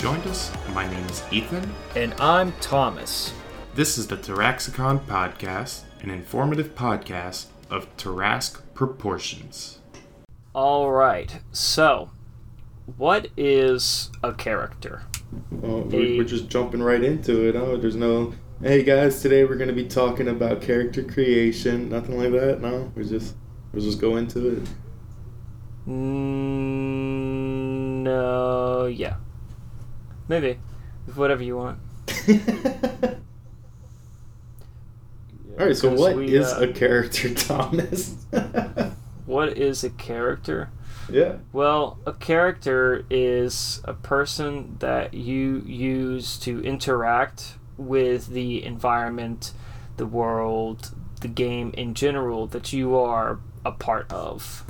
glad 0.00 0.14
joined 0.14 0.26
us. 0.26 0.50
My 0.72 0.90
name 0.90 1.04
is 1.06 1.22
Ethan. 1.30 1.72
And 1.94 2.14
I'm 2.14 2.52
Thomas. 2.60 3.32
This 3.74 3.98
is 3.98 4.06
the 4.06 4.16
Taraxicon 4.16 5.00
Podcast, 5.00 5.82
an 6.00 6.10
informative 6.10 6.74
podcast 6.74 7.46
of 7.68 7.94
Tarrasque 7.96 8.62
proportions. 8.74 9.78
All 10.54 10.90
right. 10.90 11.40
So, 11.52 12.10
what 12.96 13.28
is 13.36 14.10
a 14.22 14.32
character? 14.32 15.02
Oh, 15.62 15.80
we're, 15.80 16.18
we're 16.18 16.24
just 16.24 16.48
jumping 16.48 16.82
right 16.82 17.04
into 17.04 17.46
it. 17.48 17.54
Oh, 17.54 17.76
there's 17.76 17.96
no. 17.96 18.32
Hey 18.62 18.82
guys, 18.82 19.22
today 19.22 19.44
we're 19.44 19.56
gonna 19.56 19.72
be 19.72 19.86
talking 19.86 20.28
about 20.28 20.60
character 20.60 21.02
creation. 21.02 21.88
Nothing 21.88 22.18
like 22.18 22.32
that. 22.32 22.60
No, 22.60 22.92
we 22.94 23.04
just 23.08 23.34
we 23.72 23.80
just 23.80 24.00
go 24.00 24.16
into 24.16 24.56
it. 24.56 24.62
Mm, 25.88 27.22
no, 28.02 28.86
yeah, 28.86 29.16
maybe, 30.30 30.58
whatever 31.16 31.42
you 31.42 31.56
want. 31.56 31.78
All 35.58 35.66
right. 35.66 35.76
So 35.76 35.92
what 35.92 36.14
we, 36.16 36.34
is 36.34 36.46
uh, 36.46 36.68
a 36.70 36.72
character, 36.72 37.34
Thomas? 37.34 38.16
What 39.26 39.56
is 39.56 39.84
a 39.84 39.90
character? 39.90 40.70
yeah. 41.08 41.36
Well, 41.52 41.98
a 42.04 42.12
character 42.12 43.04
is 43.08 43.80
a 43.84 43.92
person 43.92 44.74
that 44.80 45.14
you 45.14 45.62
use 45.64 46.36
to 46.38 46.60
interact 46.64 47.54
with 47.76 48.26
the 48.26 48.64
environment, 48.64 49.52
the 49.98 50.06
world, 50.06 50.90
the 51.20 51.28
game 51.28 51.72
in 51.76 51.94
general 51.94 52.48
that 52.48 52.72
you 52.72 52.96
are 52.96 53.38
a 53.64 53.70
part 53.70 54.12
of. 54.12 54.64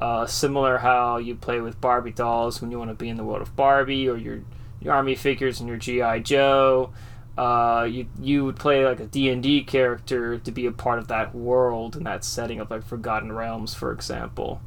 Uh, 0.00 0.26
similar 0.26 0.78
how 0.78 1.16
you 1.16 1.34
play 1.34 1.60
with 1.60 1.80
Barbie 1.80 2.12
dolls 2.12 2.60
when 2.60 2.70
you 2.70 2.78
want 2.78 2.90
to 2.90 2.94
be 2.94 3.08
in 3.08 3.16
the 3.16 3.24
world 3.24 3.42
of 3.42 3.56
Barbie, 3.56 4.08
or 4.08 4.16
your 4.16 4.42
your 4.80 4.94
army 4.94 5.14
figures 5.14 5.60
and 5.60 5.68
your 5.68 5.78
GI 5.78 6.20
Joe. 6.20 6.92
Uh, 7.36 7.86
you 7.88 8.06
you 8.20 8.44
would 8.44 8.56
play 8.56 8.84
like 8.84 8.98
a 8.98 9.06
D 9.06 9.28
and 9.28 9.42
D 9.42 9.62
character 9.62 10.38
to 10.38 10.50
be 10.50 10.66
a 10.66 10.72
part 10.72 10.98
of 10.98 11.08
that 11.08 11.34
world 11.34 11.94
and 11.94 12.04
that 12.06 12.24
setting 12.24 12.58
of 12.58 12.70
like 12.70 12.84
Forgotten 12.84 13.32
Realms, 13.32 13.74
for 13.74 13.92
example. 13.92 14.60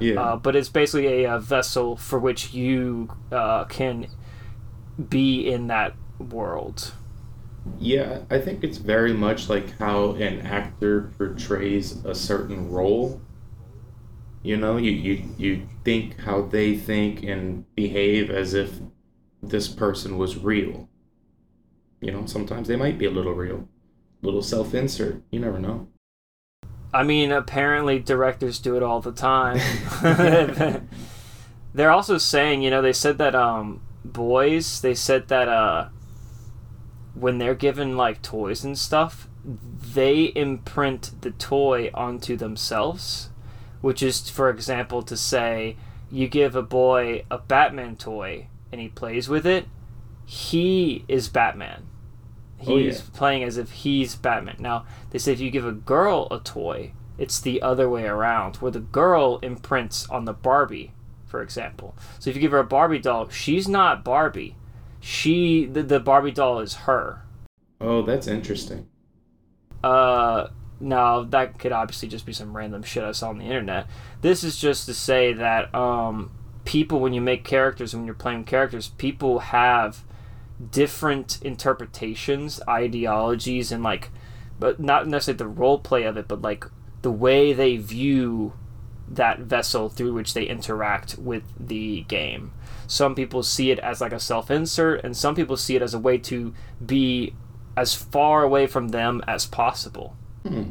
Yeah. 0.00 0.20
Uh, 0.20 0.36
but 0.36 0.56
it's 0.56 0.68
basically 0.68 1.24
a, 1.24 1.30
uh 1.30 1.38
vessel 1.38 1.96
for 1.96 2.18
which 2.18 2.52
you 2.52 3.08
uh, 3.32 3.64
can 3.64 4.08
be 5.08 5.48
in 5.48 5.68
that 5.68 5.94
world. 6.18 6.92
Yeah, 7.78 8.20
I 8.30 8.38
think 8.38 8.62
it's 8.62 8.78
very 8.78 9.12
much 9.12 9.48
like 9.48 9.76
how 9.78 10.12
an 10.12 10.40
actor 10.40 11.12
portrays 11.18 12.04
a 12.04 12.14
certain 12.14 12.70
role. 12.70 13.20
You 14.42 14.56
know, 14.56 14.76
you, 14.76 14.92
you, 14.92 15.24
you 15.36 15.68
think 15.84 16.20
how 16.20 16.42
they 16.42 16.76
think 16.76 17.24
and 17.24 17.64
behave 17.74 18.30
as 18.30 18.54
if 18.54 18.80
this 19.50 19.68
person 19.68 20.18
was 20.18 20.36
real. 20.36 20.88
You 22.00 22.12
know, 22.12 22.26
sometimes 22.26 22.68
they 22.68 22.76
might 22.76 22.98
be 22.98 23.06
a 23.06 23.10
little 23.10 23.34
real. 23.34 23.68
Little 24.22 24.42
self 24.42 24.74
insert. 24.74 25.22
You 25.30 25.40
never 25.40 25.58
know. 25.58 25.88
I 26.92 27.02
mean, 27.02 27.32
apparently 27.32 27.98
directors 27.98 28.58
do 28.58 28.76
it 28.76 28.82
all 28.82 29.00
the 29.00 29.12
time. 29.12 29.60
They're 31.74 31.90
also 31.90 32.16
saying, 32.16 32.62
you 32.62 32.70
know, 32.70 32.80
they 32.80 32.92
said 32.92 33.18
that 33.18 33.34
um, 33.34 33.82
boys, 34.04 34.80
they 34.80 34.94
said 34.94 35.28
that 35.28 35.48
uh, 35.48 35.88
when 37.14 37.38
they're 37.38 37.54
given 37.54 37.96
like 37.96 38.22
toys 38.22 38.64
and 38.64 38.78
stuff, 38.78 39.28
they 39.44 40.32
imprint 40.34 41.20
the 41.20 41.30
toy 41.32 41.90
onto 41.92 42.36
themselves, 42.36 43.30
which 43.80 44.02
is, 44.02 44.28
for 44.30 44.48
example, 44.48 45.02
to 45.02 45.16
say 45.16 45.76
you 46.10 46.28
give 46.28 46.56
a 46.56 46.62
boy 46.62 47.24
a 47.30 47.38
Batman 47.38 47.96
toy 47.96 48.48
and 48.72 48.80
he 48.80 48.88
plays 48.88 49.28
with 49.28 49.46
it, 49.46 49.66
he 50.24 51.04
is 51.08 51.28
Batman. 51.28 51.86
He's 52.58 52.68
Oh, 52.68 52.76
yeah. 52.78 53.00
playing 53.14 53.42
as 53.44 53.58
if 53.58 53.70
he's 53.70 54.14
Batman. 54.16 54.56
Now, 54.58 54.86
they 55.10 55.18
say 55.18 55.32
if 55.32 55.40
you 55.40 55.50
give 55.50 55.66
a 55.66 55.72
girl 55.72 56.26
a 56.30 56.38
toy, 56.40 56.92
it's 57.18 57.40
the 57.40 57.60
other 57.62 57.88
way 57.88 58.04
around, 58.06 58.56
where 58.56 58.70
the 58.72 58.80
girl 58.80 59.38
imprints 59.42 60.08
on 60.10 60.24
the 60.24 60.32
Barbie, 60.32 60.92
for 61.26 61.42
example. 61.42 61.94
So 62.18 62.30
if 62.30 62.36
you 62.36 62.40
give 62.42 62.52
her 62.52 62.58
a 62.58 62.64
Barbie 62.64 62.98
doll, 62.98 63.28
she's 63.28 63.68
not 63.68 64.04
Barbie. 64.04 64.56
She 65.00 65.66
the, 65.66 65.82
the 65.82 66.00
Barbie 66.00 66.32
doll 66.32 66.58
is 66.60 66.74
her. 66.74 67.22
Oh, 67.80 68.02
that's 68.02 68.26
interesting. 68.26 68.88
Uh 69.84 70.48
now 70.80 71.22
that 71.22 71.58
could 71.58 71.72
obviously 71.72 72.08
just 72.08 72.26
be 72.26 72.32
some 72.32 72.54
random 72.56 72.82
shit 72.82 73.02
I 73.04 73.12
saw 73.12 73.28
on 73.30 73.38
the 73.38 73.44
internet. 73.44 73.86
This 74.20 74.42
is 74.44 74.58
just 74.58 74.86
to 74.86 74.94
say 74.94 75.32
that 75.34 75.74
um 75.74 76.30
people 76.66 77.00
when 77.00 77.14
you 77.14 77.22
make 77.22 77.44
characters 77.44 77.94
when 77.94 78.04
you're 78.04 78.14
playing 78.14 78.44
characters, 78.44 78.88
people 78.98 79.38
have 79.38 80.04
different 80.70 81.40
interpretations, 81.42 82.60
ideologies 82.68 83.72
and 83.72 83.82
like 83.82 84.10
but 84.58 84.80
not 84.80 85.06
necessarily 85.06 85.38
the 85.38 85.46
role 85.46 85.78
play 85.78 86.04
of 86.04 86.16
it, 86.16 86.28
but 86.28 86.42
like 86.42 86.64
the 87.02 87.10
way 87.10 87.52
they 87.52 87.76
view 87.76 88.52
that 89.08 89.38
vessel 89.38 89.88
through 89.88 90.12
which 90.12 90.34
they 90.34 90.44
interact 90.44 91.16
with 91.18 91.44
the 91.58 92.02
game. 92.08 92.52
Some 92.86 93.14
people 93.14 93.42
see 93.42 93.70
it 93.70 93.78
as 93.80 94.00
like 94.00 94.12
a 94.12 94.20
self 94.20 94.50
insert, 94.50 95.04
and 95.04 95.16
some 95.16 95.34
people 95.34 95.56
see 95.56 95.76
it 95.76 95.82
as 95.82 95.94
a 95.94 95.98
way 95.98 96.18
to 96.18 96.54
be 96.84 97.34
as 97.76 97.94
far 97.94 98.42
away 98.42 98.66
from 98.66 98.88
them 98.88 99.22
as 99.28 99.46
possible. 99.46 100.16
Hmm. 100.42 100.70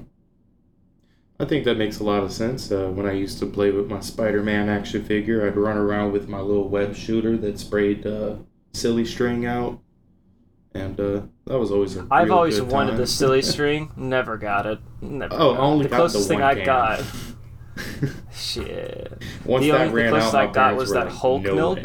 I 1.40 1.46
think 1.46 1.66
that 1.66 1.78
makes 1.78 2.00
a 2.00 2.04
lot 2.04 2.24
of 2.24 2.32
sense. 2.32 2.72
Uh, 2.72 2.88
when 2.90 3.06
I 3.06 3.12
used 3.12 3.40
to 3.40 3.46
play 3.46 3.72
with 3.72 3.90
my 3.90 4.00
Spider 4.00 4.42
Man 4.42 4.70
action 4.70 5.04
figure, 5.04 5.46
I'd 5.46 5.58
run 5.58 5.76
around 5.78 6.14
with 6.14 6.30
my 6.30 6.40
little 6.40 6.70
web 6.70 6.96
shooter 6.96 7.36
that 7.38 7.60
sprayed 7.60 8.06
uh, 8.08 8.36
silly 8.74 9.04
string 9.06 9.46
out. 9.46 9.80
And 10.74 11.00
uh, 11.00 11.22
that 11.46 11.58
was 11.60 11.72
always 11.72 11.96
a 11.98 12.06
I've 12.12 12.32
always 12.32 12.62
wanted 12.62 12.92
time. 12.92 12.98
the 13.00 13.08
silly 13.08 13.42
string, 13.54 13.92
never 13.98 14.38
got 14.38 14.66
it. 14.66 14.80
Never 15.02 15.34
Oh, 15.34 15.54
got 15.54 15.60
it. 15.60 15.64
only 15.64 15.84
the 15.84 15.90
got 15.90 15.96
closest 15.98 16.28
the 16.28 16.34
thing 16.36 16.44
I 16.44 16.56
can. 16.56 16.66
got. 16.66 17.04
Shit. 18.34 19.22
Once 19.46 19.64
the 19.66 19.72
that 19.72 19.88
only 19.88 20.04
the 20.04 20.10
closest 20.10 20.36
out, 20.36 20.50
I 20.50 20.52
got 20.52 20.76
was 20.76 20.92
that 20.92 21.06
like, 21.08 21.16
Hulk 21.16 21.44
"No 21.44 21.56
milk. 21.56 21.78
way." 21.78 21.84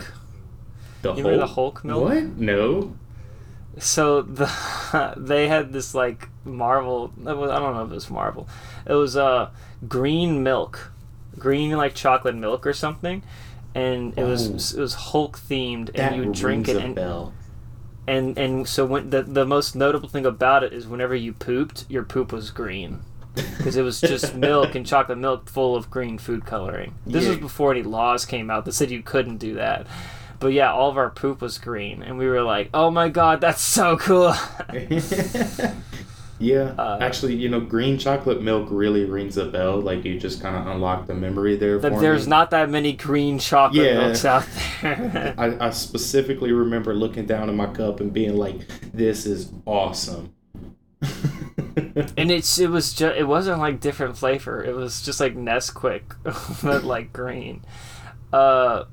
The 1.02 1.10
You 1.10 1.16
remember 1.24 1.38
the 1.38 1.46
Hulk 1.46 1.84
milk? 1.84 2.04
What? 2.04 2.22
No. 2.36 2.96
So 3.80 4.22
the 4.22 5.14
they 5.16 5.48
had 5.48 5.72
this 5.72 5.94
like 5.94 6.28
Marvel. 6.44 7.12
I 7.20 7.24
don't 7.32 7.74
know 7.74 7.84
if 7.84 7.90
it 7.90 7.94
was 7.94 8.10
Marvel. 8.10 8.48
It 8.86 8.94
was 8.94 9.16
uh 9.16 9.50
green 9.88 10.42
milk, 10.42 10.92
green 11.38 11.72
like 11.72 11.94
chocolate 11.94 12.36
milk 12.36 12.66
or 12.66 12.72
something, 12.72 13.22
and 13.74 14.16
it 14.18 14.24
was 14.24 14.74
it 14.74 14.80
was 14.80 14.94
Hulk 14.94 15.38
themed, 15.38 15.90
and 15.94 16.16
you 16.16 16.32
drink 16.32 16.68
it 16.68 16.76
and 16.76 16.94
bell. 16.94 17.32
and 18.06 18.36
and 18.38 18.68
so 18.68 18.84
when 18.84 19.10
the 19.10 19.22
the 19.22 19.44
most 19.46 19.74
notable 19.74 20.08
thing 20.08 20.26
about 20.26 20.62
it 20.64 20.72
is 20.72 20.86
whenever 20.86 21.14
you 21.14 21.32
pooped, 21.32 21.86
your 21.88 22.02
poop 22.04 22.32
was 22.32 22.50
green. 22.50 23.00
Because 23.56 23.76
it 23.76 23.82
was 23.82 24.00
just 24.02 24.34
milk 24.48 24.74
and 24.74 24.84
chocolate 24.84 25.16
milk 25.18 25.48
full 25.48 25.76
of 25.76 25.88
green 25.88 26.18
food 26.18 26.44
coloring. 26.44 26.94
This 27.06 27.26
was 27.28 27.36
before 27.38 27.70
any 27.70 27.82
laws 27.84 28.26
came 28.26 28.50
out 28.50 28.64
that 28.64 28.72
said 28.72 28.90
you 28.90 29.02
couldn't 29.02 29.36
do 29.38 29.54
that. 29.54 29.86
But 30.40 30.48
yeah, 30.54 30.72
all 30.72 30.90
of 30.90 30.96
our 30.96 31.10
poop 31.10 31.40
was 31.42 31.58
green, 31.58 32.02
and 32.02 32.18
we 32.18 32.26
were 32.26 32.42
like, 32.42 32.70
"Oh 32.74 32.90
my 32.90 33.08
god, 33.10 33.40
that's 33.42 33.60
so 33.62 33.96
cool!" 33.98 34.34
yeah, 36.38 36.74
Uh, 36.78 36.96
actually, 37.02 37.34
you 37.34 37.50
know, 37.50 37.60
green 37.60 37.98
chocolate 37.98 38.40
milk 38.42 38.68
really 38.70 39.04
rings 39.04 39.36
a 39.36 39.44
bell. 39.44 39.78
Like 39.80 40.04
you 40.04 40.18
just 40.18 40.40
kind 40.40 40.56
of 40.56 40.66
unlock 40.74 41.06
the 41.06 41.14
memory 41.14 41.56
there. 41.56 41.78
For 41.78 41.90
there's 41.90 42.24
me. 42.26 42.30
not 42.30 42.50
that 42.52 42.70
many 42.70 42.94
green 42.94 43.38
chocolate 43.38 43.84
Yeah. 43.84 43.98
milks 43.98 44.24
out 44.24 44.46
there. 44.80 45.34
I, 45.38 45.66
I 45.66 45.70
specifically 45.70 46.52
remember 46.52 46.94
looking 46.94 47.26
down 47.26 47.50
at 47.50 47.54
my 47.54 47.66
cup 47.66 48.00
and 48.00 48.10
being 48.12 48.36
like, 48.36 48.66
"This 48.94 49.26
is 49.26 49.52
awesome." 49.66 50.32
and 52.16 52.30
it's 52.30 52.58
it 52.58 52.70
was 52.70 52.94
just 52.94 53.16
it 53.16 53.24
wasn't 53.28 53.58
like 53.58 53.80
different 53.80 54.16
flavor. 54.16 54.64
It 54.64 54.74
was 54.74 55.02
just 55.02 55.20
like 55.20 55.36
Nesquik, 55.36 56.02
but 56.62 56.84
like 56.84 57.12
green. 57.12 57.62
Uh, 58.32 58.84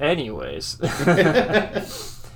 anyways, 0.00 0.78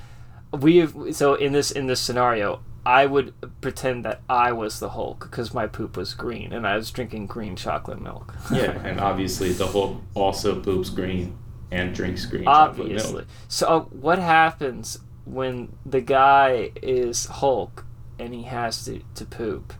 we 0.52 1.12
so 1.12 1.34
in 1.34 1.52
this 1.52 1.70
in 1.70 1.86
this 1.86 2.00
scenario, 2.00 2.60
I 2.86 3.06
would 3.06 3.34
pretend 3.60 4.04
that 4.04 4.20
I 4.28 4.52
was 4.52 4.78
the 4.78 4.90
Hulk 4.90 5.20
because 5.30 5.54
my 5.54 5.66
poop 5.66 5.96
was 5.96 6.14
green 6.14 6.52
and 6.52 6.66
I 6.66 6.76
was 6.76 6.90
drinking 6.90 7.26
green 7.26 7.56
chocolate 7.56 8.00
milk. 8.00 8.34
yeah, 8.52 8.72
and 8.84 9.00
obviously 9.00 9.52
the 9.52 9.66
Hulk 9.66 10.00
also 10.14 10.60
poops 10.60 10.90
green 10.90 11.36
and 11.70 11.94
drinks 11.94 12.26
green 12.26 12.44
chocolate 12.44 12.80
obviously. 12.80 13.12
milk. 13.14 13.26
So 13.48 13.66
uh, 13.66 13.80
what 13.80 14.18
happens 14.18 14.98
when 15.24 15.74
the 15.86 16.00
guy 16.00 16.70
is 16.82 17.26
Hulk 17.26 17.84
and 18.18 18.34
he 18.34 18.42
has 18.42 18.84
to, 18.84 19.00
to 19.14 19.24
poop? 19.24 19.72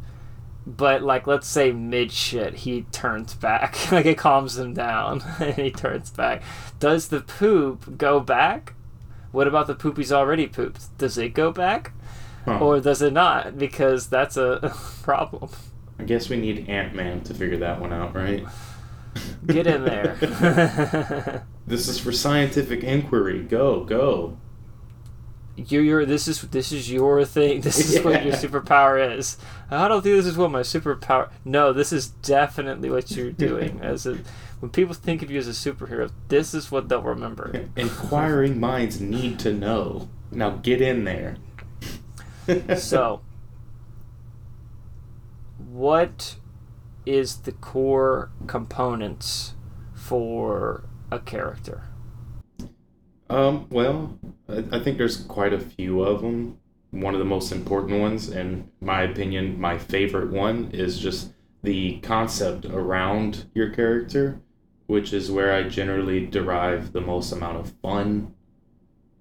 But 0.67 1.03
like 1.03 1.27
let's 1.27 1.47
say 1.47 1.73
mid 1.73 2.11
shit 2.11 2.55
he 2.55 2.83
turns 2.93 3.35
back. 3.35 3.77
like 3.93 4.07
it 4.07 4.19
calms 4.19 4.57
him 4.59 4.75
down 4.75 5.23
and 5.41 5.55
he 5.55 5.71
turns 5.71 6.11
back. 6.11 6.43
Does 6.81 7.09
the 7.09 7.21
poop 7.21 7.99
go 7.99 8.21
back? 8.21 8.75
What 9.33 9.47
about 9.49 9.67
the 9.67 9.75
poop 9.75 9.97
he's 9.97 10.13
already 10.13 10.47
pooped? 10.47 10.97
Does 10.97 11.19
it 11.19 11.31
go 11.31 11.51
back? 11.53 11.93
Huh. 12.45 12.59
Or 12.59 12.81
does 12.81 13.03
it 13.03 13.13
not? 13.13 13.59
Because 13.59 14.09
that's 14.09 14.37
a 14.37 14.75
problem. 15.03 15.51
I 15.99 16.05
guess 16.05 16.29
we 16.29 16.37
need 16.37 16.69
Ant 16.69 16.95
Man 16.95 17.23
to 17.23 17.35
figure 17.35 17.57
that 17.59 17.81
one 17.81 17.93
out, 17.93 18.15
right? 18.15 18.45
Get 19.47 19.67
in 19.67 19.85
there. 19.85 21.45
This 21.67 21.89
is 21.89 21.99
for 21.99 22.13
scientific 22.13 22.85
inquiry. 22.85 23.43
Go, 23.43 23.85
go. 23.85 24.37
You're, 25.57 25.83
you're 25.83 26.07
this 26.07 26.27
is 26.27 26.41
this 26.43 26.73
is 26.73 26.91
your 26.91 27.25
thing. 27.25 27.61
This 27.65 27.79
is 27.79 28.05
what 28.05 28.25
your 28.25 28.35
superpower 28.35 29.19
is. 29.19 29.37
I 29.71 29.89
don't 29.89 30.03
think 30.03 30.17
this 30.17 30.27
is 30.27 30.37
what 30.37 30.51
my 30.51 30.61
superpower. 30.61 31.31
No, 31.45 31.73
this 31.73 31.93
is 31.93 32.09
definitely 32.09 32.91
what 32.91 33.11
you're 33.13 33.31
doing. 33.49 33.81
As 33.81 34.07
a, 34.07 34.19
when 34.61 34.71
people 34.71 34.95
think 34.95 35.23
of 35.23 35.31
you 35.31 35.39
as 35.39 35.49
a 35.49 35.51
superhero, 35.51 36.11
this 36.29 36.55
is 36.55 36.71
what 36.71 36.89
they'll 36.89 37.03
remember. 37.03 37.67
Inquiring 37.77 38.59
minds 38.59 39.01
need 39.01 39.39
to 39.41 39.53
know. 39.53 40.09
Now 40.31 40.51
get 40.51 40.81
in 40.81 41.05
there. 41.05 41.37
so, 42.77 43.21
what 45.59 46.37
is 47.07 47.37
the 47.39 47.53
core 47.53 48.31
components 48.47 49.55
for 49.95 50.85
a 51.11 51.21
character? 51.21 51.85
Um, 53.31 53.67
well, 53.71 54.19
I, 54.49 54.65
I 54.73 54.81
think 54.81 54.99
there's 54.99 55.17
quite 55.17 55.53
a 55.53 55.59
few 55.61 56.03
of 56.03 56.23
them. 56.23 56.59
One 56.91 57.15
of 57.15 57.19
the 57.19 57.25
most 57.25 57.51
important 57.51 58.01
ones, 58.01 58.29
in 58.31 58.71
my 58.81 59.03
opinion, 59.03 59.61
my 59.61 59.79
favorite 59.79 60.31
one, 60.31 60.71
is 60.73 60.99
just 60.99 61.33
the 61.63 61.99
concept 62.01 62.67
around 62.67 63.47
your 63.55 63.71
character, 63.71 64.41
which 64.87 65.13
is 65.13 65.31
where 65.31 65.53
I 65.53 65.65
generally 65.69 66.27
derive 66.27 66.93
the 66.93 67.01
most 67.01 67.33
amount 67.33 67.59
of 67.59 67.73
fun. 67.83 68.35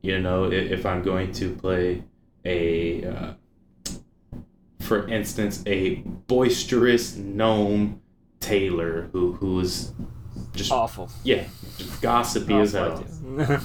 You 0.02 0.20
know, 0.20 0.52
if 0.52 0.86
I'm 0.86 1.02
going 1.02 1.32
to 1.34 1.56
play 1.56 2.04
a, 2.46 3.06
uh, 3.06 3.34
for 4.82 5.08
instance, 5.08 5.64
a 5.66 5.96
boisterous 6.28 7.16
gnome 7.16 8.02
tailor 8.42 9.10
who 9.14 9.32
who's 9.34 9.94
just 10.54 10.72
Awful. 10.72 11.10
yeah, 11.24 11.46
just 11.78 12.02
gossipy 12.02 12.56
as 12.56 12.74
hell. 12.74 13.04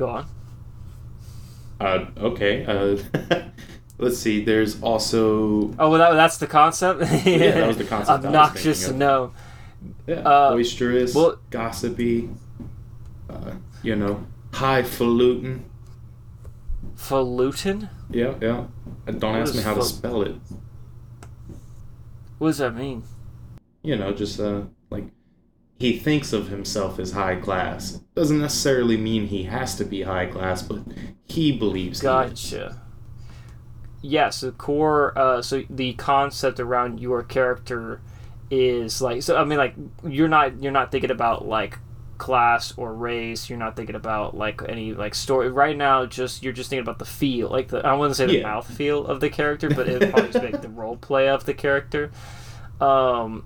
Go 0.00 0.08
on. 0.08 0.26
Uh, 1.78 2.06
okay. 2.16 2.64
Uh, 2.64 2.96
let's 3.98 4.16
see. 4.16 4.42
There's 4.42 4.80
also 4.82 5.74
Oh, 5.78 5.90
well, 5.90 5.98
that, 5.98 6.12
that's 6.14 6.38
the 6.38 6.46
concept. 6.46 7.00
Yeah, 7.26 7.50
that 7.50 7.66
was 7.68 7.76
the 7.76 7.84
concept 7.84 8.24
Obnoxious, 8.24 8.90
no. 8.92 9.34
yeah, 10.06 10.20
Uh, 10.20 10.52
boisterous, 10.52 11.14
well- 11.14 11.36
gossipy. 11.50 12.30
Uh, 13.28 13.52
you 13.82 13.94
know, 13.94 14.24
highfalutin. 14.54 15.66
Falutin? 16.96 17.90
Yeah, 18.10 18.36
yeah. 18.40 18.64
And 19.06 19.20
don't 19.20 19.34
What 19.34 19.42
ask 19.42 19.54
me 19.54 19.60
how 19.60 19.74
to 19.74 19.82
spell 19.82 20.22
it. 20.22 20.36
What 22.38 22.48
does 22.48 22.58
that 22.58 22.74
mean? 22.74 23.02
You 23.82 23.96
know, 23.96 24.12
just 24.14 24.40
uh, 24.40 24.62
he 25.80 25.98
thinks 25.98 26.32
of 26.32 26.48
himself 26.48 27.00
as 27.00 27.12
high 27.12 27.36
class. 27.36 28.00
Doesn't 28.14 28.40
necessarily 28.40 28.96
mean 28.96 29.26
he 29.26 29.44
has 29.44 29.74
to 29.76 29.84
be 29.84 30.02
high 30.02 30.26
class, 30.26 30.62
but 30.62 30.82
he 31.26 31.50
believes 31.58 32.02
he 32.02 32.06
is. 32.18 32.52
Gotcha. 32.52 32.82
Yes, 34.02 34.40
the 34.40 34.52
core. 34.52 35.16
Uh, 35.18 35.42
so 35.42 35.64
the 35.68 35.92
concept 35.94 36.58
around 36.60 37.00
your 37.00 37.22
character 37.22 38.00
is 38.50 39.02
like. 39.02 39.22
So 39.22 39.36
I 39.36 39.44
mean, 39.44 39.58
like 39.58 39.74
you're 40.06 40.28
not 40.28 40.62
you're 40.62 40.72
not 40.72 40.90
thinking 40.90 41.10
about 41.10 41.46
like 41.46 41.78
class 42.18 42.72
or 42.78 42.94
race. 42.94 43.50
You're 43.50 43.58
not 43.58 43.76
thinking 43.76 43.94
about 43.96 44.36
like 44.36 44.62
any 44.68 44.94
like 44.94 45.14
story 45.14 45.50
right 45.50 45.76
now. 45.76 46.06
Just 46.06 46.42
you're 46.42 46.52
just 46.54 46.70
thinking 46.70 46.82
about 46.84 46.98
the 46.98 47.04
feel, 47.04 47.50
like 47.50 47.68
the 47.68 47.86
I 47.86 47.94
wouldn't 47.94 48.16
say 48.16 48.26
the 48.26 48.36
Yeah. 48.36 48.42
mouth 48.42 48.66
feel 48.70 49.06
of 49.06 49.20
the 49.20 49.30
character, 49.30 49.70
but 49.70 49.88
it 49.88 50.08
probably 50.08 50.30
just 50.30 50.42
like 50.42 50.60
the 50.62 50.68
role 50.70 50.96
play 50.96 51.28
of 51.28 51.44
the 51.46 51.54
character. 51.54 52.10
Um, 52.80 53.44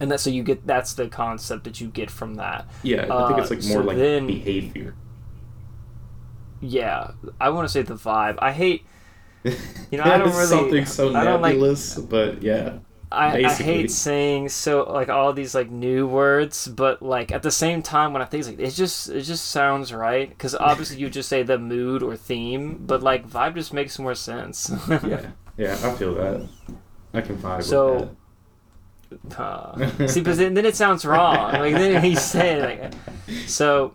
and 0.00 0.10
that 0.10 0.20
so 0.20 0.30
you 0.30 0.42
get 0.42 0.66
that's 0.66 0.94
the 0.94 1.08
concept 1.08 1.64
that 1.64 1.80
you 1.80 1.88
get 1.88 2.10
from 2.10 2.34
that. 2.36 2.66
Yeah, 2.82 3.06
I 3.10 3.28
think 3.28 3.40
it's 3.40 3.50
Uh, 3.50 3.54
like 3.54 3.64
more 3.64 3.82
so 3.82 3.86
like 3.88 3.96
then- 3.96 4.26
behavior. 4.26 4.94
Yeah, 6.60 7.10
I 7.40 7.50
want 7.50 7.66
to 7.66 7.72
say 7.72 7.82
the 7.82 7.94
vibe. 7.94 8.36
I 8.40 8.52
hate. 8.52 8.84
You 9.90 9.98
know, 9.98 10.04
I 10.04 10.18
don't 10.18 10.30
really- 10.30 10.46
something 10.46 10.84
so 10.86 11.14
I 11.14 11.22
don't 11.22 11.40
like- 11.40 11.52
nebulous, 11.52 11.96
but 11.98 12.42
yeah. 12.42 12.78
I, 13.12 13.44
I 13.44 13.52
hate 13.52 13.92
saying 13.92 14.48
so 14.48 14.82
like 14.82 15.08
all 15.08 15.32
these 15.32 15.54
like 15.54 15.70
new 15.70 16.08
words, 16.08 16.66
but 16.66 17.00
like 17.00 17.30
at 17.30 17.44
the 17.44 17.52
same 17.52 17.80
time 17.80 18.12
when 18.12 18.20
I 18.20 18.24
think 18.24 18.40
it's 18.40 18.48
like 18.48 18.58
it 18.58 18.70
just 18.72 19.08
it 19.08 19.22
just 19.22 19.46
sounds 19.46 19.92
right 19.92 20.28
because 20.28 20.56
obviously 20.56 20.96
you 20.98 21.08
just 21.08 21.28
say 21.28 21.44
the 21.44 21.56
mood 21.56 22.02
or 22.02 22.16
theme, 22.16 22.82
but 22.84 23.04
like 23.04 23.28
vibe 23.30 23.54
just 23.54 23.72
makes 23.72 23.96
more 24.00 24.16
sense. 24.16 24.72
Yeah, 24.88 25.26
yeah, 25.56 25.72
I 25.84 25.92
feel 25.94 26.14
that. 26.16 26.48
I 27.14 27.20
can 27.20 27.36
vibe 27.36 27.58
with 27.58 27.66
that. 27.66 27.70
So- 27.70 28.16
See, 30.06 30.20
but 30.20 30.36
then, 30.36 30.54
then 30.54 30.66
it 30.66 30.76
sounds 30.76 31.04
wrong. 31.04 31.52
Like 31.52 31.74
then 31.74 32.02
he 32.02 32.14
said 32.14 32.62
like 32.82 32.92
so. 33.46 33.94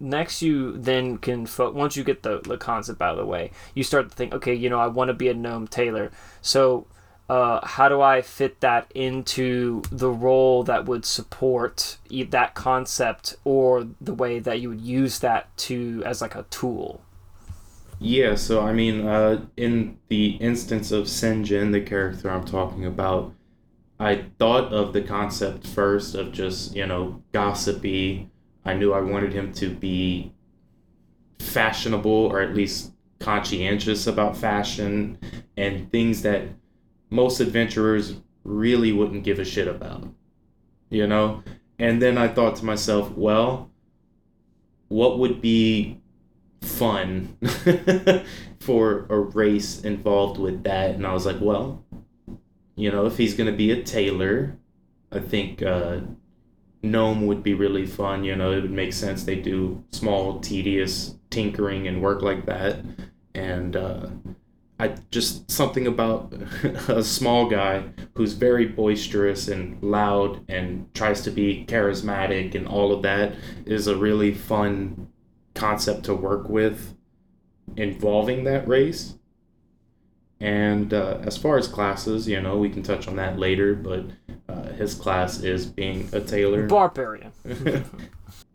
Next, 0.00 0.42
you 0.42 0.78
then 0.78 1.18
can 1.18 1.44
fo- 1.44 1.72
once 1.72 1.96
you 1.96 2.04
get 2.04 2.22
the 2.22 2.38
the 2.38 2.56
concept 2.56 3.02
out 3.02 3.12
of 3.12 3.16
the 3.18 3.26
way, 3.26 3.50
you 3.74 3.82
start 3.82 4.10
to 4.10 4.14
think, 4.14 4.32
okay, 4.32 4.54
you 4.54 4.70
know, 4.70 4.78
I 4.78 4.86
want 4.86 5.08
to 5.08 5.12
be 5.14 5.26
a 5.28 5.34
gnome 5.34 5.66
tailor. 5.66 6.12
So, 6.40 6.86
uh, 7.28 7.66
how 7.66 7.88
do 7.88 8.00
I 8.00 8.22
fit 8.22 8.60
that 8.60 8.92
into 8.94 9.82
the 9.90 10.08
role 10.08 10.62
that 10.62 10.84
would 10.84 11.04
support 11.04 11.98
that 12.30 12.54
concept, 12.54 13.34
or 13.42 13.88
the 14.00 14.14
way 14.14 14.38
that 14.38 14.60
you 14.60 14.68
would 14.68 14.80
use 14.80 15.18
that 15.18 15.48
to 15.66 16.00
as 16.06 16.22
like 16.22 16.36
a 16.36 16.44
tool? 16.44 17.00
Yeah, 17.98 18.36
so 18.36 18.60
I 18.60 18.72
mean, 18.72 19.04
uh, 19.04 19.46
in 19.56 19.98
the 20.06 20.36
instance 20.36 20.92
of 20.92 21.06
Senjin, 21.06 21.72
the 21.72 21.80
character 21.80 22.30
I'm 22.30 22.44
talking 22.44 22.86
about, 22.86 23.32
I 24.00 24.26
thought 24.38 24.72
of 24.72 24.92
the 24.92 25.02
concept 25.02 25.66
first 25.66 26.14
of 26.14 26.32
just, 26.32 26.74
you 26.74 26.86
know, 26.86 27.22
gossipy. 27.32 28.30
I 28.64 28.74
knew 28.74 28.92
I 28.92 29.00
wanted 29.00 29.32
him 29.32 29.52
to 29.54 29.70
be 29.70 30.32
fashionable 31.40 32.10
or 32.10 32.40
at 32.40 32.54
least 32.54 32.92
conscientious 33.18 34.06
about 34.06 34.36
fashion 34.36 35.18
and 35.56 35.90
things 35.90 36.22
that 36.22 36.44
most 37.10 37.40
adventurers 37.40 38.14
really 38.44 38.92
wouldn't 38.92 39.24
give 39.24 39.40
a 39.40 39.44
shit 39.44 39.66
about. 39.66 40.06
You 40.90 41.06
know? 41.06 41.42
And 41.78 42.00
then 42.00 42.18
I 42.18 42.28
thought 42.28 42.56
to 42.56 42.64
myself, 42.64 43.10
well, 43.16 43.70
what 44.88 45.18
would 45.18 45.40
be 45.40 46.00
fun 46.62 47.36
for 48.60 49.06
a 49.08 49.18
race 49.18 49.80
involved 49.82 50.38
with 50.40 50.64
that 50.64 50.90
and 50.90 51.06
i 51.06 51.12
was 51.12 51.24
like 51.24 51.40
well 51.40 51.84
you 52.78 52.90
know 52.90 53.06
if 53.06 53.16
he's 53.16 53.34
to 53.34 53.56
be 53.56 53.70
a 53.70 53.82
tailor 53.82 54.56
i 55.12 55.18
think 55.18 55.62
uh, 55.62 55.98
gnome 56.82 57.26
would 57.26 57.42
be 57.42 57.54
really 57.54 57.86
fun 57.86 58.24
you 58.24 58.34
know 58.36 58.52
it 58.52 58.62
would 58.62 58.70
make 58.70 58.92
sense 58.92 59.24
they 59.24 59.36
do 59.36 59.82
small 59.90 60.40
tedious 60.40 61.16
tinkering 61.30 61.86
and 61.86 62.00
work 62.00 62.22
like 62.22 62.46
that 62.46 62.78
and 63.34 63.76
uh, 63.76 64.06
i 64.78 64.94
just 65.10 65.50
something 65.50 65.86
about 65.86 66.32
a 66.88 67.02
small 67.02 67.48
guy 67.48 67.82
who's 68.14 68.32
very 68.32 68.64
boisterous 68.64 69.48
and 69.48 69.82
loud 69.82 70.40
and 70.48 70.92
tries 70.94 71.20
to 71.20 71.30
be 71.30 71.64
charismatic 71.68 72.54
and 72.54 72.66
all 72.66 72.92
of 72.92 73.02
that 73.02 73.34
is 73.66 73.86
a 73.86 73.96
really 73.96 74.32
fun 74.32 75.08
concept 75.58 76.04
to 76.04 76.14
work 76.14 76.48
with 76.48 76.94
involving 77.76 78.44
that 78.44 78.66
race. 78.66 79.14
And 80.40 80.94
uh, 80.94 81.18
as 81.22 81.36
far 81.36 81.58
as 81.58 81.66
classes, 81.66 82.28
you 82.28 82.40
know, 82.40 82.56
we 82.58 82.70
can 82.70 82.82
touch 82.82 83.08
on 83.08 83.16
that 83.16 83.38
later, 83.38 83.74
but 83.74 84.06
uh, 84.48 84.68
his 84.72 84.94
class 84.94 85.40
is 85.42 85.66
being 85.66 86.08
a 86.12 86.20
tailor. 86.20 86.66
Barbarian. 86.66 87.32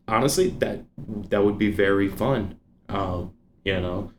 Honestly, 0.07 0.49
that 0.59 0.83
that 1.29 1.43
would 1.43 1.57
be 1.57 1.71
very 1.71 2.07
fun. 2.07 2.57
Um, 2.87 3.33
you 3.65 3.79
know, 3.79 4.11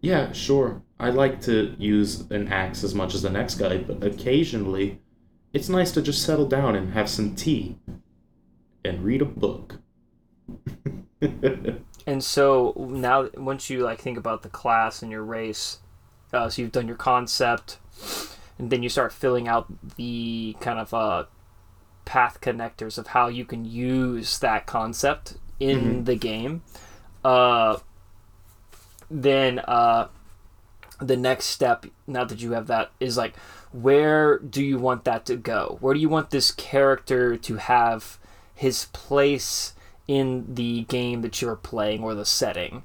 yeah, 0.00 0.32
sure. 0.32 0.82
I 1.00 1.10
like 1.10 1.40
to 1.42 1.74
use 1.78 2.30
an 2.30 2.48
axe 2.48 2.84
as 2.84 2.94
much 2.94 3.14
as 3.14 3.22
the 3.22 3.30
next 3.30 3.56
guy, 3.56 3.78
but 3.78 4.04
occasionally, 4.04 5.00
it's 5.52 5.68
nice 5.68 5.90
to 5.92 6.02
just 6.02 6.22
settle 6.22 6.46
down 6.46 6.76
and 6.76 6.92
have 6.92 7.08
some 7.08 7.34
tea 7.34 7.78
and 8.84 9.04
read 9.04 9.22
a 9.22 9.26
book. 9.26 9.80
And 12.06 12.22
so 12.22 12.74
now, 12.76 13.28
once 13.36 13.70
you 13.70 13.80
like 13.84 14.00
think 14.00 14.18
about 14.18 14.42
the 14.42 14.48
class 14.48 15.02
and 15.02 15.10
your 15.10 15.22
race, 15.22 15.78
uh, 16.32 16.48
so 16.48 16.62
you've 16.62 16.72
done 16.72 16.86
your 16.88 16.96
concept, 16.96 17.78
and 18.58 18.70
then 18.70 18.82
you 18.82 18.88
start 18.88 19.12
filling 19.12 19.48
out 19.48 19.66
the 19.96 20.56
kind 20.60 20.78
of 20.78 20.92
uh, 20.94 21.24
path 22.04 22.40
connectors 22.40 22.98
of 22.98 23.08
how 23.08 23.28
you 23.28 23.44
can 23.44 23.64
use 23.64 24.38
that 24.40 24.66
concept 24.66 25.34
in 25.60 26.02
Mhm. 26.02 26.04
the 26.06 26.16
game. 26.16 26.62
Uh, 27.24 27.78
then 29.10 29.58
uh, 29.60 30.08
the 31.00 31.16
next 31.16 31.46
step, 31.46 31.86
now 32.06 32.24
that 32.24 32.40
you 32.40 32.52
have 32.52 32.66
that, 32.68 32.90
is 33.00 33.16
like, 33.16 33.36
where 33.72 34.38
do 34.38 34.62
you 34.62 34.78
want 34.78 35.04
that 35.04 35.26
to 35.26 35.36
go? 35.36 35.76
Where 35.80 35.94
do 35.94 36.00
you 36.00 36.08
want 36.08 36.30
this 36.30 36.50
character 36.50 37.36
to 37.36 37.56
have 37.56 38.18
his 38.54 38.86
place? 38.92 39.74
in 40.08 40.52
the 40.56 40.82
game 40.88 41.22
that 41.22 41.40
you're 41.40 41.54
playing 41.54 42.02
or 42.02 42.12
the 42.12 42.24
setting. 42.24 42.82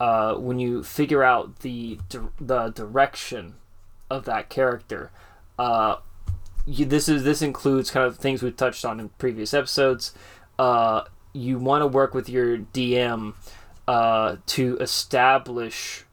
Uh, 0.00 0.34
when 0.34 0.58
you 0.58 0.82
figure 0.82 1.24
out 1.24 1.60
the 1.60 1.98
the 2.40 2.68
direction 2.68 3.54
of 4.10 4.24
that 4.24 4.48
character, 4.48 5.10
uh, 5.58 5.96
you, 6.66 6.84
this 6.84 7.08
is 7.08 7.24
this 7.24 7.42
includes 7.42 7.90
kind 7.90 8.06
of 8.06 8.16
things 8.16 8.42
we've 8.42 8.56
touched 8.56 8.84
on 8.84 9.00
in 9.00 9.08
previous 9.10 9.52
episodes. 9.52 10.12
Uh, 10.58 11.02
you 11.32 11.58
want 11.58 11.82
to 11.82 11.86
work 11.86 12.14
with 12.14 12.28
your 12.28 12.58
DM 12.58 13.34
uh, 13.86 14.36
to 14.46 14.76
establish 14.78 16.04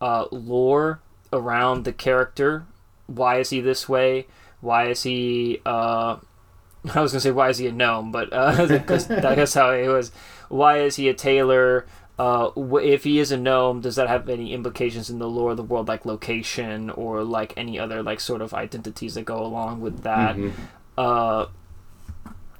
uh, 0.00 0.26
lore 0.30 1.00
around 1.32 1.84
the 1.84 1.92
character. 1.92 2.66
Why 3.06 3.38
is 3.38 3.50
he 3.50 3.60
this 3.60 3.88
way? 3.88 4.26
Why 4.60 4.88
is 4.88 5.02
he? 5.02 5.60
Uh, 5.64 6.16
I 6.94 7.00
was 7.00 7.12
gonna 7.12 7.20
say 7.20 7.30
why 7.30 7.48
is 7.48 7.58
he 7.58 7.66
a 7.66 7.72
gnome, 7.72 8.12
but 8.12 8.32
uh, 8.32 8.66
that's 8.66 9.54
how 9.54 9.70
it 9.70 9.88
was. 9.88 10.12
Why 10.48 10.80
is 10.80 10.96
he 10.96 11.08
a 11.08 11.14
tailor? 11.14 11.86
Uh, 12.22 12.52
if 12.76 13.02
he 13.02 13.18
is 13.18 13.32
a 13.32 13.36
gnome, 13.36 13.80
does 13.80 13.96
that 13.96 14.06
have 14.06 14.28
any 14.28 14.52
implications 14.52 15.10
in 15.10 15.18
the 15.18 15.28
lore 15.28 15.50
of 15.50 15.56
the 15.56 15.62
world, 15.62 15.88
like 15.88 16.06
location 16.06 16.88
or 16.90 17.24
like 17.24 17.52
any 17.56 17.80
other 17.80 18.00
like 18.00 18.20
sort 18.20 18.40
of 18.40 18.54
identities 18.54 19.14
that 19.14 19.24
go 19.24 19.44
along 19.44 19.80
with 19.80 20.04
that? 20.04 20.36
Mhm. 20.36 20.52
Uh, 20.96 21.46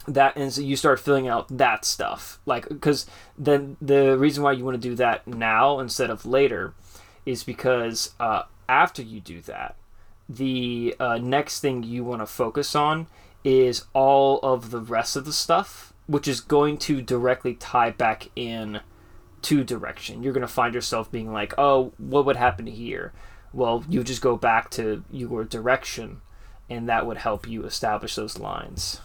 that 0.09 0.35
and 0.37 0.53
so 0.53 0.61
you 0.61 0.75
start 0.75 0.99
filling 0.99 1.29
out 1.29 1.47
that 1.57 1.85
stuff, 1.85 2.41
like 2.45 2.69
because 2.69 3.07
then 3.39 3.77
the 3.81 4.19
reason 4.19 4.43
why 4.43 4.51
you 4.51 4.65
want 4.65 4.75
to 4.83 4.89
do 4.89 4.97
that 4.97 5.29
now 5.29 5.79
instead 5.79 6.11
of 6.11 6.27
later 6.27 6.75
is 7.25 7.45
because 7.45 8.11
uh, 8.19 8.43
after 8.69 9.01
you 9.01 9.21
do 9.21 9.41
that, 9.43 9.77
the 10.29 10.97
uh, 10.99 11.19
next 11.19 11.61
thing 11.61 11.85
you 11.85 12.03
want 12.03 12.21
to 12.21 12.27
focus 12.27 12.75
on 12.75 13.07
is 13.45 13.85
all 13.93 14.41
of 14.41 14.73
the 14.73 14.81
rest 14.81 15.15
of 15.15 15.25
the 15.25 15.33
stuff, 15.33 15.93
which 16.09 16.27
is 16.27 16.41
going 16.41 16.79
to 16.79 17.01
directly 17.01 17.55
tie 17.55 17.91
back 17.91 18.29
in 18.35 18.81
to 19.43 19.65
direction. 19.65 20.23
You're 20.23 20.33
going 20.33 20.47
to 20.47 20.53
find 20.53 20.75
yourself 20.75 21.11
being 21.11 21.33
like, 21.33 21.55
oh, 21.59 21.93
what 21.99 22.25
would 22.27 22.37
happen 22.37 22.67
here? 22.67 23.13
Well, 23.53 23.85
you 23.89 24.03
just 24.03 24.23
go 24.23 24.37
back 24.37 24.71
to 24.73 25.05
your 25.11 25.45
direction, 25.45 26.23
and 26.71 26.89
that 26.89 27.07
would 27.07 27.19
help 27.19 27.47
you 27.47 27.65
establish 27.65 28.15
those 28.15 28.39
lines. 28.39 29.01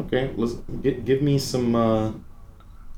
Okay, 0.00 0.32
let's 0.36 0.54
give, 0.82 1.04
give 1.04 1.22
me 1.22 1.38
some 1.38 1.76
uh, 1.76 2.12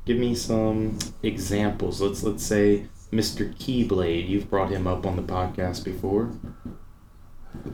give 0.07 0.17
me 0.17 0.35
some 0.35 0.99
examples. 1.23 2.01
Let's 2.01 2.23
let's 2.23 2.45
say 2.45 2.87
Mr. 3.13 3.55
Keyblade. 3.57 4.29
You've 4.29 4.49
brought 4.49 4.71
him 4.71 4.87
up 4.87 5.05
on 5.05 5.17
the 5.17 5.23
podcast 5.23 5.85
before. 5.85 6.33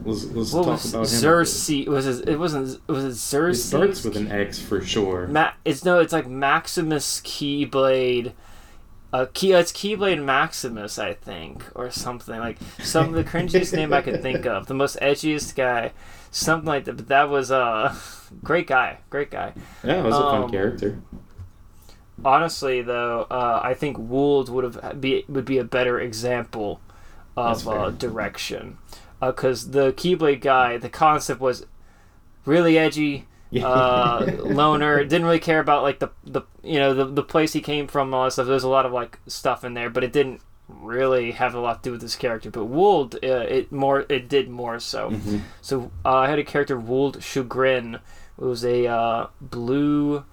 Let's, 0.03 0.25
let's 0.25 0.51
What 0.53 0.63
talk 0.63 0.71
was 0.73 0.89
about 0.89 0.99
him. 0.99 1.03
a. 1.03 1.05
Xerxes? 1.07 1.87
Was 1.87 2.07
it? 2.07 2.29
It 2.29 2.37
wasn't. 2.39 2.87
Was 2.87 3.03
it 3.05 3.09
It 3.09 3.55
starts 3.55 4.03
with 4.03 4.17
an 4.17 4.31
X 4.31 4.59
for 4.59 4.81
sure. 4.81 5.27
Ma- 5.27 5.51
it's 5.65 5.83
no, 5.85 5.99
it's 5.99 6.13
like 6.13 6.27
Maximus 6.27 7.21
Keyblade. 7.21 8.33
Uh, 9.11 9.27
key, 9.33 9.51
it's 9.51 9.71
Keyblade 9.71 10.23
Maximus, 10.23 10.97
I 10.97 11.13
think, 11.13 11.63
or 11.75 11.91
something 11.91 12.39
like 12.39 12.57
some 12.79 13.09
of 13.09 13.13
the 13.13 13.23
cringiest 13.23 13.71
name 13.75 13.93
I 13.93 14.01
could 14.01 14.23
think 14.23 14.47
of. 14.47 14.65
The 14.65 14.73
most 14.73 14.97
edgiest 14.99 15.53
guy, 15.55 15.91
something 16.31 16.65
like 16.65 16.85
that. 16.85 16.97
But 16.97 17.07
that 17.09 17.29
was 17.29 17.51
uh, 17.51 17.95
great 18.43 18.65
guy, 18.65 18.97
great 19.11 19.29
guy. 19.29 19.53
Yeah, 19.83 19.99
it 19.99 20.03
was 20.03 20.15
a 20.15 20.19
fun 20.21 20.43
Um, 20.43 20.49
character. 20.49 20.99
Honestly, 22.25 22.81
though, 22.81 23.27
uh, 23.29 23.59
I 23.63 23.73
think 23.73 23.97
Would 23.99 24.49
would 24.49 24.63
have 24.63 25.01
be 25.01 25.25
would 25.27 25.45
be 25.45 25.57
a 25.57 25.63
better 25.63 25.99
example 25.99 26.79
of 27.35 27.67
uh, 27.67 27.89
direction, 27.91 28.77
because 29.31 29.71
the 29.71 29.93
Keyblade 29.93 30.41
guy, 30.41 30.77
the 30.77 30.89
concept 30.89 31.39
was 31.41 31.65
really 32.45 32.77
edgy, 32.77 33.27
uh, 33.61 34.25
loner. 34.39 35.03
Didn't 35.03 35.25
really 35.25 35.39
care 35.39 35.59
about 35.59 35.83
like 35.83 35.99
the 35.99 36.09
the 36.23 36.41
you 36.63 36.79
know 36.79 36.93
the 36.93 37.05
the 37.05 37.23
place 37.23 37.53
he 37.53 37.61
came 37.61 37.87
from, 37.87 38.13
all 38.13 38.25
that 38.25 38.31
stuff. 38.31 38.47
There's 38.47 38.63
a 38.63 38.69
lot 38.69 38.85
of 38.85 38.91
like 38.91 39.19
stuff 39.27 39.63
in 39.63 39.73
there, 39.73 39.89
but 39.89 40.03
it 40.03 40.11
didn't 40.13 40.41
really 40.67 41.31
have 41.31 41.53
a 41.53 41.59
lot 41.59 41.83
to 41.83 41.89
do 41.89 41.91
with 41.91 42.01
this 42.01 42.15
character. 42.15 42.49
But 42.49 42.65
Wold, 42.65 43.15
uh, 43.15 43.45
it 43.47 43.71
more 43.71 44.05
it 44.09 44.29
did 44.29 44.49
more 44.49 44.79
so. 44.79 45.11
Mhm. 45.11 45.41
So 45.61 45.91
uh, 46.05 46.13
I 46.13 46.29
had 46.29 46.39
a 46.39 46.43
character 46.43 46.79
Wold 46.79 47.21
Chagrin. 47.21 47.95
It 47.95 48.43
was 48.43 48.65
a 48.65 48.87
uh, 48.87 49.27
blue 49.41 50.25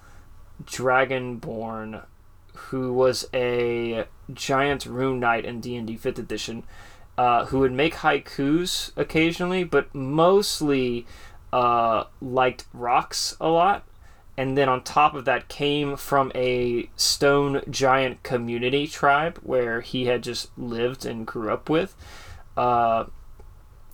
dragonborn 0.65 2.03
who 2.55 2.93
was 2.93 3.27
a 3.33 4.05
giant 4.33 4.85
rune 4.85 5.19
knight 5.19 5.45
in 5.45 5.59
D 5.61 5.75
and 5.75 5.87
D 5.87 5.97
Fifth 5.97 6.19
Edition. 6.19 6.63
Uh, 7.21 7.45
who 7.45 7.59
would 7.59 7.71
make 7.71 7.93
haikus 7.97 8.91
occasionally, 8.97 9.63
but 9.63 9.93
mostly 9.93 11.05
uh, 11.53 12.05
liked 12.19 12.65
rocks 12.73 13.37
a 13.39 13.47
lot. 13.47 13.85
And 14.35 14.57
then 14.57 14.67
on 14.67 14.81
top 14.81 15.13
of 15.13 15.25
that, 15.25 15.47
came 15.47 15.95
from 15.97 16.31
a 16.33 16.89
stone 16.95 17.61
giant 17.69 18.23
community 18.23 18.87
tribe 18.87 19.37
where 19.43 19.81
he 19.81 20.05
had 20.05 20.23
just 20.23 20.49
lived 20.57 21.05
and 21.05 21.27
grew 21.27 21.53
up 21.53 21.69
with. 21.69 21.95
Uh, 22.57 23.05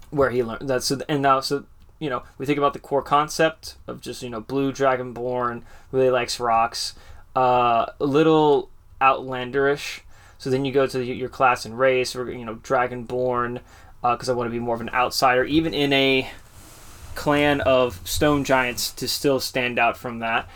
where 0.10 0.30
he 0.30 0.42
learned 0.42 0.70
that. 0.70 0.84
So 0.84 0.98
and 1.10 1.22
now, 1.22 1.42
so 1.42 1.66
you 2.00 2.10
know, 2.10 2.24
we 2.38 2.46
think 2.46 2.58
about 2.58 2.72
the 2.72 2.80
core 2.80 3.02
concept 3.02 3.76
of 3.88 4.00
just 4.00 4.24
you 4.24 4.30
know 4.30 4.40
blue 4.40 4.72
dragonborn 4.72 5.64
really 5.92 6.12
likes 6.12 6.40
rocks. 6.40 6.94
Uh, 7.36 7.88
a 8.00 8.06
little 8.06 8.70
outlanderish. 9.02 10.00
So 10.38 10.50
then 10.50 10.66
you 10.66 10.72
go 10.72 10.86
to 10.88 11.04
your 11.04 11.30
class 11.30 11.66
and 11.66 11.78
race, 11.78 12.16
or 12.16 12.32
you 12.32 12.46
know, 12.46 12.56
dragonborn, 12.56 13.60
because 14.02 14.30
I 14.30 14.34
want 14.34 14.48
to 14.48 14.52
be 14.52 14.60
more 14.60 14.76
of 14.76 14.82
an 14.82 14.90
outsider, 14.90 15.44
even 15.46 15.74
in 15.74 15.92
a 15.94 16.30
clan 17.16 17.62
of 17.62 18.00
stone 18.08 18.44
giants 18.44 18.92
to 18.92 19.08
still 19.08 19.40
stand 19.40 19.80
out 19.80 19.98
from 19.98 20.20
that. 20.20 20.48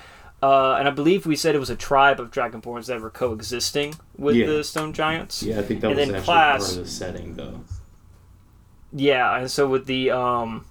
Uh, 0.43 0.73
and 0.75 0.87
I 0.87 0.91
believe 0.91 1.25
we 1.25 1.35
said 1.35 1.53
it 1.55 1.59
was 1.59 1.69
a 1.69 1.75
tribe 1.75 2.19
of 2.19 2.31
dragonborns 2.31 2.85
that 2.87 2.99
were 3.01 3.09
coexisting 3.11 3.95
with 4.17 4.35
Yeah. 4.35 4.47
the 4.47 4.63
stone 4.63 4.91
giants. 4.93 5.43
Yeah, 5.43 5.59
I 5.59 5.63
think 5.63 5.81
that 5.81 5.87
and 5.91 5.97
was 5.97 6.05
then 6.07 6.15
actually 6.15 6.25
class- 6.25 6.61
part 6.67 6.77
of 6.77 6.83
the 6.85 6.89
setting, 6.91 7.35
though. 7.35 7.61
Yeah, 8.93 9.37
and 9.37 9.49
so 9.49 9.67
with 9.67 9.85
the 9.85 10.11
um, 10.11 10.65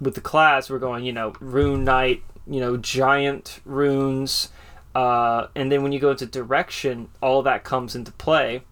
with 0.00 0.14
the 0.14 0.20
class, 0.20 0.70
we're 0.70 0.78
going, 0.78 1.04
you 1.04 1.12
know, 1.12 1.34
rune 1.40 1.84
knight, 1.84 2.22
you 2.46 2.60
know, 2.60 2.76
giant 2.76 3.60
runes, 3.64 4.50
uh, 4.96 5.48
and 5.54 5.70
then 5.70 5.82
when 5.82 5.92
you 5.92 6.00
go 6.00 6.12
into 6.12 6.24
direction, 6.24 7.10
all 7.20 7.42
that 7.42 7.64
comes 7.64 7.94
into 7.94 8.10
play 8.12 8.62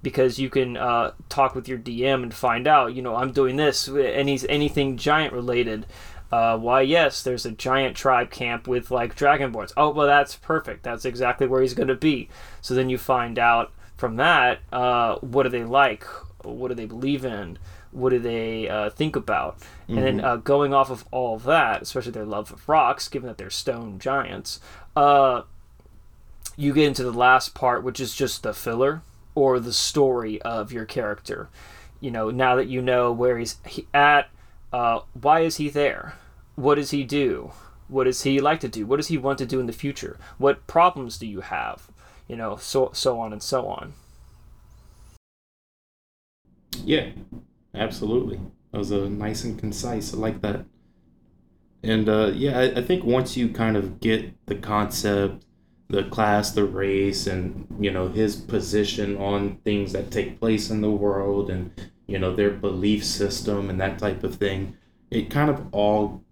because 0.00 0.38
you 0.38 0.48
can 0.48 0.76
uh, 0.76 1.10
talk 1.28 1.56
with 1.56 1.66
your 1.66 1.76
DM 1.76 2.22
and 2.22 2.32
find 2.32 2.68
out, 2.68 2.94
you 2.94 3.02
know, 3.02 3.16
I'm 3.16 3.32
doing 3.32 3.56
this, 3.56 3.88
any 3.88 4.38
anything 4.48 4.96
giant 4.96 5.32
related. 5.32 5.84
Uh, 6.30 6.56
why, 6.56 6.82
yes, 6.82 7.20
there's 7.24 7.44
a 7.44 7.50
giant 7.50 7.96
tribe 7.96 8.30
camp 8.30 8.68
with 8.68 8.92
like 8.92 9.16
dragonborns. 9.16 9.72
Oh, 9.76 9.90
well, 9.90 10.06
that's 10.06 10.36
perfect. 10.36 10.84
That's 10.84 11.04
exactly 11.04 11.48
where 11.48 11.62
he's 11.62 11.74
going 11.74 11.88
to 11.88 11.96
be. 11.96 12.28
So 12.60 12.72
then 12.72 12.88
you 12.88 12.96
find 12.96 13.36
out 13.36 13.72
from 13.96 14.14
that, 14.16 14.60
uh, 14.72 15.16
what 15.16 15.42
do 15.42 15.48
they 15.48 15.64
like? 15.64 16.04
What 16.44 16.68
do 16.68 16.74
they 16.74 16.86
believe 16.86 17.24
in? 17.24 17.58
What 17.90 18.10
do 18.10 18.20
they 18.20 18.68
uh, 18.68 18.90
think 18.90 19.16
about? 19.16 19.58
And 19.88 19.98
then 19.98 20.20
uh, 20.24 20.36
going 20.36 20.72
off 20.72 20.90
of 20.90 21.04
all 21.10 21.34
of 21.34 21.42
that, 21.44 21.82
especially 21.82 22.12
their 22.12 22.24
love 22.24 22.52
of 22.52 22.68
rocks, 22.68 23.08
given 23.08 23.26
that 23.26 23.38
they're 23.38 23.50
stone 23.50 23.98
giants, 23.98 24.60
uh, 24.94 25.42
you 26.56 26.72
get 26.72 26.88
into 26.88 27.04
the 27.04 27.12
last 27.12 27.54
part, 27.54 27.84
which 27.84 28.00
is 28.00 28.14
just 28.14 28.42
the 28.42 28.54
filler 28.54 29.02
or 29.34 29.60
the 29.60 29.72
story 29.72 30.40
of 30.42 30.72
your 30.72 30.84
character. 30.84 31.48
You 32.00 32.10
know, 32.10 32.30
now 32.30 32.56
that 32.56 32.68
you 32.68 32.80
know 32.82 33.12
where 33.12 33.38
he's 33.38 33.56
at, 33.92 34.28
uh, 34.72 35.00
why 35.12 35.40
is 35.40 35.56
he 35.56 35.68
there? 35.68 36.14
What 36.54 36.76
does 36.76 36.90
he 36.90 37.04
do? 37.04 37.52
What 37.88 38.04
does 38.04 38.22
he 38.22 38.40
like 38.40 38.60
to 38.60 38.68
do? 38.68 38.86
What 38.86 38.96
does 38.96 39.08
he 39.08 39.18
want 39.18 39.38
to 39.38 39.46
do 39.46 39.60
in 39.60 39.66
the 39.66 39.72
future? 39.72 40.18
What 40.38 40.66
problems 40.66 41.18
do 41.18 41.26
you 41.26 41.42
have? 41.42 41.88
You 42.26 42.36
know, 42.36 42.56
so 42.56 42.90
so 42.92 43.20
on 43.20 43.32
and 43.32 43.42
so 43.42 43.66
on. 43.66 43.92
Yeah, 46.84 47.10
absolutely. 47.74 48.40
That 48.72 48.78
was 48.78 48.90
a 48.90 49.08
nice 49.08 49.44
and 49.44 49.58
concise. 49.58 50.12
I 50.12 50.16
like 50.16 50.40
that. 50.42 50.64
And 51.82 52.08
uh, 52.08 52.32
yeah, 52.34 52.58
I, 52.58 52.80
I 52.80 52.82
think 52.82 53.04
once 53.04 53.36
you 53.36 53.48
kind 53.48 53.76
of 53.76 54.00
get 54.00 54.34
the 54.46 54.56
concept, 54.56 55.44
the 55.88 56.04
class, 56.04 56.50
the 56.50 56.64
race, 56.64 57.26
and 57.26 57.66
you 57.80 57.90
know 57.90 58.08
his 58.08 58.36
position 58.36 59.16
on 59.16 59.56
things 59.64 59.92
that 59.92 60.10
take 60.10 60.40
place 60.40 60.70
in 60.70 60.80
the 60.80 60.90
world, 60.90 61.50
and 61.50 61.70
you 62.06 62.18
know 62.18 62.34
their 62.34 62.50
belief 62.50 63.04
system 63.04 63.70
and 63.70 63.80
that 63.80 63.98
type 63.98 64.24
of 64.24 64.36
thing, 64.36 64.76
it 65.10 65.30
kind 65.30 65.50
of 65.50 65.66
all 65.72 66.22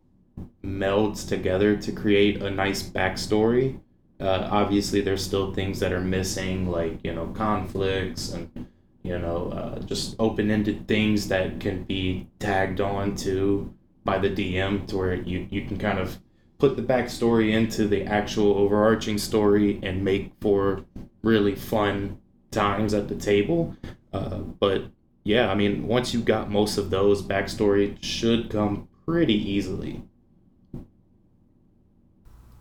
melds 0.64 1.26
together 1.28 1.76
to 1.76 1.92
create 1.92 2.42
a 2.42 2.50
nice 2.50 2.82
backstory. 2.82 3.78
Uh, 4.20 4.48
obviously, 4.50 5.00
there's 5.00 5.24
still 5.24 5.52
things 5.52 5.80
that 5.80 5.92
are 5.92 6.00
missing, 6.00 6.70
like 6.70 6.98
you 7.04 7.14
know 7.14 7.26
conflicts 7.28 8.32
and 8.32 8.66
you 9.04 9.18
know, 9.18 9.50
uh, 9.50 9.78
just 9.80 10.16
open 10.18 10.50
ended 10.50 10.88
things 10.88 11.28
that 11.28 11.60
can 11.60 11.84
be 11.84 12.26
tagged 12.38 12.80
on 12.80 13.14
to 13.16 13.72
by 14.02 14.18
the 14.18 14.30
DM 14.30 14.86
to 14.88 14.96
where 14.96 15.14
you, 15.14 15.46
you 15.50 15.66
can 15.66 15.76
kind 15.76 15.98
of 15.98 16.18
put 16.66 16.76
the 16.76 16.82
backstory 16.82 17.52
into 17.52 17.86
the 17.86 18.04
actual 18.04 18.54
overarching 18.56 19.18
story 19.18 19.78
and 19.82 20.02
make 20.02 20.32
for 20.40 20.82
really 21.22 21.54
fun 21.54 22.16
times 22.50 22.94
at 22.94 23.06
the 23.06 23.14
table. 23.14 23.76
Uh, 24.14 24.38
but 24.38 24.84
yeah, 25.24 25.50
I 25.50 25.54
mean, 25.54 25.86
once 25.86 26.14
you 26.14 26.20
got 26.20 26.50
most 26.50 26.78
of 26.78 26.88
those, 26.88 27.22
backstory 27.22 28.02
should 28.02 28.48
come 28.48 28.88
pretty 29.04 29.34
easily. 29.34 30.04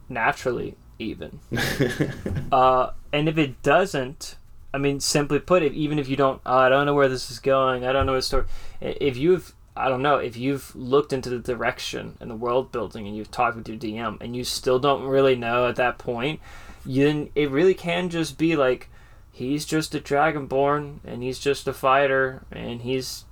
Naturally, 0.10 0.76
even. 1.00 1.40
Uh, 2.52 2.92
and 3.12 3.28
if 3.28 3.38
it 3.38 3.64
doesn't, 3.64 4.36
I 4.74 4.78
mean, 4.78 5.00
simply 5.00 5.40
put, 5.40 5.64
it 5.64 5.74
even 5.74 5.98
if 5.98 6.08
you 6.08 6.16
don't, 6.16 6.40
uh, 6.46 6.56
I 6.56 6.70
don't 6.70 6.86
know 6.86 6.94
where 6.94 7.10
this 7.10 7.32
is 7.32 7.40
going, 7.40 7.84
I 7.84 7.92
don't 7.92 8.06
know 8.06 8.14
the 8.14 8.22
story. 8.22 8.46
If 8.80 9.18
you've 9.18 9.56
I 9.76 9.90
don't 9.90 10.02
know 10.02 10.18
if 10.18 10.38
you've 10.38 10.76
looked 10.76 11.14
into 11.14 11.30
the 11.30 11.40
direction 11.40 12.18
and 12.20 12.30
the 12.30 12.36
world 12.36 12.72
building 12.72 13.08
and 13.08 13.16
you've 13.16 13.32
talked 13.32 13.58
with 13.58 13.68
your 13.68 13.78
DM 13.78 14.22
and 14.22 14.36
you 14.36 14.44
still 14.44 14.80
don't 14.80 15.04
really 15.04 15.36
know 15.36 15.68
at 15.68 15.78
that 15.78 15.98
point, 15.98 16.40
then 16.86 17.30
it 17.34 17.50
really 17.50 17.74
can 17.74 18.10
just 18.10 18.38
be 18.38 18.56
like 18.56 18.90
he's 19.32 19.66
just 19.66 19.96
a 19.96 20.00
dragonborn 20.00 21.00
and 21.04 21.24
he's 21.24 21.40
just 21.40 21.68
a 21.68 21.74
fighter 21.74 22.44
and 22.52 22.82
he's 22.82 23.26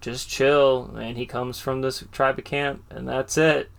just 0.00 0.28
chill 0.28 0.94
and 0.96 1.16
he 1.16 1.24
comes 1.24 1.58
from 1.58 1.80
this 1.80 2.04
tribe 2.12 2.38
of 2.38 2.44
camp 2.44 2.84
and 2.90 3.08
that's 3.08 3.38
it. 3.38 3.70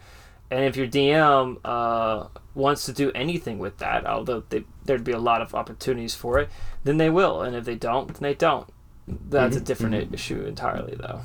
And 0.50 0.64
if 0.64 0.76
your 0.76 0.88
DM 0.88 1.58
uh, 1.64 2.28
wants 2.56 2.86
to 2.86 2.94
do 2.94 3.12
anything 3.14 3.60
with 3.60 3.78
that, 3.80 4.08
although 4.08 4.44
they, 4.50 4.64
there'd 4.86 5.04
be 5.04 5.12
a 5.12 5.20
lot 5.20 5.42
of 5.42 5.54
opportunities 5.54 6.16
for 6.16 6.40
it, 6.40 6.50
then 6.84 6.98
they 6.98 7.10
will. 7.10 7.42
And 7.42 7.56
if 7.56 7.66
they 7.66 7.76
don't, 7.76 8.08
then 8.08 8.22
they 8.22 8.34
don't. 8.34 8.68
That's 9.08 9.56
mm-hmm. 9.56 9.62
a 9.62 9.66
different 9.66 9.96
mm-hmm. 9.96 10.14
issue 10.14 10.46
entirely, 10.46 10.96
though. 10.96 11.22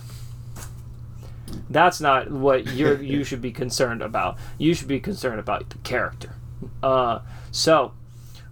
That's 1.71 2.00
not 2.00 2.30
what 2.30 2.66
you 2.75 2.97
you 2.97 3.25
should 3.25 3.40
be 3.40 3.52
concerned 3.52 4.02
about. 4.02 4.38
You 4.59 4.75
should 4.75 4.88
be 4.88 5.00
concerned 5.00 5.40
about 5.40 5.71
the 5.71 5.78
character. 5.78 6.37
Uh, 6.82 7.21
so, 7.50 7.92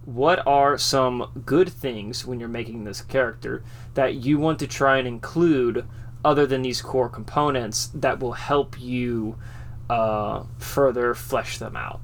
what 0.05 0.45
are 0.45 0.77
some 0.77 1.43
good 1.45 1.69
things 1.69 2.25
when 2.25 2.39
you're 2.39 2.49
making 2.49 2.83
this 2.83 3.01
character 3.01 3.63
that 3.93 4.15
you 4.15 4.37
want 4.37 4.59
to 4.59 4.67
try 4.67 4.97
and 4.97 5.07
include 5.07 5.85
other 6.23 6.45
than 6.45 6.61
these 6.61 6.81
core 6.81 7.09
components 7.09 7.87
that 7.93 8.19
will 8.19 8.33
help 8.33 8.79
you 8.79 9.37
uh, 9.89 10.43
further 10.57 11.13
flesh 11.13 11.57
them 11.57 11.75
out? 11.75 12.01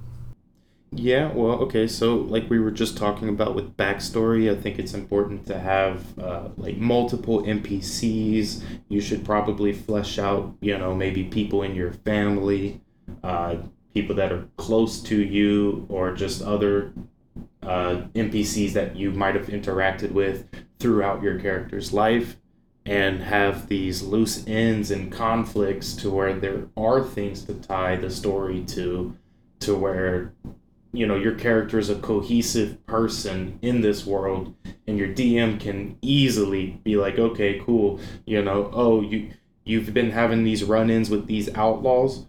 Yeah, 0.91 1.33
well, 1.33 1.59
okay, 1.63 1.85
so 1.87 2.15
like 2.15 2.49
we 2.49 2.59
were 2.59 2.71
just 2.71 2.97
talking 2.97 3.27
about 3.27 3.55
with 3.55 3.75
backstory, 3.75 4.49
I 4.49 4.59
think 4.59 4.79
it's 4.79 4.93
important 4.93 5.45
to 5.47 5.59
have 5.59 6.17
uh, 6.17 6.49
like 6.55 6.77
multiple 6.77 7.45
NPCs. 7.45 8.63
You 8.87 9.01
should 9.01 9.25
probably 9.25 9.73
flesh 9.73 10.17
out, 10.17 10.55
you 10.61 10.77
know, 10.77 10.95
maybe 10.95 11.25
people 11.25 11.61
in 11.63 11.75
your 11.75 11.91
family, 11.91 12.81
uh, 13.21 13.57
people 13.93 14.15
that 14.15 14.31
are 14.31 14.47
close 14.55 15.01
to 15.03 15.21
you, 15.21 15.85
or 15.89 16.13
just 16.13 16.41
other 16.41 16.93
uh, 17.63 18.03
NPCs 18.15 18.73
that 18.73 18.95
you 18.95 19.11
might 19.11 19.35
have 19.35 19.47
interacted 19.47 20.11
with 20.11 20.47
throughout 20.79 21.21
your 21.21 21.39
character's 21.39 21.91
life, 21.91 22.37
and 22.85 23.21
have 23.23 23.67
these 23.67 24.03
loose 24.03 24.45
ends 24.47 24.89
and 24.91 25.11
conflicts 25.11 25.93
to 25.95 26.09
where 26.09 26.33
there 26.33 26.67
are 26.77 27.03
things 27.03 27.43
to 27.43 27.53
tie 27.55 27.97
the 27.97 28.09
story 28.09 28.63
to, 28.65 29.15
to 29.59 29.75
where 29.75 30.33
you 30.97 31.05
know 31.05 31.15
your 31.15 31.35
character 31.35 31.77
is 31.77 31.89
a 31.89 31.95
cohesive 31.95 32.83
person 32.87 33.59
in 33.61 33.81
this 33.81 34.05
world 34.05 34.53
and 34.87 34.97
your 34.97 35.07
dm 35.07 35.59
can 35.59 35.97
easily 36.01 36.79
be 36.83 36.97
like 36.97 37.19
okay 37.19 37.61
cool 37.63 37.99
you 38.25 38.41
know 38.41 38.69
oh 38.73 39.01
you 39.01 39.29
you've 39.63 39.93
been 39.93 40.11
having 40.11 40.43
these 40.43 40.63
run-ins 40.63 41.09
with 41.09 41.27
these 41.27 41.53
outlaws? 41.55 42.25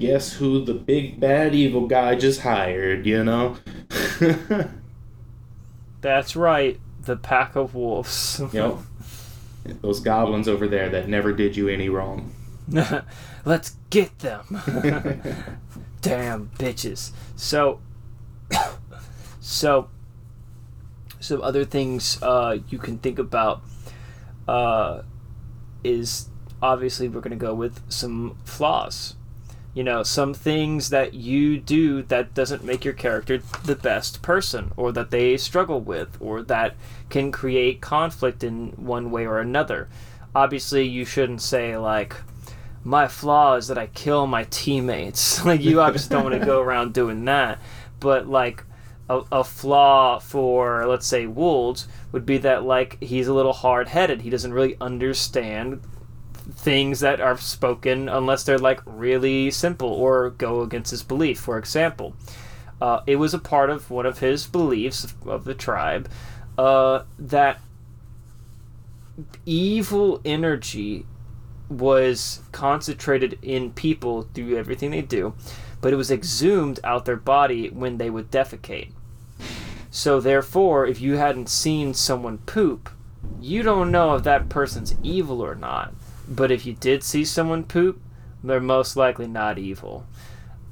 Guess 0.00 0.34
who 0.34 0.64
the 0.64 0.74
big 0.74 1.20
bad 1.20 1.54
evil 1.54 1.86
guy 1.86 2.16
just 2.16 2.40
hired 2.40 3.06
you 3.06 3.22
know? 3.24 3.56
That's 6.00 6.36
right 6.36 6.80
the 7.02 7.16
pack 7.16 7.56
of 7.56 7.74
wolves. 7.74 8.40
Yep 8.52 8.76
those 9.82 10.00
goblins 10.00 10.48
over 10.48 10.66
there 10.66 10.88
that 10.88 11.08
never 11.08 11.32
did 11.32 11.56
you 11.56 11.68
any 11.68 11.88
wrong. 11.88 12.32
Let's 13.44 13.76
get 13.90 14.18
them 14.20 14.44
damn 16.00 16.50
bitches. 16.58 17.12
So, 17.36 17.80
so, 19.40 19.88
some 21.20 21.42
other 21.42 21.64
things 21.64 22.22
uh, 22.22 22.58
you 22.68 22.78
can 22.78 22.98
think 22.98 23.18
about 23.18 23.62
uh, 24.46 25.02
is 25.84 26.28
obviously 26.62 27.08
we're 27.08 27.20
going 27.20 27.30
to 27.30 27.36
go 27.36 27.54
with 27.54 27.80
some 27.90 28.36
flaws. 28.44 29.14
You 29.74 29.84
know, 29.84 30.02
some 30.02 30.34
things 30.34 30.90
that 30.90 31.14
you 31.14 31.58
do 31.58 32.02
that 32.04 32.34
doesn't 32.34 32.64
make 32.64 32.84
your 32.84 32.94
character 32.94 33.38
the 33.64 33.76
best 33.76 34.22
person, 34.22 34.72
or 34.76 34.90
that 34.92 35.10
they 35.10 35.36
struggle 35.36 35.80
with, 35.80 36.16
or 36.20 36.42
that 36.42 36.74
can 37.10 37.30
create 37.30 37.80
conflict 37.80 38.42
in 38.42 38.70
one 38.70 39.10
way 39.10 39.26
or 39.26 39.38
another. 39.38 39.88
Obviously, 40.34 40.84
you 40.86 41.04
shouldn't 41.04 41.42
say, 41.42 41.76
like, 41.76 42.16
my 42.84 43.08
flaw 43.08 43.56
is 43.56 43.68
that 43.68 43.78
I 43.78 43.86
kill 43.88 44.26
my 44.26 44.44
teammates. 44.44 45.44
like 45.44 45.62
you 45.62 45.80
obviously 45.80 46.14
don't 46.14 46.24
want 46.24 46.38
to 46.38 46.46
go 46.46 46.60
around 46.66 46.94
doing 46.94 47.24
that, 47.26 47.58
but 48.00 48.28
like 48.28 48.64
a, 49.08 49.22
a 49.32 49.44
flaw 49.44 50.18
for 50.18 50.86
let's 50.86 51.06
say 51.06 51.26
Wolves 51.26 51.88
would 52.12 52.26
be 52.26 52.38
that 52.38 52.64
like 52.64 53.02
he's 53.02 53.28
a 53.28 53.34
little 53.34 53.52
hard 53.52 53.88
headed. 53.88 54.22
He 54.22 54.30
doesn't 54.30 54.52
really 54.52 54.76
understand 54.80 55.82
things 56.50 57.00
that 57.00 57.20
are 57.20 57.36
spoken 57.36 58.08
unless 58.08 58.44
they're 58.44 58.58
like 58.58 58.80
really 58.86 59.50
simple 59.50 59.88
or 59.88 60.30
go 60.30 60.62
against 60.62 60.90
his 60.90 61.02
belief. 61.02 61.38
For 61.40 61.58
example, 61.58 62.14
uh, 62.80 63.00
it 63.06 63.16
was 63.16 63.34
a 63.34 63.38
part 63.38 63.70
of 63.70 63.90
one 63.90 64.06
of 64.06 64.20
his 64.20 64.46
beliefs 64.46 65.14
of 65.26 65.44
the 65.44 65.54
tribe 65.54 66.08
uh, 66.56 67.02
that 67.18 67.60
evil 69.44 70.20
energy 70.24 71.06
was 71.68 72.40
concentrated 72.52 73.38
in 73.42 73.72
people 73.72 74.22
through 74.34 74.56
everything 74.56 74.90
they 74.90 75.02
do, 75.02 75.34
but 75.80 75.92
it 75.92 75.96
was 75.96 76.10
exhumed 76.10 76.80
out 76.82 77.04
their 77.04 77.16
body 77.16 77.68
when 77.68 77.98
they 77.98 78.10
would 78.10 78.30
defecate. 78.30 78.90
So 79.90 80.20
therefore, 80.20 80.86
if 80.86 81.00
you 81.00 81.16
hadn't 81.16 81.48
seen 81.48 81.94
someone 81.94 82.38
poop, 82.38 82.90
you 83.40 83.62
don't 83.62 83.90
know 83.90 84.14
if 84.14 84.22
that 84.24 84.48
person's 84.48 84.94
evil 85.02 85.40
or 85.40 85.54
not. 85.54 85.92
But 86.28 86.50
if 86.50 86.66
you 86.66 86.74
did 86.74 87.02
see 87.02 87.24
someone 87.24 87.64
poop, 87.64 88.00
they're 88.44 88.60
most 88.60 88.96
likely 88.96 89.26
not 89.26 89.58
evil. 89.58 90.06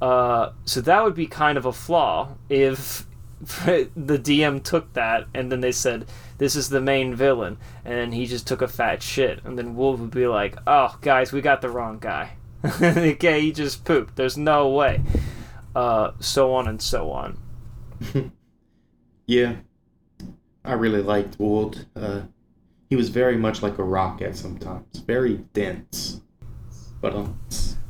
Uh, 0.01 0.51
so 0.65 0.81
that 0.81 1.03
would 1.03 1.15
be 1.15 1.27
kind 1.27 1.57
of 1.57 1.65
a 1.65 1.73
flaw 1.73 2.35
if 2.49 3.07
the 3.65 4.19
DM 4.19 4.63
took 4.63 4.93
that 4.93 5.25
and 5.33 5.51
then 5.51 5.61
they 5.61 5.71
said, 5.71 6.05
this 6.37 6.55
is 6.55 6.69
the 6.69 6.81
main 6.81 7.15
villain, 7.15 7.57
and 7.83 8.13
he 8.13 8.25
just 8.25 8.47
took 8.47 8.61
a 8.61 8.67
fat 8.67 9.01
shit. 9.01 9.43
And 9.43 9.57
then 9.57 9.75
Wold 9.75 9.99
would 9.99 10.11
be 10.11 10.27
like, 10.27 10.57
oh, 10.67 10.97
guys, 11.01 11.31
we 11.31 11.41
got 11.41 11.61
the 11.61 11.69
wrong 11.69 11.99
guy. 11.99 12.37
okay, 12.81 13.41
he 13.41 13.51
just 13.51 13.85
pooped. 13.85 14.15
There's 14.15 14.37
no 14.37 14.69
way. 14.69 15.01
Uh, 15.75 16.11
so 16.19 16.53
on 16.53 16.67
and 16.67 16.81
so 16.81 17.11
on. 17.11 17.39
yeah. 19.25 19.55
I 20.63 20.73
really 20.73 21.01
liked 21.01 21.39
Wold. 21.39 21.85
Uh, 21.95 22.21
he 22.89 22.95
was 22.95 23.09
very 23.09 23.37
much 23.37 23.61
like 23.61 23.77
a 23.77 23.83
rock 23.83 24.21
at 24.21 24.35
sometimes. 24.35 24.99
Very 24.99 25.35
dense. 25.53 26.21
But, 27.01 27.15
um. 27.15 27.39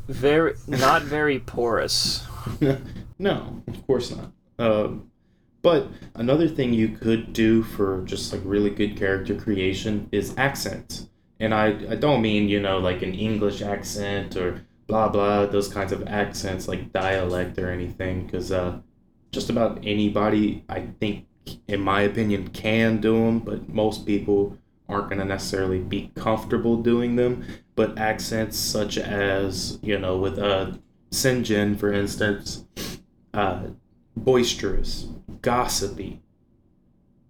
Very, 0.07 0.53
not 0.67 1.01
very 1.01 1.39
porous. 1.39 2.25
no, 3.19 3.61
of 3.67 3.87
course 3.87 4.15
not. 4.15 4.31
Um, 4.59 5.11
but 5.61 5.87
another 6.15 6.47
thing 6.47 6.73
you 6.73 6.89
could 6.89 7.33
do 7.33 7.63
for 7.63 8.01
just 8.05 8.31
like 8.31 8.41
really 8.45 8.69
good 8.69 8.97
character 8.97 9.35
creation 9.35 10.07
is 10.11 10.33
accents. 10.37 11.09
And 11.39 11.53
I, 11.53 11.67
I 11.89 11.95
don't 11.95 12.21
mean, 12.21 12.49
you 12.49 12.59
know, 12.59 12.79
like 12.79 13.01
an 13.01 13.13
English 13.13 13.61
accent 13.61 14.35
or 14.35 14.65
blah 14.87 15.09
blah, 15.09 15.45
those 15.45 15.67
kinds 15.67 15.91
of 15.91 16.07
accents 16.07 16.67
like 16.67 16.91
dialect 16.93 17.59
or 17.59 17.69
anything, 17.69 18.25
because 18.25 18.51
uh, 18.51 18.79
just 19.31 19.49
about 19.49 19.79
anybody, 19.83 20.63
I 20.69 20.87
think, 20.99 21.25
in 21.67 21.81
my 21.81 22.01
opinion, 22.01 22.47
can 22.49 23.01
do 23.01 23.13
them, 23.13 23.39
but 23.39 23.69
most 23.69 24.05
people 24.05 24.57
aren't 24.89 25.09
going 25.09 25.19
to 25.19 25.25
necessarily 25.25 25.79
be 25.79 26.11
comfortable 26.15 26.77
doing 26.77 27.17
them. 27.17 27.45
But 27.75 27.97
accents 27.99 28.57
such 28.57 28.97
as, 28.97 29.77
you 29.81 29.99
know, 29.99 30.17
with 30.17 30.39
uh, 30.39 30.71
Sinjin, 31.11 31.77
for 31.77 31.91
instance, 31.93 32.65
uh, 33.33 33.67
boisterous, 34.23 35.07
gossipy. 35.41 36.21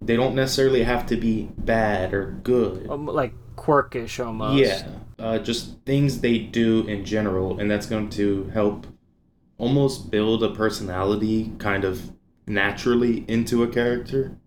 They 0.00 0.16
don't 0.16 0.34
necessarily 0.34 0.84
have 0.84 1.06
to 1.06 1.16
be 1.16 1.50
bad 1.58 2.14
or 2.14 2.38
good. 2.42 2.88
Um, 2.88 3.06
like 3.06 3.34
quirkish 3.56 4.24
almost. 4.24 4.58
Yeah, 4.58 4.86
uh, 5.18 5.38
just 5.38 5.76
things 5.84 6.20
they 6.20 6.38
do 6.38 6.86
in 6.86 7.04
general, 7.04 7.58
and 7.58 7.70
that's 7.70 7.86
going 7.86 8.10
to 8.10 8.44
help 8.54 8.86
almost 9.58 10.10
build 10.10 10.42
a 10.42 10.50
personality 10.50 11.52
kind 11.58 11.84
of 11.84 12.12
naturally 12.46 13.24
into 13.28 13.62
a 13.62 13.68
character. 13.68 14.38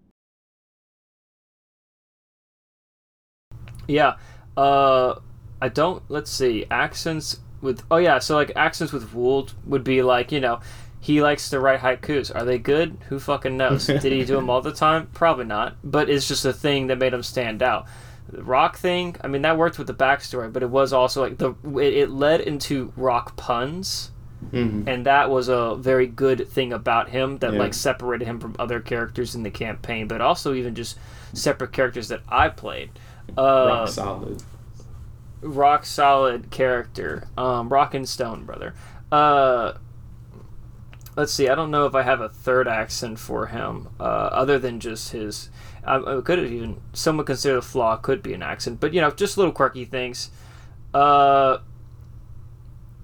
Yeah. 3.88 4.16
Uh, 4.56 5.16
I 5.62 5.70
don't. 5.70 6.04
Let's 6.10 6.32
see. 6.32 6.66
Accents 6.72 7.40
with. 7.62 7.84
Oh 7.92 7.98
yeah. 7.98 8.20
So 8.20 8.36
like 8.36 8.52
accents 8.56 8.94
with 8.94 9.14
Wold 9.14 9.54
would 9.66 9.84
be 9.84 10.02
like 10.02 10.32
you 10.32 10.40
know 10.40 10.62
he 11.02 11.20
likes 11.22 11.50
to 11.50 11.60
write 11.60 11.80
haikus. 11.80 12.34
Are 12.34 12.46
they 12.46 12.60
good? 12.60 12.96
Who 13.10 13.20
fucking 13.20 13.58
knows? 13.58 13.88
Did 13.88 14.04
he 14.04 14.24
do 14.24 14.36
them 14.36 14.52
all 14.52 14.62
the 14.62 14.72
time? 14.72 15.10
Probably 15.14 15.46
not. 15.46 15.76
But 15.84 16.12
it's 16.12 16.28
just 16.28 16.46
a 16.46 16.54
thing 16.54 16.88
that 16.88 17.00
made 17.00 17.12
him 17.12 17.24
stand 17.24 17.64
out. 17.64 17.88
The 18.30 18.44
rock 18.44 18.78
thing, 18.78 19.16
I 19.22 19.28
mean, 19.28 19.42
that 19.42 19.58
worked 19.58 19.80
with 19.80 19.88
the 19.88 19.96
backstory, 19.96 20.54
but 20.54 20.62
it 20.62 20.70
was 20.70 20.94
also 20.94 21.24
like 21.24 21.40
the 21.40 21.56
it, 21.80 21.94
it 21.96 22.10
led 22.12 22.42
into 22.42 22.94
rock 22.96 23.36
puns. 23.36 24.12
Mm-hmm. 24.52 24.88
And 24.88 25.06
that 25.08 25.30
was 25.30 25.50
a 25.50 25.76
very 25.76 26.06
good 26.08 26.48
thing 26.48 26.72
about 26.72 27.10
him 27.10 27.40
that 27.40 27.54
yeah. 27.54 27.60
like 27.60 27.74
separated 27.74 28.26
him 28.26 28.40
from 28.40 28.56
other 28.60 28.80
characters 28.80 29.34
in 29.34 29.42
the 29.42 29.52
campaign, 29.52 30.08
but 30.08 30.22
also 30.22 30.54
even 30.54 30.76
just 30.76 31.00
separate 31.34 31.72
characters 31.74 32.10
that 32.10 32.22
I 32.30 32.50
played. 32.50 32.92
Uh, 33.38 33.66
rock 33.68 33.88
solid. 33.90 34.44
rock 35.42 35.86
solid 35.86 36.52
character. 36.52 37.28
Um, 37.38 37.70
rock 37.70 37.96
and 37.96 38.08
stone, 38.08 38.46
brother. 38.46 38.76
Uh, 39.12 39.74
let's 41.15 41.34
see. 41.34 41.50
I 41.50 41.56
don't 41.56 41.71
know 41.71 41.86
if 41.86 41.95
I 41.95 42.04
have 42.04 42.21
a 42.21 42.30
third 42.30 42.67
accent 42.67 43.19
for 43.19 43.47
him, 43.47 43.89
uh, 44.00 44.04
other 44.04 44.60
than 44.60 44.80
just 44.80 45.12
his. 45.12 45.50
I, 45.84 46.21
could 46.24 46.39
even 46.39 46.80
some 46.93 47.17
would 47.17 47.26
consider 47.26 47.56
the 47.56 47.62
flaw 47.62 47.97
could 47.97 48.21
be 48.21 48.34
an 48.34 48.43
accent, 48.43 48.80
but 48.80 48.93
you 48.93 49.02
know, 49.02 49.10
just 49.12 49.38
little 49.38 49.52
quirky 49.52 49.86
things. 49.86 50.30
Uh, 50.93 51.58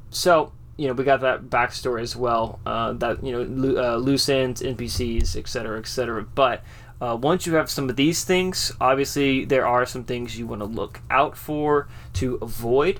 so 0.09 0.51
you 0.77 0.87
know, 0.87 0.93
we 0.93 1.03
got 1.03 1.21
that 1.21 1.45
backstory 1.45 2.01
as 2.01 2.15
well. 2.15 2.59
Uh, 2.65 2.93
that 2.93 3.23
you 3.23 3.31
know, 3.31 3.41
lo- 3.41 3.93
uh, 3.93 3.97
loose 3.97 4.29
ends, 4.29 4.61
NPCs, 4.61 5.35
etc., 5.35 5.79
etc. 5.79 6.23
But 6.23 6.63
uh, 7.01 7.17
once 7.19 7.45
you 7.45 7.55
have 7.55 7.69
some 7.69 7.89
of 7.89 7.95
these 7.95 8.23
things, 8.23 8.71
obviously 8.79 9.45
there 9.45 9.67
are 9.67 9.85
some 9.85 10.03
things 10.03 10.37
you 10.37 10.47
want 10.47 10.61
to 10.61 10.65
look 10.65 11.01
out 11.09 11.35
for 11.35 11.87
to 12.13 12.37
avoid. 12.41 12.99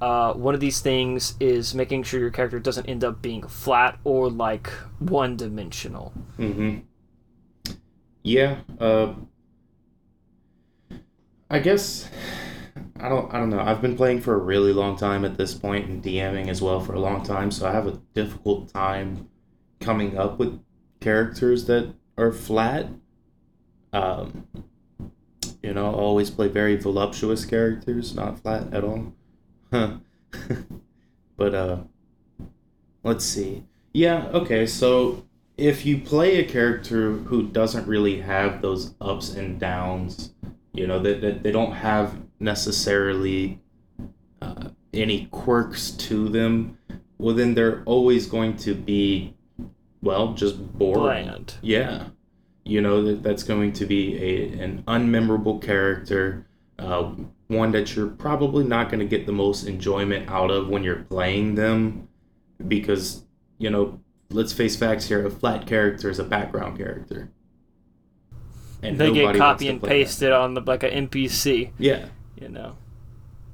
Uh, 0.00 0.32
one 0.32 0.54
of 0.54 0.60
these 0.60 0.80
things 0.80 1.34
is 1.40 1.74
making 1.74 2.02
sure 2.02 2.20
your 2.20 2.30
character 2.30 2.58
doesn't 2.58 2.86
end 2.86 3.04
up 3.04 3.20
being 3.20 3.46
flat 3.46 3.98
or 4.04 4.30
like 4.30 4.68
one 4.98 5.36
dimensional. 5.36 6.12
Mm-hmm. 6.38 6.78
Yeah. 8.22 8.60
Uh, 8.78 9.14
I 11.50 11.58
guess 11.58 12.08
I 12.98 13.08
don't. 13.08 13.32
I 13.32 13.38
don't 13.38 13.50
know. 13.50 13.60
I've 13.60 13.82
been 13.82 13.96
playing 13.96 14.20
for 14.20 14.34
a 14.34 14.38
really 14.38 14.72
long 14.72 14.96
time 14.96 15.24
at 15.24 15.36
this 15.36 15.54
point 15.54 15.88
and 15.88 16.02
DMing 16.02 16.48
as 16.48 16.62
well 16.62 16.80
for 16.80 16.94
a 16.94 17.00
long 17.00 17.22
time, 17.22 17.50
so 17.50 17.66
I 17.68 17.72
have 17.72 17.86
a 17.86 18.00
difficult 18.14 18.72
time 18.72 19.28
coming 19.80 20.16
up 20.16 20.38
with 20.38 20.60
characters 21.00 21.64
that 21.66 21.94
are 22.16 22.32
flat. 22.32 22.88
Um, 23.92 24.46
you 25.62 25.74
know, 25.74 25.86
I 25.86 25.92
always 25.92 26.30
play 26.30 26.48
very 26.48 26.76
voluptuous 26.76 27.44
characters, 27.44 28.14
not 28.14 28.38
flat 28.38 28.72
at 28.72 28.84
all. 28.84 29.14
Huh. 29.72 29.96
but 31.36 31.54
uh, 31.54 31.78
let's 33.02 33.24
see. 33.24 33.64
Yeah. 33.92 34.26
Okay. 34.28 34.66
So 34.66 35.24
if 35.56 35.84
you 35.84 35.98
play 35.98 36.38
a 36.38 36.44
character 36.44 37.12
who 37.12 37.42
doesn't 37.48 37.86
really 37.86 38.20
have 38.20 38.62
those 38.62 38.94
ups 39.00 39.34
and 39.34 39.60
downs, 39.60 40.32
you 40.72 40.86
know, 40.86 40.98
that, 41.00 41.20
that 41.20 41.42
they 41.42 41.52
don't 41.52 41.72
have 41.72 42.16
necessarily 42.38 43.60
uh, 44.40 44.70
any 44.94 45.26
quirks 45.26 45.90
to 45.90 46.28
them, 46.28 46.78
well, 47.18 47.34
then 47.34 47.54
they're 47.54 47.82
always 47.84 48.26
going 48.26 48.56
to 48.58 48.74
be, 48.74 49.34
well, 50.02 50.32
just 50.32 50.72
boring. 50.78 51.26
Bland. 51.26 51.54
Yeah. 51.60 52.08
You 52.64 52.80
know, 52.80 53.02
that, 53.04 53.22
that's 53.22 53.42
going 53.42 53.72
to 53.74 53.86
be 53.86 54.16
a, 54.16 54.62
an 54.62 54.82
unmemorable 54.88 55.60
character, 55.60 56.46
uh, 56.78 57.12
one 57.50 57.72
that 57.72 57.96
you're 57.96 58.06
probably 58.06 58.62
not 58.64 58.88
going 58.90 59.00
to 59.00 59.06
get 59.06 59.26
the 59.26 59.32
most 59.32 59.64
enjoyment 59.66 60.30
out 60.30 60.50
of 60.52 60.68
when 60.68 60.84
you're 60.84 61.02
playing 61.10 61.56
them 61.56 62.08
because, 62.68 63.24
you 63.58 63.68
know, 63.70 64.00
let's 64.30 64.52
face 64.52 64.76
facts 64.76 65.08
here 65.08 65.26
a 65.26 65.30
flat 65.30 65.66
character 65.66 66.08
is 66.08 66.20
a 66.20 66.24
background 66.24 66.78
character. 66.78 67.28
And 68.82 68.96
they 68.98 69.12
get 69.12 69.34
copy 69.36 69.68
and 69.68 69.80
play 69.80 69.88
that. 69.88 69.94
pasted 69.94 70.32
on 70.32 70.54
the 70.54 70.60
like 70.60 70.84
an 70.84 71.08
NPC, 71.08 71.72
Yeah. 71.78 72.06
you 72.40 72.48
know. 72.48 72.76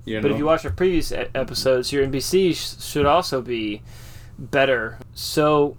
You 0.04 0.20
But 0.20 0.28
know? 0.28 0.34
if 0.34 0.38
you 0.38 0.44
watch 0.44 0.64
our 0.66 0.70
previous 0.70 1.10
episodes, 1.10 1.90
your 1.90 2.04
NPC 2.06 2.52
sh- 2.54 2.80
should 2.84 3.06
also 3.06 3.40
be 3.40 3.82
better. 4.38 4.98
So, 5.14 5.76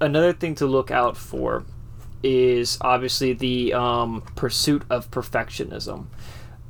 another 0.00 0.32
thing 0.32 0.54
to 0.54 0.66
look 0.66 0.90
out 0.90 1.16
for 1.16 1.64
is 2.22 2.78
obviously 2.80 3.34
the 3.34 3.74
um, 3.74 4.22
pursuit 4.36 4.82
of 4.88 5.10
perfectionism. 5.10 6.06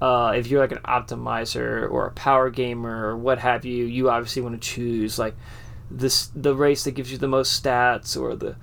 Uh, 0.04 0.32
if 0.32 0.48
you're 0.48 0.60
like 0.60 0.70
an 0.70 0.82
optimizer 0.84 1.90
or 1.90 2.06
a 2.06 2.10
power 2.10 2.50
gamer 2.50 3.06
or 3.06 3.16
what 3.16 3.38
have 3.38 3.64
you, 3.64 3.86
you 3.86 4.10
obviously 4.10 4.42
want 4.42 4.54
to 4.54 4.60
choose 4.60 5.18
like 5.18 5.34
this 5.90 6.26
the 6.34 6.54
race 6.54 6.84
that 6.84 6.90
gives 6.90 7.10
you 7.10 7.16
the 7.16 7.26
most 7.26 7.62
stats 7.62 8.14
or 8.14 8.36
the 8.36 8.54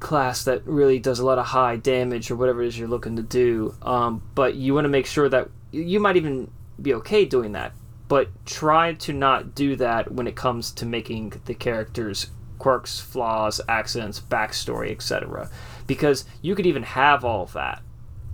class 0.00 0.42
that 0.42 0.66
really 0.66 0.98
does 0.98 1.20
a 1.20 1.24
lot 1.24 1.38
of 1.38 1.46
high 1.46 1.76
damage 1.76 2.28
or 2.28 2.34
whatever 2.34 2.60
it 2.60 2.66
is 2.66 2.76
you're 2.76 2.88
looking 2.88 3.14
to 3.14 3.22
do. 3.22 3.72
Um, 3.82 4.20
but 4.34 4.56
you 4.56 4.74
want 4.74 4.84
to 4.84 4.88
make 4.88 5.06
sure 5.06 5.28
that 5.28 5.48
you 5.70 6.00
might 6.00 6.16
even 6.16 6.50
be 6.82 6.92
okay 6.94 7.24
doing 7.24 7.52
that, 7.52 7.72
but 8.08 8.26
try 8.44 8.94
to 8.94 9.12
not 9.12 9.54
do 9.54 9.76
that 9.76 10.10
when 10.10 10.26
it 10.26 10.34
comes 10.34 10.72
to 10.72 10.86
making 10.86 11.34
the 11.44 11.54
characters 11.54 12.32
quirks, 12.58 12.98
flaws, 12.98 13.60
accents, 13.68 14.18
backstory, 14.18 14.90
etc. 14.90 15.50
Because 15.86 16.24
you 16.42 16.56
could 16.56 16.66
even 16.66 16.82
have 16.82 17.24
all 17.24 17.44
of 17.44 17.52
that 17.52 17.80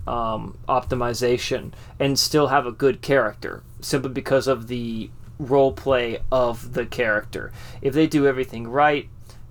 um, 0.07 0.57
optimization 0.67 1.73
and 1.99 2.17
still 2.17 2.47
have 2.47 2.65
a 2.65 2.71
good 2.71 3.01
character 3.01 3.63
simply 3.81 4.09
because 4.09 4.47
of 4.47 4.67
the 4.67 5.09
role 5.39 5.71
play 5.71 6.19
of 6.31 6.73
the 6.73 6.85
character. 6.85 7.51
If 7.81 7.93
they 7.93 8.07
do 8.07 8.25
everything 8.25 8.67
right 8.67 9.07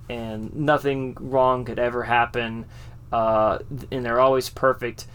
and 0.09 0.55
nothing 0.55 1.17
wrong 1.21 1.65
could 1.65 1.79
ever 1.79 2.05
happen, 2.05 2.67
uh, 3.13 3.59
and 3.91 4.05
they're 4.05 4.21
always 4.21 4.49
perfect, 4.49 5.07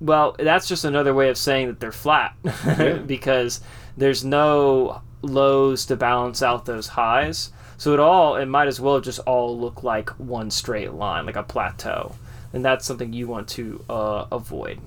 well, 0.00 0.36
that's 0.38 0.68
just 0.68 0.84
another 0.84 1.14
way 1.14 1.28
of 1.28 1.38
saying 1.38 1.68
that 1.68 1.80
they're 1.80 1.92
flat 1.92 2.36
because 3.06 3.60
there's 3.96 4.24
no 4.24 5.00
lows 5.22 5.86
to 5.86 5.96
balance 5.96 6.42
out 6.42 6.66
those 6.66 6.88
highs. 6.88 7.50
So 7.78 7.92
it 7.92 8.00
all 8.00 8.36
it 8.36 8.46
might 8.46 8.68
as 8.68 8.80
well 8.80 9.00
just 9.00 9.18
all 9.20 9.58
look 9.58 9.82
like 9.82 10.10
one 10.18 10.50
straight 10.50 10.92
line, 10.92 11.26
like 11.26 11.36
a 11.36 11.42
plateau, 11.42 12.14
and 12.56 12.64
that's 12.64 12.86
something 12.86 13.12
you 13.12 13.28
want 13.28 13.46
to 13.46 13.84
uh, 13.90 14.24
avoid. 14.32 14.80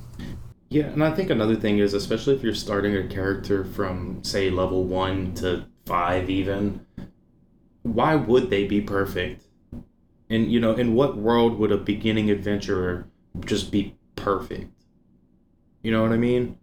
Yeah, 0.69 0.85
and 0.85 1.03
I 1.03 1.13
think 1.13 1.29
another 1.29 1.55
thing 1.55 1.77
is, 1.77 1.93
especially 1.93 2.35
if 2.35 2.41
you're 2.41 2.55
starting 2.55 2.95
a 2.95 3.07
character 3.07 3.63
from, 3.63 4.23
say, 4.23 4.49
level 4.49 4.85
one 4.85 5.35
to 5.35 5.65
five, 5.85 6.31
even, 6.31 6.83
why 7.83 8.15
would 8.15 8.49
they 8.49 8.65
be 8.65 8.81
perfect? 8.81 9.45
And, 10.31 10.51
you 10.51 10.59
know, 10.59 10.73
in 10.73 10.95
what 10.95 11.15
world 11.15 11.59
would 11.59 11.71
a 11.71 11.77
beginning 11.77 12.31
adventurer 12.31 13.07
just 13.45 13.71
be 13.71 13.95
perfect? 14.15 14.73
You 15.83 15.91
know 15.91 16.01
what 16.01 16.11
I 16.11 16.17
mean? 16.17 16.57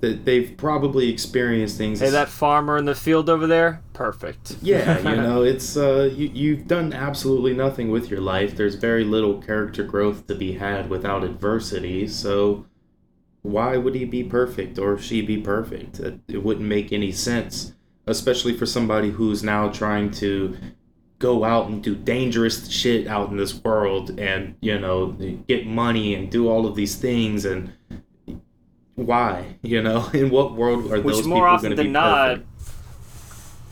That 0.00 0.24
they've 0.24 0.56
probably 0.56 1.10
experienced 1.10 1.78
things. 1.78 2.00
Hey, 2.00 2.10
that 2.10 2.28
farmer 2.28 2.76
in 2.76 2.84
the 2.84 2.94
field 2.94 3.28
over 3.28 3.46
there, 3.46 3.82
perfect. 3.92 4.56
yeah, 4.62 4.98
you 5.10 5.16
know, 5.16 5.42
it's 5.42 5.76
uh, 5.76 6.10
you 6.14 6.30
you've 6.32 6.66
done 6.66 6.92
absolutely 6.92 7.54
nothing 7.54 7.90
with 7.90 8.10
your 8.10 8.20
life. 8.20 8.56
There's 8.56 8.74
very 8.74 9.04
little 9.04 9.40
character 9.40 9.84
growth 9.84 10.26
to 10.26 10.34
be 10.34 10.52
had 10.52 10.90
without 10.90 11.24
adversity. 11.24 12.08
So, 12.08 12.66
why 13.42 13.76
would 13.76 13.94
he 13.94 14.04
be 14.04 14.24
perfect 14.24 14.78
or 14.78 14.98
she 14.98 15.22
be 15.22 15.38
perfect? 15.38 16.00
It, 16.00 16.20
it 16.28 16.42
wouldn't 16.42 16.66
make 16.66 16.92
any 16.92 17.12
sense, 17.12 17.74
especially 18.06 18.56
for 18.56 18.66
somebody 18.66 19.10
who's 19.10 19.42
now 19.42 19.68
trying 19.68 20.10
to 20.12 20.56
go 21.18 21.44
out 21.44 21.68
and 21.68 21.82
do 21.82 21.94
dangerous 21.94 22.68
shit 22.68 23.06
out 23.06 23.30
in 23.30 23.36
this 23.36 23.54
world 23.62 24.18
and 24.18 24.54
you 24.60 24.78
know 24.78 25.12
get 25.48 25.66
money 25.66 26.14
and 26.14 26.30
do 26.30 26.48
all 26.48 26.66
of 26.66 26.74
these 26.74 26.96
things 26.96 27.44
and 27.44 27.72
why 28.96 29.56
you 29.62 29.82
know 29.82 30.08
in 30.14 30.30
what 30.30 30.54
world 30.54 30.92
are 30.92 31.00
Which 31.00 31.24
those 31.24 31.26
more 31.26 31.46
people 31.46 31.56
often 31.56 31.58
going 31.58 31.72
to 31.72 31.76
be 31.76 31.88
than 31.88 31.92
not, 31.92 32.40
perfect? 32.40 32.46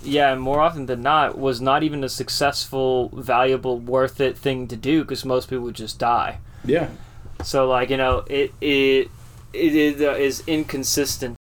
yeah, 0.03 0.35
more 0.35 0.61
often 0.61 0.87
than 0.87 1.03
not, 1.03 1.39
was 1.39 1.61
not 1.61 1.83
even 1.83 2.03
a 2.03 2.09
successful, 2.09 3.09
valuable, 3.11 3.79
worth 3.79 4.21
it 4.21 4.37
thing 4.37 4.67
to 4.69 4.77
do 4.77 5.03
because 5.03 5.25
most 5.25 5.49
people 5.49 5.65
would 5.65 5.77
just 5.77 5.99
die. 5.99 6.39
yeah 6.65 6.89
So 7.43 7.69
like 7.69 7.91
you 7.91 7.97
know, 7.97 8.25
it 8.29 8.53
it 8.61 9.11
it 9.53 9.75
is, 9.77 10.01
uh, 10.01 10.13
is 10.15 10.43
inconsistent. 10.47 11.37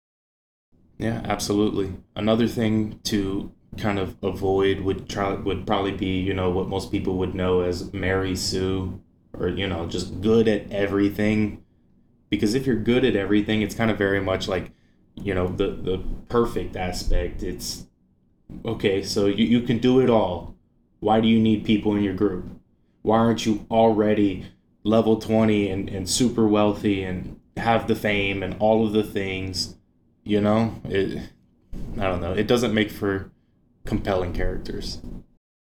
Yeah, 0.98 1.20
absolutely. 1.24 1.94
Another 2.14 2.48
thing 2.48 3.00
to 3.04 3.52
kind 3.76 3.98
of 3.98 4.16
avoid 4.22 4.80
would 4.80 5.08
try 5.08 5.34
would 5.34 5.66
probably 5.66 5.92
be 5.92 6.18
you 6.20 6.32
know 6.32 6.50
what 6.50 6.68
most 6.68 6.90
people 6.90 7.16
would 7.18 7.34
know 7.34 7.60
as 7.60 7.92
Mary 7.92 8.34
Sue, 8.36 9.00
or 9.34 9.48
you 9.48 9.66
know 9.68 9.86
just 9.86 10.20
good 10.22 10.48
at 10.48 10.70
everything. 10.72 11.62
Because 12.30 12.54
if 12.54 12.66
you're 12.66 12.76
good 12.76 13.04
at 13.04 13.16
everything, 13.16 13.62
it's 13.62 13.74
kind 13.74 13.90
of 13.90 13.98
very 13.98 14.20
much 14.20 14.48
like 14.48 14.72
you 15.14 15.34
know 15.34 15.48
the 15.48 15.68
the 15.68 16.02
perfect 16.28 16.76
aspect. 16.76 17.42
It's 17.42 17.86
okay, 18.64 19.02
so 19.02 19.26
you, 19.26 19.44
you 19.44 19.60
can 19.62 19.78
do 19.78 20.00
it 20.00 20.10
all. 20.10 20.54
Why 21.00 21.20
do 21.20 21.28
you 21.28 21.38
need 21.38 21.64
people 21.64 21.94
in 21.94 22.02
your 22.02 22.14
group? 22.14 22.46
Why 23.02 23.18
aren't 23.18 23.46
you 23.46 23.66
already 23.70 24.46
level 24.82 25.18
20 25.18 25.68
and, 25.68 25.88
and 25.88 26.08
super 26.08 26.46
wealthy 26.46 27.02
and 27.02 27.38
have 27.56 27.86
the 27.86 27.94
fame 27.94 28.42
and 28.42 28.56
all 28.58 28.86
of 28.86 28.92
the 28.92 29.04
things? 29.04 29.76
You 30.24 30.40
know, 30.40 30.80
it. 30.84 31.30
I 31.98 32.02
don't 32.02 32.20
know. 32.20 32.32
It 32.32 32.48
doesn't 32.48 32.74
make 32.74 32.90
for 32.90 33.30
compelling 33.84 34.32
characters. 34.32 35.00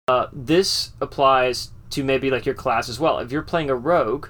Uh, 0.09 0.29
this 0.33 0.93
applies 1.01 1.73
to 1.91 2.05
maybe 2.05 2.31
like 2.31 2.47
your 2.47 2.55
class 2.55 2.89
as 2.89 2.99
well. 2.99 3.19
If 3.19 3.33
you're 3.33 3.43
playing 3.43 3.71
a 3.71 3.75
rogue, 3.75 4.29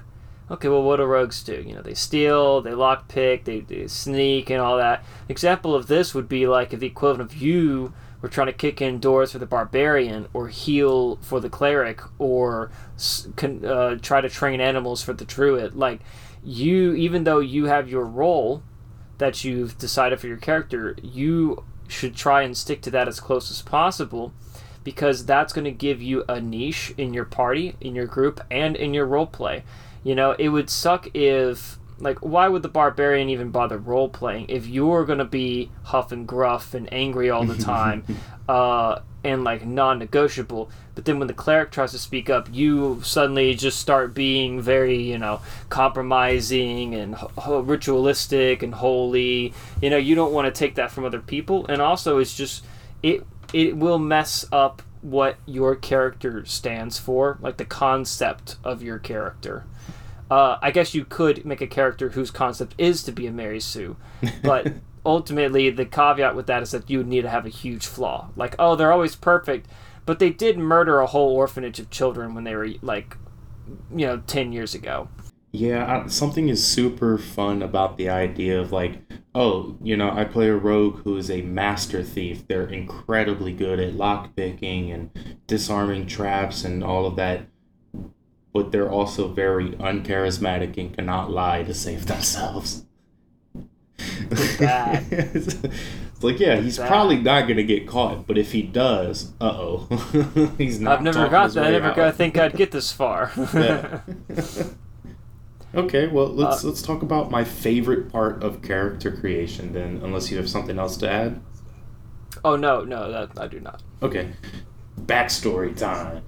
okay, 0.49 0.67
well, 0.67 0.83
what 0.83 0.97
do 0.97 1.03
rogues 1.03 1.43
do? 1.43 1.63
You 1.65 1.75
know, 1.75 1.81
they 1.81 1.93
steal, 1.93 2.61
they 2.61 2.71
lockpick, 2.71 3.43
they, 3.43 3.61
they 3.61 3.87
sneak, 3.87 4.49
and 4.49 4.61
all 4.61 4.77
that. 4.77 5.03
Example 5.27 5.75
of 5.75 5.87
this 5.87 6.13
would 6.13 6.29
be 6.29 6.47
like 6.47 6.73
if 6.73 6.79
the 6.79 6.87
equivalent 6.87 7.31
of 7.31 7.37
you 7.37 7.93
were 8.21 8.29
trying 8.29 8.47
to 8.47 8.53
kick 8.53 8.81
in 8.81 8.99
doors 8.99 9.31
for 9.31 9.39
the 9.39 9.45
barbarian, 9.45 10.27
or 10.33 10.47
heal 10.47 11.17
for 11.17 11.39
the 11.39 11.49
cleric, 11.49 12.01
or 12.17 12.71
uh, 13.63 13.95
try 14.01 14.21
to 14.21 14.29
train 14.29 14.59
animals 14.59 15.03
for 15.03 15.13
the 15.13 15.25
druid. 15.25 15.75
Like 15.75 15.99
you, 16.43 16.93
even 16.93 17.25
though 17.25 17.39
you 17.39 17.65
have 17.65 17.89
your 17.89 18.05
role 18.05 18.63
that 19.19 19.43
you've 19.43 19.77
decided 19.77 20.19
for 20.19 20.27
your 20.27 20.37
character, 20.37 20.95
you 21.01 21.63
should 21.87 22.15
try 22.15 22.41
and 22.41 22.57
stick 22.57 22.81
to 22.81 22.91
that 22.91 23.07
as 23.07 23.19
close 23.19 23.51
as 23.51 23.61
possible 23.61 24.33
because 24.83 25.25
that's 25.25 25.53
going 25.53 25.65
to 25.65 25.71
give 25.71 26.01
you 26.01 26.23
a 26.29 26.39
niche 26.39 26.93
in 26.97 27.13
your 27.13 27.25
party, 27.25 27.75
in 27.81 27.93
your 27.93 28.05
group, 28.05 28.39
and 28.49 28.75
in 28.75 28.93
your 28.93 29.05
role 29.05 29.25
play. 29.25 29.63
You 30.07 30.15
know, 30.15 30.31
it 30.39 30.47
would 30.47 30.69
suck 30.69 31.13
if 31.13 31.77
like 31.99 32.19
why 32.19 32.47
would 32.47 32.61
the 32.61 32.69
barbarian 32.69 33.27
even 33.27 33.51
bother 33.51 33.77
role 33.77 34.07
playing 34.07 34.45
if 34.47 34.65
you're 34.65 35.03
gonna 35.03 35.25
be 35.25 35.69
huff 35.83 36.13
and 36.13 36.25
gruff 36.25 36.73
and 36.73 36.87
angry 36.93 37.29
all 37.29 37.43
the 37.43 37.57
time 37.61 38.05
uh, 38.47 38.99
and 39.25 39.43
like 39.43 39.65
non-negotiable? 39.65 40.71
But 40.95 41.03
then 41.03 41.19
when 41.19 41.27
the 41.27 41.33
cleric 41.33 41.71
tries 41.71 41.91
to 41.91 41.99
speak 41.99 42.29
up 42.29 42.47
you 42.49 43.01
suddenly 43.03 43.53
just 43.53 43.81
start 43.81 44.13
being 44.13 44.61
very 44.61 44.95
you 44.95 45.17
know 45.17 45.41
compromising 45.67 46.95
and 46.95 47.13
ho- 47.13 47.59
ritualistic 47.59 48.63
and 48.63 48.75
holy. 48.75 49.53
You 49.81 49.89
know 49.89 49.97
you 49.97 50.15
don't 50.15 50.31
want 50.31 50.45
to 50.45 50.57
take 50.57 50.75
that 50.75 50.89
from 50.89 51.03
other 51.03 51.19
people. 51.19 51.65
And 51.67 51.81
also 51.81 52.17
it's 52.19 52.33
just 52.33 52.63
it 53.03 53.27
it 53.51 53.75
will 53.75 53.99
mess 53.99 54.45
up 54.53 54.81
what 55.01 55.35
your 55.45 55.75
character 55.75 56.45
stands 56.45 56.97
for 56.97 57.37
like 57.41 57.57
the 57.57 57.65
concept 57.65 58.55
of 58.63 58.81
your 58.81 58.99
character 58.99 59.65
uh, 60.29 60.57
I 60.61 60.71
guess 60.71 60.93
you 60.93 61.05
could 61.05 61.45
make 61.45 61.61
a 61.61 61.67
character 61.67 62.09
whose 62.09 62.31
concept 62.31 62.75
is 62.77 63.03
to 63.03 63.11
be 63.11 63.27
a 63.27 63.31
Mary 63.31 63.59
Sue, 63.59 63.95
but 64.43 64.73
ultimately 65.05 65.69
the 65.69 65.85
caveat 65.85 66.35
with 66.35 66.47
that 66.47 66.63
is 66.63 66.71
that 66.71 66.89
you 66.89 66.97
would 66.99 67.07
need 67.07 67.21
to 67.21 67.29
have 67.29 67.45
a 67.45 67.49
huge 67.49 67.85
flaw. 67.85 68.29
Like, 68.35 68.55
oh, 68.59 68.75
they're 68.75 68.91
always 68.91 69.15
perfect, 69.15 69.67
but 70.05 70.19
they 70.19 70.29
did 70.29 70.57
murder 70.57 70.99
a 70.99 71.07
whole 71.07 71.35
orphanage 71.35 71.79
of 71.79 71.89
children 71.89 72.35
when 72.35 72.43
they 72.43 72.55
were 72.55 72.69
like, 72.81 73.15
you 73.95 74.05
know, 74.05 74.21
ten 74.27 74.51
years 74.51 74.75
ago. 74.75 75.07
Yeah, 75.53 76.03
I, 76.03 76.07
something 76.07 76.49
is 76.49 76.65
super 76.65 77.17
fun 77.17 77.61
about 77.61 77.97
the 77.97 78.09
idea 78.09 78.59
of 78.59 78.71
like, 78.71 78.99
oh, 79.33 79.77
you 79.81 79.95
know, 79.95 80.11
I 80.11 80.25
play 80.25 80.49
a 80.49 80.55
rogue 80.55 81.03
who 81.03 81.15
is 81.15 81.31
a 81.31 81.41
master 81.41 82.03
thief. 82.03 82.47
They're 82.47 82.67
incredibly 82.67 83.53
good 83.53 83.79
at 83.79 83.93
lockpicking 83.93 84.93
and 84.93 85.39
disarming 85.47 86.05
traps 86.05 86.65
and 86.65 86.83
all 86.83 87.05
of 87.05 87.15
that 87.15 87.47
but 88.57 88.71
they're 88.71 88.89
also 88.89 89.27
very 89.27 89.69
uncharismatic 89.73 90.77
and 90.79 90.91
cannot 90.95 91.29
lie 91.29 91.61
to 91.61 91.75
save 91.75 92.07
themselves. 92.07 92.85
it's 93.99 95.63
like, 96.23 96.39
yeah, 96.39 96.55
he's 96.55 96.79
probably 96.79 97.17
not 97.17 97.47
gonna 97.47 97.61
get 97.61 97.87
caught, 97.87 98.25
but 98.25 98.35
if 98.35 98.53
he 98.53 98.63
does, 98.63 99.33
uh 99.39 99.53
oh, 99.53 100.53
he's 100.57 100.79
not. 100.79 100.97
I've 100.97 101.03
never 101.03 101.29
got 101.29 101.53
that. 101.53 101.67
I 101.67 101.69
never 101.69 101.93
got, 101.93 102.15
think 102.15 102.35
I'd 102.39 102.55
get 102.55 102.71
this 102.71 102.91
far. 102.91 103.31
okay, 105.75 106.07
well 106.07 106.29
let's 106.29 106.63
uh, 106.63 106.67
let's 106.67 106.81
talk 106.81 107.03
about 107.03 107.29
my 107.29 107.43
favorite 107.43 108.11
part 108.11 108.43
of 108.43 108.63
character 108.63 109.11
creation. 109.11 109.73
Then, 109.73 110.01
unless 110.03 110.31
you 110.31 110.37
have 110.37 110.49
something 110.49 110.79
else 110.79 110.97
to 110.97 111.07
add. 111.07 111.39
Oh 112.43 112.55
no, 112.55 112.83
no, 112.83 113.11
that 113.11 113.39
I 113.39 113.45
do 113.45 113.59
not. 113.59 113.83
Okay, 114.01 114.29
backstory 114.99 115.77
time. 115.77 116.23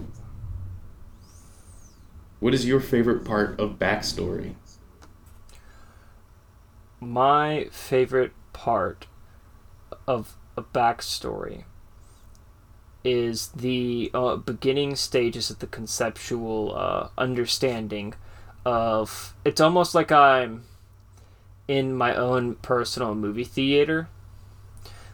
What 2.40 2.54
is 2.54 2.66
your 2.66 2.80
favorite 2.80 3.26
part 3.26 3.60
of 3.60 3.80
backstory? 3.80 4.56
My 7.02 7.68
favorite 7.72 8.32
part 8.54 9.08
of 10.08 10.38
a 10.56 10.62
backstory 10.62 11.64
is 13.04 13.50
the 13.50 14.10
uh, 14.14 14.38
beginning 14.38 14.96
stages 14.96 15.50
of 15.50 15.60
the 15.60 15.68
conceptual 15.68 16.74
uh, 16.76 17.10
understanding 17.18 18.14
of. 18.66 19.34
It's 19.44 19.62
almost 19.62 19.94
like 19.94 20.12
I'm 20.12 20.64
in 21.68 21.94
my 21.94 22.16
own 22.16 22.56
personal 22.56 23.16
movie 23.16 23.44
theater 23.44 24.08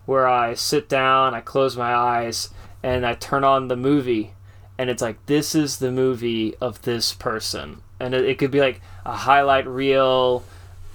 where 0.05 0.27
I 0.27 0.53
sit 0.53 0.87
down, 0.87 1.33
I 1.33 1.41
close 1.41 1.75
my 1.75 1.93
eyes, 1.93 2.49
and 2.83 3.05
I 3.05 3.15
turn 3.15 3.43
on 3.43 3.67
the 3.67 3.75
movie 3.75 4.34
and 4.77 4.89
it's 4.89 5.01
like 5.01 5.23
this 5.25 5.55
is 5.55 5.77
the 5.77 5.91
movie 5.91 6.55
of 6.61 6.81
this 6.83 7.13
person. 7.13 7.81
And 7.99 8.13
it, 8.13 8.25
it 8.25 8.37
could 8.37 8.51
be 8.51 8.59
like 8.59 8.81
a 9.05 9.15
highlight 9.15 9.67
reel 9.67 10.43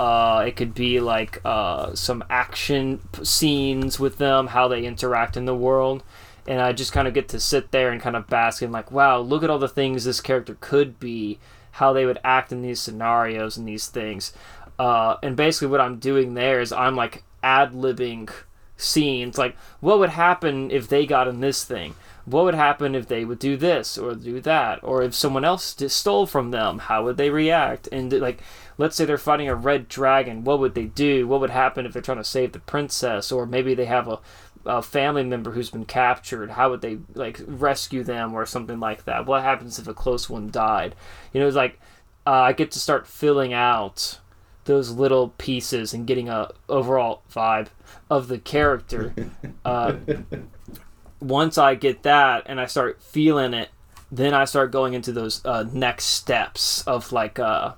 uh, 0.01 0.45
it 0.47 0.57
could 0.57 0.75
be 0.75 0.99
like 0.99 1.43
uh, 1.45 1.95
some 1.95 2.25
action 2.31 3.01
scenes 3.23 4.01
with 4.01 4.17
them 4.17 4.47
how 4.47 4.67
they 4.67 4.87
interact 4.87 5.37
in 5.37 5.45
the 5.45 5.55
world. 5.55 6.03
And 6.49 6.61
i 6.63 6.73
just 6.73 6.91
kind 6.91 7.07
of 7.07 7.13
get 7.13 7.29
to 7.29 7.39
sit 7.39 7.71
there 7.71 7.91
and 7.91 8.01
kind 8.01 8.17
of 8.17 8.27
bask 8.27 8.63
in 8.63 8.73
like 8.73 8.91
wow 8.91 9.21
look 9.21 9.45
at 9.45 9.51
all 9.51 9.59
the 9.59 9.69
things 9.69 10.05
this 10.05 10.23
character 10.23 10.57
could 10.59 10.99
be 10.99 11.39
how 11.73 11.93
they 11.93 12.07
would 12.07 12.19
act 12.25 12.51
in 12.51 12.63
these 12.63 12.81
scenarios 12.81 13.59
and 13.59 13.69
these 13.69 13.87
things. 13.87 14.33
Uh, 14.79 15.17
and 15.23 15.37
basically 15.37 15.69
what 15.69 15.83
i'm 15.83 15.99
doing 15.99 16.33
there 16.33 16.61
is 16.61 16.73
i'm 16.73 16.97
like 16.97 17.23
ad-libbing 17.43 18.31
scenes. 18.79 19.37
Like 19.37 19.57
what 19.81 19.99
would 19.99 20.11
happen 20.11 20.71
if 20.71 20.89
they 20.89 21.07
got 21.07 21.29
in 21.29 21.41
this 21.41 21.65
thing 21.65 21.95
what 22.25 22.45
would 22.45 22.55
happen 22.55 22.95
if 22.95 23.09
they 23.09 23.25
would 23.25 23.39
do 23.39 23.57
this 23.57 23.99
or 23.99 24.15
do 24.15 24.41
that? 24.41 24.81
Or 24.83 25.03
if 25.03 25.15
someone 25.15 25.45
else 25.45 25.77
stole 25.89 26.27
from 26.27 26.51
them 26.51 26.79
how 26.79 27.05
would 27.05 27.17
they 27.17 27.31
react? 27.31 27.89
And 27.93 28.13
like 28.13 28.43
let's 28.79 28.97
say 28.97 29.05
they're 29.05 29.19
fighting 29.19 29.49
a 29.49 29.55
red 29.55 29.89
dragon 29.89 30.45
what 30.45 30.59
would 30.61 30.75
they 30.75 30.87
do? 30.87 31.27
What 31.27 31.41
would 31.41 31.51
happen 31.51 31.87
if 31.87 31.93
they're 31.93 32.03
trying 32.03 32.19
to 32.19 32.25
save 32.25 32.53
the 32.53 32.61
princess? 32.61 33.33
Or 33.33 33.47
maybe 33.47 33.75
they 33.75 33.87
have 33.87 34.09
a, 34.09 34.19
a 34.67 34.83
family 34.83 35.25
member 35.25 35.53
who's 35.53 35.71
been 35.71 35.85
captured 35.85 36.51
how 36.51 36.71
would 36.71 36.81
they 36.81 36.99
like 37.15 37.41
rescue 37.47 38.03
them 38.05 38.35
or 38.35 38.47
something 38.47 38.81
like 38.81 39.05
that? 39.05 39.27
What 39.27 39.43
happens 39.43 39.79
if 39.79 39.89
a 39.89 39.95
close 39.95 40.29
one 40.29 40.51
died? 40.51 40.95
You 41.33 41.41
know 41.41 41.47
it's 41.47 41.57
like 41.57 41.79
uh, 42.27 42.31
i 42.33 42.53
get 42.53 42.71
to 42.71 42.79
start 42.79 43.07
filling 43.07 43.53
out 43.53 44.21
those 44.65 44.91
little 44.91 45.31
pieces 45.39 45.93
and 45.95 46.07
getting 46.07 46.29
a 46.29 46.51
overall 46.69 47.23
vibe 47.33 47.69
of 48.09 48.29
the 48.29 48.39
character 48.39 49.15
uh, 49.65 49.95
once 51.21 51.59
I 51.59 51.75
get 51.75 52.03
that 52.03 52.45
and 52.47 52.61
I 52.61 52.67
start 52.67 53.03
feeling 53.03 53.55
it, 53.55 53.71
then 54.11 54.35
I 54.35 54.45
start 54.45 54.73
going 54.73 54.95
into 54.95 55.13
those 55.13 55.45
uh, 55.45 55.65
next 55.73 56.07
steps 56.07 56.83
of 56.87 57.13
like 57.13 57.39
uh, 57.39 57.75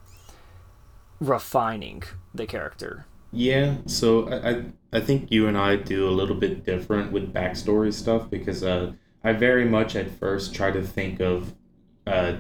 refining 1.20 2.02
the 2.34 2.46
character. 2.46 3.06
Yeah, 3.32 3.76
so 3.86 4.30
I, 4.30 4.64
I 4.96 5.00
think 5.00 5.30
you 5.30 5.46
and 5.46 5.56
I 5.56 5.76
do 5.76 6.08
a 6.08 6.10
little 6.10 6.36
bit 6.36 6.64
different 6.64 7.12
with 7.12 7.32
backstory 7.32 7.92
stuff 7.92 8.28
because 8.28 8.62
uh, 8.62 8.92
I 9.24 9.32
very 9.32 9.64
much 9.64 9.96
at 9.96 10.10
first 10.18 10.54
try 10.54 10.70
to 10.70 10.82
think 10.82 11.20
of 11.20 11.54
uh, 12.06 12.34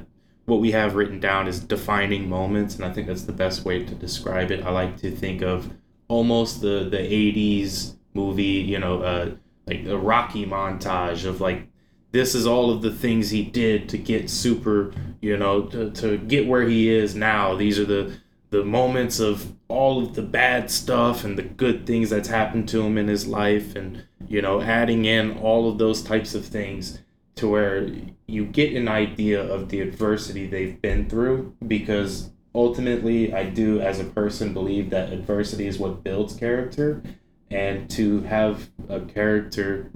what 0.44 0.60
we 0.60 0.72
have 0.72 0.94
written 0.94 1.18
down 1.18 1.48
as 1.48 1.60
defining 1.60 2.28
moments, 2.28 2.76
and 2.76 2.84
I 2.84 2.92
think 2.92 3.06
that's 3.06 3.22
the 3.22 3.32
best 3.32 3.64
way 3.64 3.84
to 3.84 3.94
describe 3.94 4.50
it. 4.50 4.64
I 4.64 4.70
like 4.70 4.98
to 4.98 5.10
think 5.10 5.40
of 5.40 5.70
almost 6.08 6.60
the 6.60 6.88
the 6.90 6.98
'80s 6.98 7.96
movie, 8.12 8.42
you 8.42 8.78
know, 8.78 9.02
uh, 9.02 9.30
like 9.66 9.84
a 9.86 9.96
Rocky 9.96 10.46
montage 10.46 11.24
of 11.24 11.40
like 11.40 11.68
this 12.12 12.34
is 12.34 12.46
all 12.46 12.70
of 12.70 12.82
the 12.82 12.92
things 12.92 13.30
he 13.30 13.42
did 13.42 13.88
to 13.88 13.98
get 13.98 14.28
super, 14.28 14.92
you 15.20 15.36
know, 15.36 15.62
to, 15.62 15.90
to 15.92 16.18
get 16.18 16.46
where 16.46 16.68
he 16.68 16.90
is 16.90 17.14
now. 17.14 17.54
These 17.54 17.78
are 17.78 17.86
the 17.86 18.18
the 18.52 18.62
moments 18.62 19.18
of 19.18 19.50
all 19.68 20.02
of 20.02 20.14
the 20.14 20.22
bad 20.22 20.70
stuff 20.70 21.24
and 21.24 21.38
the 21.38 21.42
good 21.42 21.86
things 21.86 22.10
that's 22.10 22.28
happened 22.28 22.68
to 22.68 22.82
him 22.82 22.98
in 22.98 23.08
his 23.08 23.26
life 23.26 23.74
and 23.74 24.04
you 24.28 24.42
know 24.42 24.60
adding 24.60 25.06
in 25.06 25.38
all 25.38 25.70
of 25.70 25.78
those 25.78 26.02
types 26.02 26.34
of 26.34 26.44
things 26.44 27.00
to 27.34 27.48
where 27.48 27.88
you 28.26 28.44
get 28.44 28.74
an 28.74 28.88
idea 28.88 29.42
of 29.42 29.70
the 29.70 29.80
adversity 29.80 30.46
they've 30.46 30.82
been 30.82 31.08
through 31.08 31.56
because 31.66 32.30
ultimately 32.54 33.32
I 33.32 33.48
do 33.48 33.80
as 33.80 33.98
a 33.98 34.04
person 34.04 34.52
believe 34.52 34.90
that 34.90 35.14
adversity 35.14 35.66
is 35.66 35.78
what 35.78 36.04
builds 36.04 36.34
character 36.34 37.02
and 37.52 37.88
to 37.90 38.22
have 38.22 38.70
a 38.88 39.00
character 39.00 39.90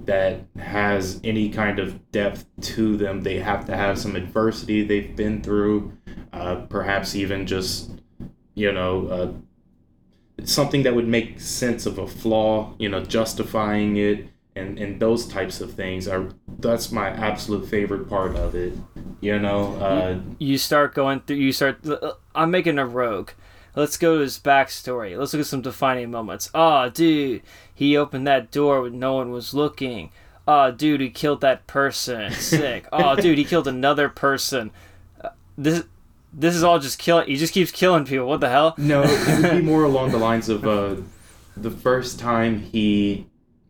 that 0.00 0.40
has 0.58 1.20
any 1.24 1.48
kind 1.48 1.78
of 1.78 2.10
depth 2.12 2.46
to 2.60 2.96
them 2.96 3.22
they 3.22 3.38
have 3.38 3.64
to 3.64 3.76
have 3.76 3.98
some 3.98 4.16
adversity 4.16 4.82
they've 4.82 5.16
been 5.16 5.42
through 5.42 5.92
uh, 6.32 6.56
perhaps 6.68 7.14
even 7.14 7.46
just 7.46 7.90
you 8.54 8.72
know 8.72 9.06
uh, 9.08 9.32
something 10.44 10.82
that 10.84 10.94
would 10.94 11.08
make 11.08 11.40
sense 11.40 11.84
of 11.84 11.98
a 11.98 12.06
flaw 12.06 12.74
you 12.78 12.88
know 12.88 13.02
justifying 13.04 13.96
it 13.96 14.28
and 14.54 14.78
and 14.78 15.00
those 15.00 15.26
types 15.26 15.60
of 15.60 15.72
things 15.72 16.06
are 16.06 16.28
that's 16.58 16.92
my 16.92 17.08
absolute 17.08 17.68
favorite 17.68 18.08
part 18.08 18.36
of 18.36 18.54
it 18.54 18.72
you 19.20 19.38
know 19.38 19.74
uh, 19.76 20.18
you, 20.38 20.52
you 20.52 20.58
start 20.58 20.94
going 20.94 21.20
through 21.20 21.36
you 21.36 21.52
start 21.52 21.78
i'm 22.34 22.50
making 22.50 22.78
a 22.78 22.86
rogue 22.86 23.30
Let's 23.76 23.96
go 23.96 24.16
to 24.16 24.20
his 24.22 24.38
backstory. 24.38 25.16
Let's 25.18 25.32
look 25.32 25.40
at 25.40 25.46
some 25.46 25.62
defining 25.62 26.10
moments. 26.10 26.50
Oh, 26.54 26.88
dude, 26.88 27.42
he 27.72 27.96
opened 27.96 28.26
that 28.26 28.50
door 28.50 28.82
when 28.82 28.98
no 28.98 29.14
one 29.14 29.30
was 29.30 29.54
looking. 29.54 30.10
Oh, 30.46 30.70
dude, 30.70 31.00
he 31.00 31.10
killed 31.10 31.40
that 31.42 31.66
person. 31.66 32.32
Sick. 32.32 32.86
oh, 32.92 33.16
dude, 33.16 33.38
he 33.38 33.44
killed 33.44 33.68
another 33.68 34.08
person. 34.08 34.70
Uh, 35.22 35.30
this 35.56 35.84
this 36.32 36.54
is 36.54 36.62
all 36.62 36.78
just 36.78 36.98
killing. 36.98 37.26
He 37.26 37.36
just 37.36 37.52
keeps 37.54 37.70
killing 37.70 38.04
people. 38.04 38.26
What 38.26 38.40
the 38.40 38.48
hell? 38.48 38.74
No, 38.76 39.02
it 39.04 39.42
would 39.42 39.50
be 39.50 39.62
more 39.62 39.84
along 39.84 40.10
the 40.10 40.18
lines 40.18 40.48
of 40.48 40.66
uh, 40.66 40.96
the 41.56 41.70
first 41.70 42.18
time 42.18 42.60
he 42.60 43.26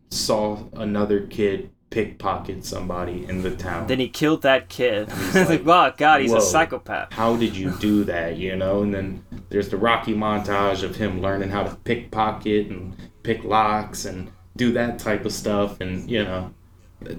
saw 0.09 0.63
another 0.73 1.25
kid 1.27 1.69
pickpocket 1.89 2.63
somebody 2.63 3.25
in 3.25 3.41
the 3.41 3.55
town. 3.55 3.87
Then 3.87 3.99
he 3.99 4.09
killed 4.09 4.43
that 4.43 4.69
kid. 4.69 5.09
like, 5.33 5.49
like, 5.49 5.65
wow, 5.65 5.93
God, 5.95 6.21
he's 6.21 6.33
a 6.33 6.41
psychopath. 6.41 7.11
How 7.13 7.35
did 7.35 7.55
you 7.55 7.71
do 7.79 8.03
that? 8.05 8.37
You 8.37 8.55
know, 8.55 8.83
and 8.83 8.93
then 8.93 9.23
there's 9.49 9.69
the 9.69 9.77
Rocky 9.77 10.13
montage 10.13 10.83
of 10.83 10.95
him 10.95 11.21
learning 11.21 11.49
how 11.49 11.63
to 11.63 11.75
pickpocket 11.75 12.67
and 12.67 12.95
pick 13.23 13.43
locks 13.43 14.05
and 14.05 14.31
do 14.55 14.71
that 14.73 14.99
type 14.99 15.25
of 15.25 15.31
stuff, 15.31 15.79
and 15.81 16.09
you 16.09 16.23
know, 16.23 16.53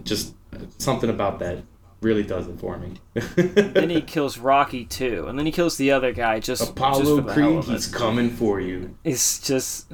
just 0.05 0.35
something 0.79 1.11
about 1.11 1.39
that 1.41 1.59
really 2.01 2.23
does 2.23 2.47
it 2.47 2.59
for 2.59 2.79
me. 2.79 2.95
then 3.15 3.91
he 3.91 4.01
kills 4.01 4.39
Rocky 4.39 4.85
too, 4.85 5.27
and 5.27 5.39
then 5.39 5.47
he 5.47 5.53
kills 5.53 5.77
the 5.77 5.91
other 5.91 6.13
guy. 6.13 6.41
Just 6.41 6.71
Apollo 6.71 7.01
just 7.01 7.11
for 7.11 7.21
the 7.23 7.35
hell 7.35 7.63
Creed, 7.63 7.65
he's 7.65 7.87
coming 7.87 8.31
for 8.31 8.61
you. 8.61 8.97
It's 9.05 9.41
just 9.41 9.91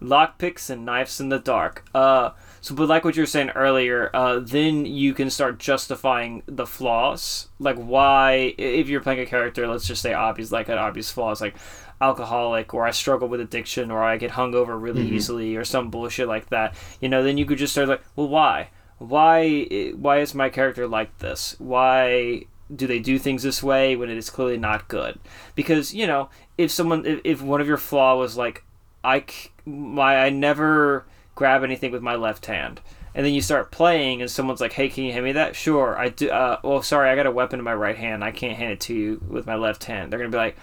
lockpicks 0.00 0.70
and 0.70 0.84
knives 0.84 1.20
in 1.20 1.28
the 1.28 1.38
dark. 1.38 1.84
Uh, 1.94 2.30
so, 2.64 2.74
but 2.74 2.88
like 2.88 3.04
what 3.04 3.14
you 3.14 3.20
were 3.20 3.26
saying 3.26 3.50
earlier, 3.50 4.08
uh, 4.14 4.38
then 4.38 4.86
you 4.86 5.12
can 5.12 5.28
start 5.28 5.58
justifying 5.58 6.42
the 6.46 6.64
flaws. 6.64 7.48
Like 7.58 7.76
why, 7.76 8.54
if 8.56 8.88
you're 8.88 9.02
playing 9.02 9.20
a 9.20 9.26
character, 9.26 9.68
let's 9.68 9.86
just 9.86 10.00
say 10.00 10.14
obvious, 10.14 10.50
like 10.50 10.70
an 10.70 10.78
obvious 10.78 11.10
flaw 11.10 11.30
is 11.30 11.42
like 11.42 11.56
alcoholic, 12.00 12.72
or 12.72 12.86
I 12.86 12.90
struggle 12.92 13.28
with 13.28 13.42
addiction, 13.42 13.90
or 13.90 14.02
I 14.02 14.16
get 14.16 14.30
hungover 14.30 14.80
really 14.80 15.06
easily, 15.06 15.56
or 15.56 15.64
some 15.66 15.90
bullshit 15.90 16.26
like 16.26 16.48
that. 16.48 16.74
You 17.02 17.10
know, 17.10 17.22
then 17.22 17.36
you 17.36 17.44
could 17.44 17.58
just 17.58 17.74
start 17.74 17.86
like, 17.86 18.02
well, 18.16 18.28
why? 18.28 18.70
Why? 18.96 19.92
Why 19.94 20.20
is 20.20 20.34
my 20.34 20.48
character 20.48 20.88
like 20.88 21.18
this? 21.18 21.56
Why? 21.58 22.46
do 22.74 22.86
they 22.86 22.98
do 22.98 23.18
things 23.18 23.42
this 23.42 23.62
way 23.62 23.94
when 23.94 24.08
it 24.08 24.16
is 24.16 24.30
clearly 24.30 24.56
not 24.56 24.88
good 24.88 25.20
because 25.54 25.92
you 25.92 26.06
know 26.06 26.30
if 26.56 26.70
someone 26.70 27.04
if, 27.04 27.20
if 27.22 27.42
one 27.42 27.60
of 27.60 27.66
your 27.66 27.76
flaw 27.76 28.16
was 28.16 28.38
like 28.38 28.64
i 29.04 29.22
my 29.66 30.16
i 30.16 30.30
never 30.30 31.04
grab 31.34 31.64
anything 31.64 31.92
with 31.92 32.02
my 32.02 32.14
left 32.14 32.46
hand. 32.46 32.80
And 33.14 33.24
then 33.24 33.32
you 33.32 33.40
start 33.42 33.70
playing 33.70 34.20
and 34.20 34.30
someone's 34.30 34.60
like 34.60 34.72
hey 34.72 34.88
can 34.88 35.04
you 35.04 35.12
hand 35.12 35.24
me 35.24 35.32
that? 35.32 35.54
Sure 35.56 35.96
i 35.96 36.08
do 36.08 36.30
uh, 36.30 36.58
well 36.62 36.82
sorry 36.82 37.10
i 37.10 37.16
got 37.16 37.26
a 37.26 37.30
weapon 37.30 37.58
in 37.58 37.64
my 37.64 37.74
right 37.74 37.96
hand. 37.96 38.24
I 38.24 38.30
can't 38.30 38.56
hand 38.56 38.72
it 38.72 38.80
to 38.80 38.94
you 38.94 39.24
with 39.28 39.46
my 39.46 39.54
left 39.54 39.84
hand. 39.84 40.12
They're 40.12 40.18
gonna 40.18 40.30
be 40.30 40.36
like 40.36 40.56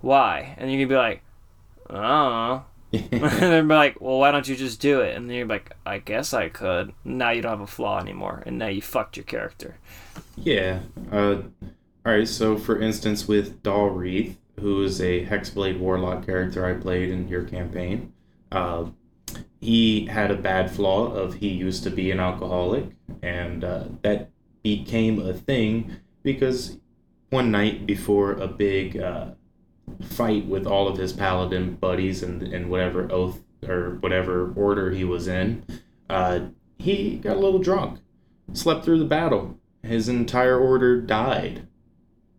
why? 0.00 0.54
And 0.58 0.70
you're 0.70 0.86
gonna 0.86 1.00
be 1.00 1.08
like 1.08 1.22
oh 1.90 2.64
and 2.92 3.20
they're 3.20 3.62
like 3.62 4.00
well 4.00 4.18
why 4.18 4.30
don't 4.30 4.46
you 4.46 4.56
just 4.56 4.80
do 4.80 5.00
it? 5.00 5.16
And 5.16 5.28
then 5.28 5.36
you're 5.36 5.46
like 5.46 5.74
i 5.84 5.98
guess 5.98 6.32
i 6.32 6.48
could. 6.48 6.92
Now 7.04 7.30
you 7.30 7.42
don't 7.42 7.52
have 7.52 7.60
a 7.60 7.66
flaw 7.66 7.98
anymore 7.98 8.42
and 8.46 8.58
now 8.58 8.68
you 8.68 8.82
fucked 8.82 9.16
your 9.16 9.24
character. 9.24 9.78
Yeah. 10.36 10.80
Uh, 11.10 11.42
all 12.04 12.12
right. 12.12 12.28
So, 12.28 12.56
for 12.56 12.80
instance, 12.80 13.26
with 13.26 13.62
Dalreath, 13.62 14.36
who 14.60 14.82
is 14.82 15.00
a 15.00 15.26
Hexblade 15.26 15.78
Warlock 15.78 16.24
character 16.24 16.64
I 16.64 16.74
played 16.80 17.10
in 17.10 17.28
your 17.28 17.42
campaign, 17.42 18.12
uh, 18.52 18.86
he 19.66 20.06
had 20.06 20.30
a 20.30 20.36
bad 20.36 20.70
flaw 20.70 21.12
of 21.12 21.34
he 21.34 21.48
used 21.48 21.82
to 21.82 21.90
be 21.90 22.12
an 22.12 22.20
alcoholic, 22.20 22.84
and 23.20 23.64
uh, 23.64 23.86
that 24.02 24.30
became 24.62 25.18
a 25.18 25.34
thing 25.34 25.96
because 26.22 26.78
one 27.30 27.50
night 27.50 27.84
before 27.84 28.34
a 28.34 28.46
big 28.46 28.96
uh, 28.96 29.30
fight 30.02 30.46
with 30.46 30.68
all 30.68 30.86
of 30.86 30.98
his 30.98 31.12
paladin 31.12 31.74
buddies 31.74 32.22
and 32.22 32.44
and 32.44 32.70
whatever 32.70 33.10
oath 33.10 33.42
or 33.66 33.96
whatever 33.98 34.52
order 34.54 34.92
he 34.92 35.02
was 35.02 35.26
in, 35.26 35.64
uh, 36.08 36.38
he 36.78 37.16
got 37.16 37.36
a 37.36 37.40
little 37.40 37.58
drunk, 37.58 37.98
slept 38.52 38.84
through 38.84 39.00
the 39.00 39.04
battle. 39.04 39.58
His 39.82 40.08
entire 40.08 40.58
order 40.58 41.00
died 41.00 41.66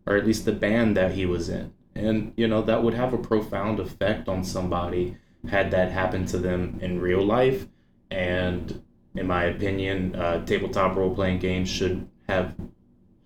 or 0.05 0.15
at 0.15 0.25
least 0.25 0.45
the 0.45 0.53
band 0.53 0.95
that 0.95 1.11
he 1.11 1.25
was 1.25 1.49
in. 1.49 1.73
And 1.93 2.31
you 2.37 2.47
know 2.47 2.61
that 2.61 2.83
would 2.83 2.93
have 2.93 3.13
a 3.13 3.17
profound 3.17 3.81
effect 3.81 4.29
on 4.29 4.45
somebody 4.45 5.17
had 5.49 5.71
that 5.71 5.91
happen 5.91 6.25
to 6.25 6.37
them 6.37 6.77
in 6.81 6.99
real 6.99 7.23
life 7.23 7.67
and 8.11 8.81
in 9.15 9.27
my 9.27 9.45
opinion 9.45 10.15
uh, 10.15 10.43
tabletop 10.45 10.95
role-playing 10.95 11.39
games 11.39 11.69
should 11.69 12.07
have 12.27 12.55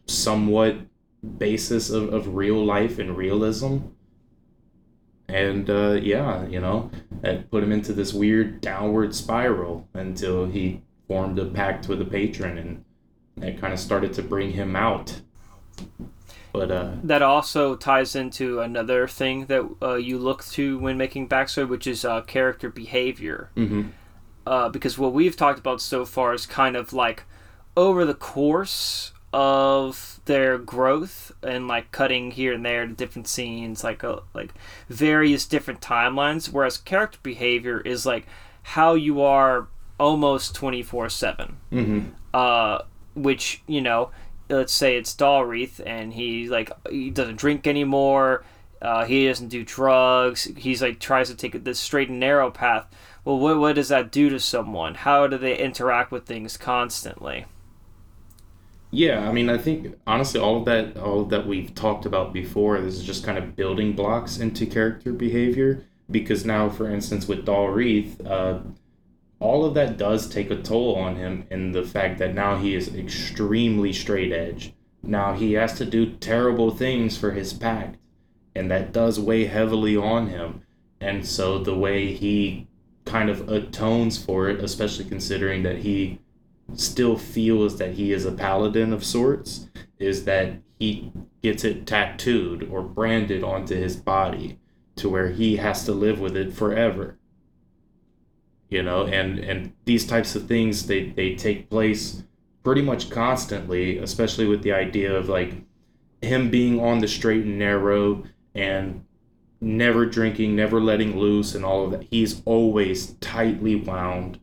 somewhat 0.06 0.76
basis 1.38 1.90
of, 1.90 2.14
of 2.14 2.36
real 2.36 2.64
life 2.64 3.00
and 3.00 3.18
realism 3.18 3.78
and 5.28 5.70
uh, 5.70 5.92
yeah 6.02 6.46
you 6.48 6.60
know 6.60 6.92
that 7.22 7.50
put 7.52 7.64
him 7.64 7.72
into 7.72 7.94
this 7.94 8.14
weird 8.14 8.60
downward 8.62 9.16
spiral 9.16 9.88
until 9.94 10.46
he 10.46 10.82
formed 11.08 11.38
a 11.40 11.46
pact 11.46 11.88
with 11.88 12.02
a 12.02 12.06
patron 12.06 12.58
and 12.58 12.84
that 13.38 13.60
kind 13.60 13.74
of 13.74 13.80
started 13.80 14.14
to 14.14 14.22
bring 14.22 14.52
him 14.52 14.76
out. 14.76 15.22
But 16.54 16.70
uh, 16.72 16.92
that 17.04 17.22
also 17.22 17.76
ties 17.76 18.16
into 18.16 18.60
another 18.60 19.08
thing 19.08 19.46
that 19.46 19.68
uh, 19.82 19.96
you 19.96 20.18
look 20.18 20.44
to 20.48 20.78
when 20.80 20.98
making 20.98 21.30
backstory, 21.30 21.68
which 21.68 21.88
is 21.88 22.04
uh, 22.06 22.22
character 22.22 22.70
behavior. 22.70 23.50
mhm. 23.56 23.92
Uh, 24.46 24.70
because 24.70 24.98
what 24.98 25.14
we've 25.14 25.36
talked 25.38 25.60
about 25.60 25.80
so 25.80 26.04
far 26.04 26.34
is 26.34 26.48
kind 26.48 26.76
of 26.76 26.94
like 26.94 27.24
over 27.78 28.06
the 28.06 28.16
course 28.16 29.14
of 29.32 30.20
their 30.26 30.58
growth 30.58 31.32
and 31.44 31.68
like 31.68 31.92
cutting 31.92 32.32
here 32.32 32.52
and 32.54 32.66
there 32.66 32.86
to 32.86 32.94
different 32.94 33.28
scenes, 33.28 33.84
like 33.84 34.04
uh, 34.04 34.20
like 34.34 34.54
various 34.90 35.46
different 35.46 35.80
timelines. 35.80 36.52
Whereas 36.52 36.78
character 36.78 37.20
behavior 37.24 37.80
is 37.82 38.06
like 38.06 38.26
how 38.64 38.96
you 38.96 39.22
are 39.22 39.68
almost 40.00 40.56
twenty 40.56 40.82
four 40.84 41.08
seven 41.08 41.58
Mhm. 41.72 42.12
uh, 42.34 42.80
which 43.14 43.62
you 43.68 43.80
know, 43.82 44.10
let's 44.52 44.74
say 44.74 44.98
it's 44.98 45.16
Dalreath, 45.16 45.82
and 45.86 46.14
he 46.14 46.48
like 46.50 46.72
he 46.90 47.10
doesn't 47.10 47.38
drink 47.38 47.68
anymore. 47.68 48.44
Uh, 48.82 49.06
he 49.06 49.28
doesn't 49.28 49.50
do 49.50 49.64
drugs. 49.64 50.46
He's 50.58 50.82
like 50.82 51.00
tries 51.00 51.30
to 51.30 51.36
take 51.36 51.64
this 51.64 51.80
straight 51.80 52.10
and 52.10 52.20
narrow 52.20 52.52
path. 52.52 52.88
Well, 53.24 53.40
what 53.40 53.60
what 53.60 53.76
does 53.76 53.90
that 53.90 54.12
do 54.12 54.30
to 54.30 54.40
someone? 54.40 54.96
How 54.96 55.28
do 55.28 55.38
they 55.38 55.58
interact 55.58 56.12
with 56.12 56.26
things 56.26 56.58
constantly? 56.58 57.46
Yeah, 58.94 59.28
I 59.28 59.32
mean, 59.32 59.50
I 59.50 59.58
think 59.58 59.96
honestly, 60.06 60.40
all 60.40 60.58
of 60.58 60.66
that, 60.66 60.98
all 60.98 61.22
of 61.22 61.30
that 61.30 61.48
we've 61.48 61.74
talked 61.74 62.06
about 62.06 62.34
before, 62.34 62.82
this 62.82 62.96
is 62.96 63.04
just 63.04 63.24
kind 63.24 63.38
of 63.38 63.56
building 63.56 63.94
blocks 63.94 64.38
into 64.38 64.66
character 64.66 65.14
behavior. 65.14 65.86
Because 66.10 66.44
now, 66.44 66.68
for 66.68 66.90
instance, 66.90 67.26
with 67.26 67.46
Dalreath, 67.46 68.26
uh, 68.30 68.60
all 69.42 69.66
of 69.66 69.74
that 69.74 69.98
does 69.98 70.30
take 70.30 70.52
a 70.52 70.62
toll 70.62 70.96
on 70.96 71.16
him 71.16 71.46
in 71.50 71.72
the 71.72 71.84
fact 71.84 72.20
that 72.20 72.36
now 72.36 72.58
he 72.58 72.76
is 72.76 72.96
extremely 72.96 73.92
straight 73.92 74.32
edge. 74.32 74.74
Now 75.02 75.34
he 75.34 75.54
has 75.54 75.74
to 75.80 75.86
do 75.86 76.12
terrible 76.12 76.70
things 76.70 77.18
for 77.18 77.32
his 77.32 77.52
pact, 77.52 77.98
and 78.56 78.70
that 78.70 78.94
does 78.94 79.20
weigh 79.20 79.46
heavily 79.46 79.98
on 79.98 80.28
him. 80.28 80.62
And 81.02 81.26
so 81.26 81.58
the 81.58 81.76
way 81.76 82.14
he 82.14 82.68
kind 83.06 83.32
of 83.32 83.50
atones 83.50 84.24
for 84.24 84.48
it, 84.48 84.64
especially 84.64 85.06
considering 85.06 85.64
that 85.64 85.80
he 85.80 86.20
still 86.76 87.18
feels 87.18 87.80
that 87.80 87.96
he 87.96 88.14
is 88.14 88.26
a 88.26 88.32
paladin 88.32 88.94
of 88.94 89.04
sorts, 89.04 89.70
is 89.98 90.26
that 90.26 90.54
he 90.78 91.12
gets 91.42 91.64
it 91.64 91.88
tattooed 91.88 92.70
or 92.70 92.84
branded 92.84 93.44
onto 93.44 93.76
his 93.76 93.96
body 93.96 94.60
to 94.98 95.10
where 95.10 95.30
he 95.30 95.58
has 95.58 95.84
to 95.86 95.94
live 95.94 96.20
with 96.20 96.38
it 96.38 96.54
forever 96.54 97.18
you 98.72 98.82
know 98.82 99.06
and 99.06 99.38
and 99.40 99.72
these 99.86 100.08
types 100.08 100.36
of 100.36 100.48
things 100.48 100.88
they 100.88 101.10
they 101.10 101.36
take 101.36 101.70
place 101.70 102.24
pretty 102.64 102.82
much 102.82 103.10
constantly 103.12 104.00
especially 104.00 104.48
with 104.48 104.64
the 104.64 104.72
idea 104.72 105.14
of 105.14 105.30
like 105.30 105.54
him 106.22 106.50
being 106.50 106.80
on 106.80 107.00
the 107.00 107.08
straight 107.08 107.46
and 107.46 107.60
narrow 107.60 108.24
and 108.56 109.04
never 109.60 110.06
drinking 110.06 110.56
never 110.56 110.82
letting 110.82 111.18
loose 111.18 111.54
and 111.56 111.64
all 111.64 111.86
of 111.86 111.92
that. 111.92 112.04
He's 112.10 112.42
always 112.46 113.14
tightly 113.16 113.76
wound. 113.76 114.40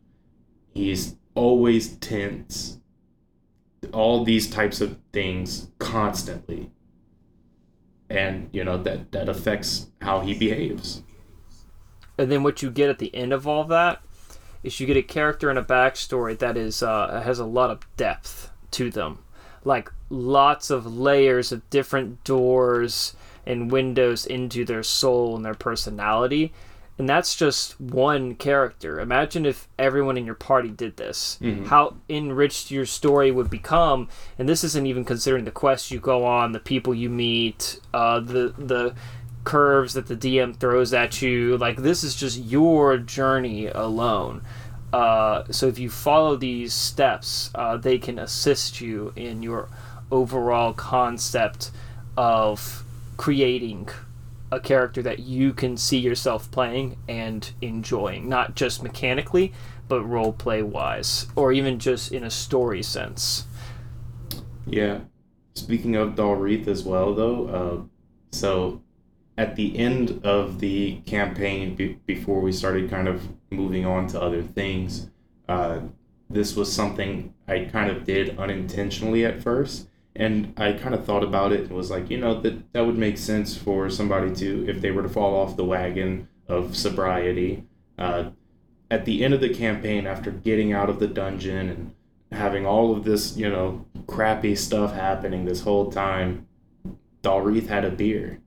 He's 0.73 1.15
always 1.35 1.95
tense. 1.97 2.79
All 3.93 4.23
these 4.23 4.49
types 4.49 4.81
of 4.81 4.97
things 5.13 5.69
constantly. 5.79 6.71
And 8.09 8.49
you 8.51 8.63
know 8.63 8.77
that 8.77 9.11
that 9.11 9.29
affects 9.29 9.91
how 10.01 10.21
he 10.21 10.33
behaves. 10.33 11.03
And 12.17 12.31
then 12.31 12.43
what 12.43 12.61
you 12.61 12.69
get 12.71 12.89
at 12.89 12.99
the 12.99 13.13
end 13.15 13.31
of 13.31 13.47
all 13.47 13.63
that 13.65 14.01
is 14.63 14.79
you 14.79 14.87
get 14.87 14.97
a 14.97 15.01
character 15.01 15.49
and 15.49 15.59
a 15.59 15.63
backstory 15.63 16.37
that 16.39 16.57
is 16.57 16.83
uh, 16.83 17.21
has 17.23 17.39
a 17.39 17.45
lot 17.45 17.69
of 17.69 17.79
depth 17.97 18.51
to 18.71 18.89
them, 18.89 19.19
like 19.63 19.91
lots 20.09 20.69
of 20.69 20.85
layers 20.85 21.51
of 21.51 21.67
different 21.69 22.23
doors 22.23 23.15
and 23.45 23.71
windows 23.71 24.25
into 24.25 24.65
their 24.65 24.83
soul 24.83 25.35
and 25.35 25.45
their 25.45 25.53
personality. 25.53 26.53
And 26.97 27.07
that's 27.07 27.33
just 27.33 27.79
one 27.79 28.35
character. 28.35 28.99
Imagine 28.99 29.45
if 29.45 29.69
everyone 29.79 30.17
in 30.17 30.25
your 30.25 30.35
party 30.35 30.67
did 30.67 30.97
this. 30.97 31.37
How 31.67 31.95
enriched 32.09 32.71
your 32.71 32.85
story 32.85 33.31
would 33.31 33.49
become. 33.49 34.09
And 34.37 34.49
this 34.49 34.65
isn't 34.65 34.85
even 34.85 35.05
considering 35.05 35.45
the 35.45 35.51
quests 35.51 35.91
you 35.91 36.01
go 36.01 36.25
on, 36.25 36.51
the 36.51 36.59
people 36.59 36.93
you 36.93 37.09
meet, 37.09 37.79
uh, 37.93 38.19
the 38.19 38.53
the 38.57 38.95
curves 39.43 39.93
that 39.93 40.07
the 40.07 40.15
DM 40.15 40.55
throws 40.55 40.93
at 40.93 41.21
you. 41.21 41.57
Like 41.57 41.77
this 41.77 42.03
is 42.03 42.15
just 42.15 42.37
your 42.39 42.97
journey 42.97 43.67
alone. 43.67 44.41
Uh, 44.91 45.43
so 45.51 45.67
if 45.67 45.77
you 45.77 45.89
follow 45.89 46.35
these 46.35 46.73
steps, 46.73 47.51
uh, 47.55 47.77
they 47.77 47.97
can 47.97 48.17
assist 48.17 48.81
you 48.81 49.13
in 49.15 49.43
your 49.43 49.69
overall 50.11 50.73
concept 50.73 51.71
of 52.17 52.83
creating 53.17 53.87
a 54.51 54.59
character 54.59 55.01
that 55.03 55.19
you 55.19 55.53
can 55.53 55.77
see 55.77 55.99
yourself 55.99 56.49
playing 56.49 56.97
and 57.07 57.51
enjoying, 57.61 58.27
not 58.27 58.55
just 58.55 58.81
mechanically, 58.81 59.53
but 59.87 60.01
role 60.03 60.33
play 60.33 60.63
wise, 60.63 61.27
or 61.35 61.51
even 61.51 61.77
just 61.79 62.11
in 62.11 62.23
a 62.23 62.29
story 62.29 62.81
sense. 62.81 63.45
Yeah. 64.65 65.01
Speaking 65.53 65.95
of 65.95 66.15
Dalreath 66.15 66.67
as 66.67 66.83
well, 66.83 67.13
though, 67.13 67.47
uh, 67.47 67.81
so 68.31 68.81
at 69.39 69.55
the 69.55 69.69
end 69.87 70.05
of 70.23 70.59
the 70.59 71.01
campaign, 71.05 71.75
be- 71.75 71.97
before 72.05 72.39
we 72.41 72.51
started 72.51 72.89
kind 72.89 73.07
of 73.07 73.17
moving 73.49 73.85
on 73.85 74.07
to 74.07 74.21
other 74.27 74.43
things, 74.43 75.09
Uh, 75.49 75.79
this 76.29 76.55
was 76.55 76.71
something 76.71 77.33
I 77.47 77.67
kind 77.75 77.89
of 77.89 78.05
did 78.05 78.37
unintentionally 78.37 79.25
at 79.25 79.41
first. 79.41 79.87
And 80.15 80.53
I 80.57 80.73
kind 80.73 80.93
of 80.93 81.03
thought 81.05 81.23
about 81.23 81.51
it 81.51 81.61
and 81.61 81.71
was 81.71 81.89
like, 81.89 82.11
you 82.11 82.19
know, 82.19 82.39
that, 82.41 82.55
that 82.73 82.85
would 82.85 82.99
make 82.99 83.17
sense 83.17 83.57
for 83.57 83.89
somebody 83.89 84.29
to, 84.35 84.49
if 84.69 84.77
they 84.81 84.91
were 84.91 85.01
to 85.01 85.09
fall 85.17 85.33
off 85.35 85.57
the 85.57 85.65
wagon 85.65 86.27
of 86.47 86.75
sobriety. 86.75 87.63
Uh, 87.97 88.23
at 88.91 89.05
the 89.05 89.23
end 89.23 89.33
of 89.33 89.41
the 89.41 89.53
campaign, 89.65 90.05
after 90.05 90.29
getting 90.31 90.71
out 90.71 90.89
of 90.89 90.99
the 90.99 91.07
dungeon 91.07 91.69
and 91.69 91.81
having 92.31 92.65
all 92.65 92.87
of 92.95 93.03
this, 93.03 93.35
you 93.35 93.49
know, 93.49 93.85
crappy 94.05 94.55
stuff 94.55 94.93
happening 94.93 95.45
this 95.45 95.63
whole 95.63 95.91
time, 95.91 96.45
Dalreath 97.23 97.67
had 97.67 97.85
a 97.85 97.91
beer. 98.01 98.39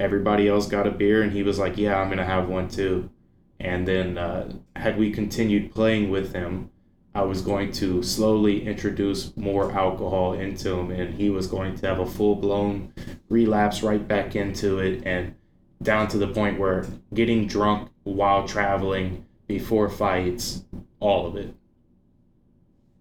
Everybody 0.00 0.48
else 0.48 0.66
got 0.66 0.86
a 0.86 0.90
beer, 0.90 1.22
and 1.22 1.30
he 1.30 1.42
was 1.42 1.58
like, 1.58 1.76
Yeah, 1.76 1.98
I'm 2.00 2.08
going 2.08 2.18
to 2.18 2.24
have 2.24 2.48
one 2.48 2.68
too. 2.68 3.10
And 3.60 3.86
then, 3.86 4.16
uh, 4.16 4.52
had 4.74 4.98
we 4.98 5.10
continued 5.12 5.72
playing 5.74 6.10
with 6.10 6.32
him, 6.32 6.70
I 7.14 7.22
was 7.22 7.42
going 7.42 7.72
to 7.72 8.02
slowly 8.02 8.66
introduce 8.66 9.36
more 9.36 9.70
alcohol 9.72 10.32
into 10.32 10.78
him, 10.78 10.90
and 10.90 11.14
he 11.14 11.28
was 11.28 11.46
going 11.46 11.74
to 11.76 11.86
have 11.86 11.98
a 11.98 12.06
full 12.06 12.36
blown 12.36 12.94
relapse 13.28 13.82
right 13.82 14.06
back 14.06 14.34
into 14.34 14.78
it, 14.78 15.02
and 15.04 15.34
down 15.82 16.08
to 16.08 16.18
the 16.18 16.28
point 16.28 16.58
where 16.58 16.86
getting 17.12 17.46
drunk 17.46 17.90
while 18.04 18.46
traveling, 18.46 19.26
before 19.46 19.88
fights, 19.88 20.64
all 21.00 21.26
of 21.26 21.36
it. 21.36 21.54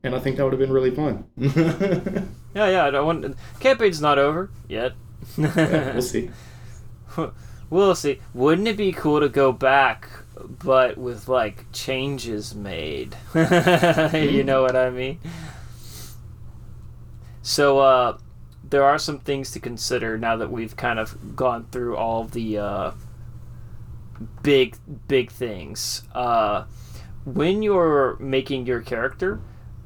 And 0.04 0.16
I 0.16 0.20
think 0.20 0.38
that 0.38 0.44
would 0.44 0.54
have 0.54 0.60
been 0.60 0.72
really 0.72 0.92
fun. 0.92 1.26
yeah, 2.56 2.70
yeah. 2.70 2.86
I 2.86 2.90
don't 2.90 3.06
want 3.06 3.36
campaign's 3.60 4.02
not 4.02 4.18
over 4.18 4.50
yet. 4.68 4.94
yeah, 5.38 5.94
we'll 5.94 6.02
see. 6.16 6.32
we'll 7.70 7.96
see. 7.96 8.20
Wouldn't 8.34 8.68
it 8.68 8.78
be 8.78 8.92
cool 8.92 9.20
to 9.20 9.30
go 9.30 9.52
back 9.52 10.10
but 10.48 10.98
with 10.98 11.28
like 11.28 11.66
changes 11.72 12.56
made. 12.56 13.16
you 13.36 14.44
know 14.44 14.62
what 14.62 14.76
I 14.76 14.90
mean? 14.90 15.20
So 17.42 17.80
uh, 17.80 18.18
there 18.68 18.84
are 18.84 18.98
some 18.98 19.20
things 19.20 19.52
to 19.52 19.60
consider 19.60 20.18
now 20.18 20.36
that 20.38 20.52
we've 20.52 20.76
kind 20.76 21.00
of 21.00 21.36
gone 21.36 21.68
through 21.72 21.98
all 21.98 22.26
the 22.26 22.58
uh, 22.58 22.92
big 24.44 24.78
big 25.08 25.32
things. 25.32 26.04
Uh, 26.14 26.66
when 27.26 27.62
you're 27.62 28.18
making 28.20 28.66
your 28.66 28.82
character, 28.82 29.40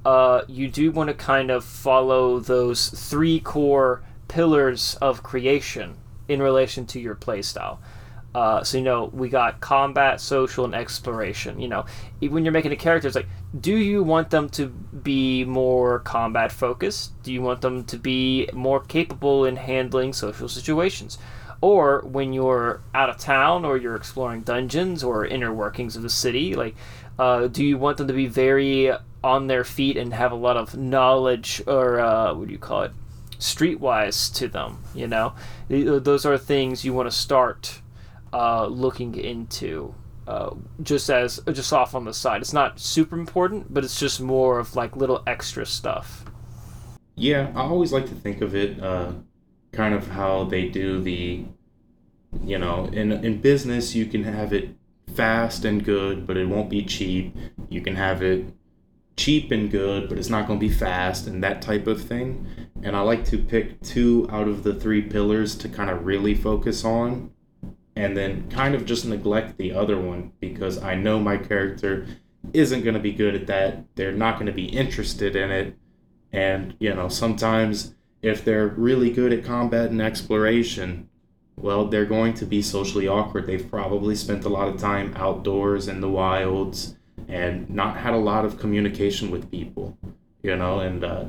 uh, 0.06 0.42
you 0.48 0.68
do 0.68 0.92
want 0.92 1.08
to 1.10 1.14
kind 1.14 1.50
of 1.50 1.64
follow 1.64 2.40
those 2.40 2.90
three 2.90 3.40
core 3.40 4.04
pillars 4.28 4.96
of 4.96 5.24
creation 5.24 5.98
in 6.28 6.42
relation 6.42 6.86
to 6.88 7.00
your 7.00 7.16
playstyle. 7.16 7.78
Uh, 8.36 8.64
so 8.64 8.80
you 8.80 8.84
know 8.84 9.12
we 9.14 9.30
got 9.30 9.60
combat, 9.60 10.20
social, 10.20 10.66
and 10.66 10.74
exploration. 10.74 11.60
You 11.60 11.68
know, 11.68 11.86
when 12.20 12.44
you're 12.44 12.52
making 12.52 12.72
a 12.72 12.76
character, 12.76 13.08
it's 13.08 13.16
like, 13.16 13.28
do 13.60 13.76
you 13.76 14.02
want 14.02 14.32
them 14.32 14.50
to 14.50 14.68
be 14.68 15.46
more 15.46 16.00
combat 16.00 16.52
focused? 16.52 17.22
Do 17.22 17.32
you 17.32 17.44
want 17.44 17.62
them 17.62 17.84
to 17.86 17.98
be 17.98 18.50
more 18.52 18.80
capable 18.80 19.46
in 19.46 19.56
handling 19.56 20.14
social 20.14 20.50
situations? 20.50 21.20
Or 21.62 22.02
when 22.02 22.34
you're 22.34 22.82
out 22.94 23.10
of 23.10 23.18
town, 23.18 23.66
or 23.66 23.78
you're 23.78 23.96
exploring 23.96 24.42
dungeons 24.42 25.04
or 25.04 25.26
inner 25.26 25.54
workings 25.54 25.96
of 25.96 26.02
the 26.02 26.10
city, 26.10 26.56
like, 26.56 26.76
uh, 27.20 27.48
do 27.48 27.64
you 27.64 27.78
want 27.78 27.98
them 27.98 28.08
to 28.08 28.14
be 28.14 28.26
very 28.26 28.92
on 29.24 29.48
their 29.48 29.64
feet 29.64 29.96
and 29.96 30.14
have 30.14 30.32
a 30.32 30.36
lot 30.36 30.58
of 30.58 30.76
knowledge, 30.76 31.62
or 31.68 32.00
uh, 32.00 32.34
what 32.34 32.48
do 32.48 32.52
you 32.52 32.60
call 32.60 32.82
it, 32.82 32.92
streetwise 33.44 34.34
to 34.36 34.48
them? 34.48 34.80
You 34.96 35.08
know, 35.08 35.34
those 35.70 36.26
are 36.26 36.38
things 36.38 36.86
you 36.86 36.94
want 36.94 37.10
to 37.10 37.16
start 37.16 37.82
uh, 38.32 38.66
looking 38.68 39.16
into 39.16 39.94
uh, 40.28 40.52
just 40.82 41.10
as 41.10 41.42
just 41.52 41.74
off 41.74 41.94
on 41.94 42.06
the 42.06 42.14
side. 42.14 42.42
It's 42.42 42.54
not 42.54 42.80
super 42.80 43.18
important, 43.18 43.74
but 43.74 43.84
it's 43.84 44.00
just 44.00 44.22
more 44.22 44.60
of 44.60 44.76
like 44.76 44.96
little 44.96 45.22
extra 45.28 45.66
stuff. 45.66 46.26
Yeah, 47.16 47.52
I 47.54 47.62
always 47.62 47.92
like 47.92 48.08
to 48.08 48.16
think 48.16 48.42
of 48.42 48.56
it 48.56 48.82
uh, 48.82 49.12
kind 49.74 49.94
of 49.94 50.08
how 50.08 50.46
they 50.46 50.70
do 50.70 51.02
the, 51.02 51.46
you 52.44 52.58
know, 52.58 52.86
in 52.94 53.12
in 53.12 53.42
business 53.42 53.94
you 53.94 54.06
can 54.06 54.24
have 54.24 54.54
it 54.54 54.70
fast 55.16 55.66
and 55.66 55.84
good, 55.84 56.26
but 56.26 56.38
it 56.38 56.48
won't 56.48 56.70
be 56.70 56.84
cheap. 56.84 57.36
You 57.70 57.82
can 57.82 57.96
have 57.96 58.24
it 58.24 58.46
cheap 59.16 59.52
and 59.52 59.70
good, 59.70 60.10
but 60.10 60.18
it's 60.18 60.30
not 60.30 60.48
going 60.48 60.60
to 60.60 60.66
be 60.66 60.74
fast 60.74 61.28
and 61.28 61.44
that 61.44 61.62
type 61.62 61.88
of 61.88 62.02
thing. 62.02 62.48
And 62.82 62.96
I 62.96 63.02
like 63.02 63.26
to 63.26 63.38
pick 63.38 63.82
two 63.82 64.28
out 64.32 64.48
of 64.48 64.64
the 64.64 64.74
three 64.74 65.02
pillars 65.02 65.56
to 65.58 65.70
kind 65.70 65.90
of 65.90 66.06
really 66.06 66.36
focus 66.36 66.84
on 66.84 67.32
and 67.96 68.18
then 68.18 68.50
kind 68.50 68.74
of 68.74 68.86
just 68.86 69.06
neglect 69.06 69.58
the 69.58 69.72
other 69.72 70.00
one 70.00 70.32
because 70.40 70.82
I 70.82 70.96
know 70.96 71.20
my 71.20 71.38
character 71.38 72.08
isn't 72.52 72.84
going 72.84 72.96
to 72.96 73.00
be 73.00 73.14
good 73.14 73.36
at 73.36 73.48
that. 73.48 73.86
They're 73.96 74.12
not 74.12 74.36
going 74.36 74.48
to 74.48 74.52
be 74.52 74.66
interested 74.66 75.36
in 75.36 75.52
it. 75.52 75.78
And, 76.32 76.76
you 76.80 76.94
know, 76.94 77.08
sometimes 77.08 77.94
if 78.24 78.44
they're 78.44 78.68
really 78.68 79.12
good 79.12 79.32
at 79.32 79.46
combat 79.46 79.92
and 79.92 80.02
exploration, 80.02 81.08
well, 81.56 81.86
they're 81.86 82.06
going 82.06 82.34
to 82.36 82.46
be 82.46 82.64
socially 82.64 83.08
awkward. 83.08 83.46
They've 83.46 83.70
probably 83.70 84.16
spent 84.16 84.44
a 84.44 84.50
lot 84.50 84.68
of 84.68 84.82
time 84.82 85.14
outdoors 85.16 85.88
in 85.88 86.02
the 86.02 86.10
wilds 86.10 86.96
and 87.28 87.70
not 87.70 87.98
had 87.98 88.14
a 88.14 88.18
lot 88.18 88.46
of 88.46 88.60
communication 88.60 89.32
with 89.32 89.52
people, 89.52 89.98
you 90.42 90.56
know, 90.56 90.80
and 90.80 91.04
uh, 91.04 91.26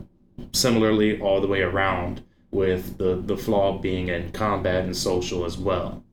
similarly 0.52 1.20
all 1.20 1.40
the 1.40 1.46
way 1.46 1.62
around 1.62 2.22
with 2.50 2.98
the, 2.98 3.16
the 3.16 3.36
flaw 3.36 3.78
being 3.78 4.08
in 4.08 4.30
combat 4.32 4.84
and 4.84 4.96
social 4.96 5.44
as 5.44 5.58
well. 5.58 6.04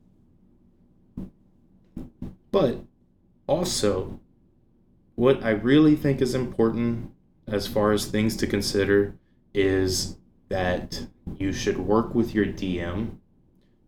But 2.51 2.79
also, 3.47 4.19
what 5.15 5.43
I 5.43 5.51
really 5.51 5.95
think 5.95 6.21
is 6.21 6.35
important 6.35 7.11
as 7.47 7.67
far 7.67 7.91
as 7.91 8.05
things 8.05 8.35
to 8.37 8.47
consider 8.47 9.15
is 9.53 10.17
that 10.49 11.07
you 11.37 11.53
should 11.53 11.77
work 11.77 12.15
with 12.15 12.33
your 12.33 12.45
DM 12.45 13.17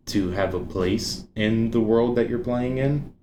to 0.05 0.31
have 0.31 0.53
a 0.53 0.59
place 0.59 1.25
in 1.35 1.71
the 1.71 1.79
world 1.79 2.15
that 2.15 2.29
you're 2.29 2.39
playing 2.39 2.77
in. 2.77 3.13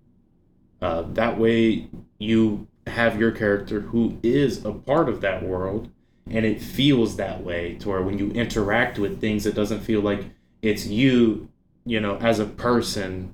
Uh, 0.80 1.02
that 1.12 1.38
way, 1.38 1.88
you 2.20 2.68
have 2.86 3.18
your 3.18 3.32
character 3.32 3.80
who 3.80 4.18
is 4.22 4.64
a 4.64 4.72
part 4.72 5.08
of 5.08 5.20
that 5.22 5.42
world, 5.42 5.90
and 6.28 6.44
it 6.44 6.60
feels 6.60 7.16
that 7.16 7.42
way 7.42 7.74
to 7.76 7.88
where 7.88 8.02
when 8.02 8.18
you 8.18 8.30
interact 8.32 8.98
with 8.98 9.20
things, 9.20 9.46
it 9.46 9.54
doesn't 9.54 9.80
feel 9.80 10.02
like 10.02 10.26
it's 10.62 10.86
you, 10.86 11.48
you 11.84 11.98
know, 11.98 12.16
as 12.18 12.38
a 12.38 12.44
person 12.44 13.32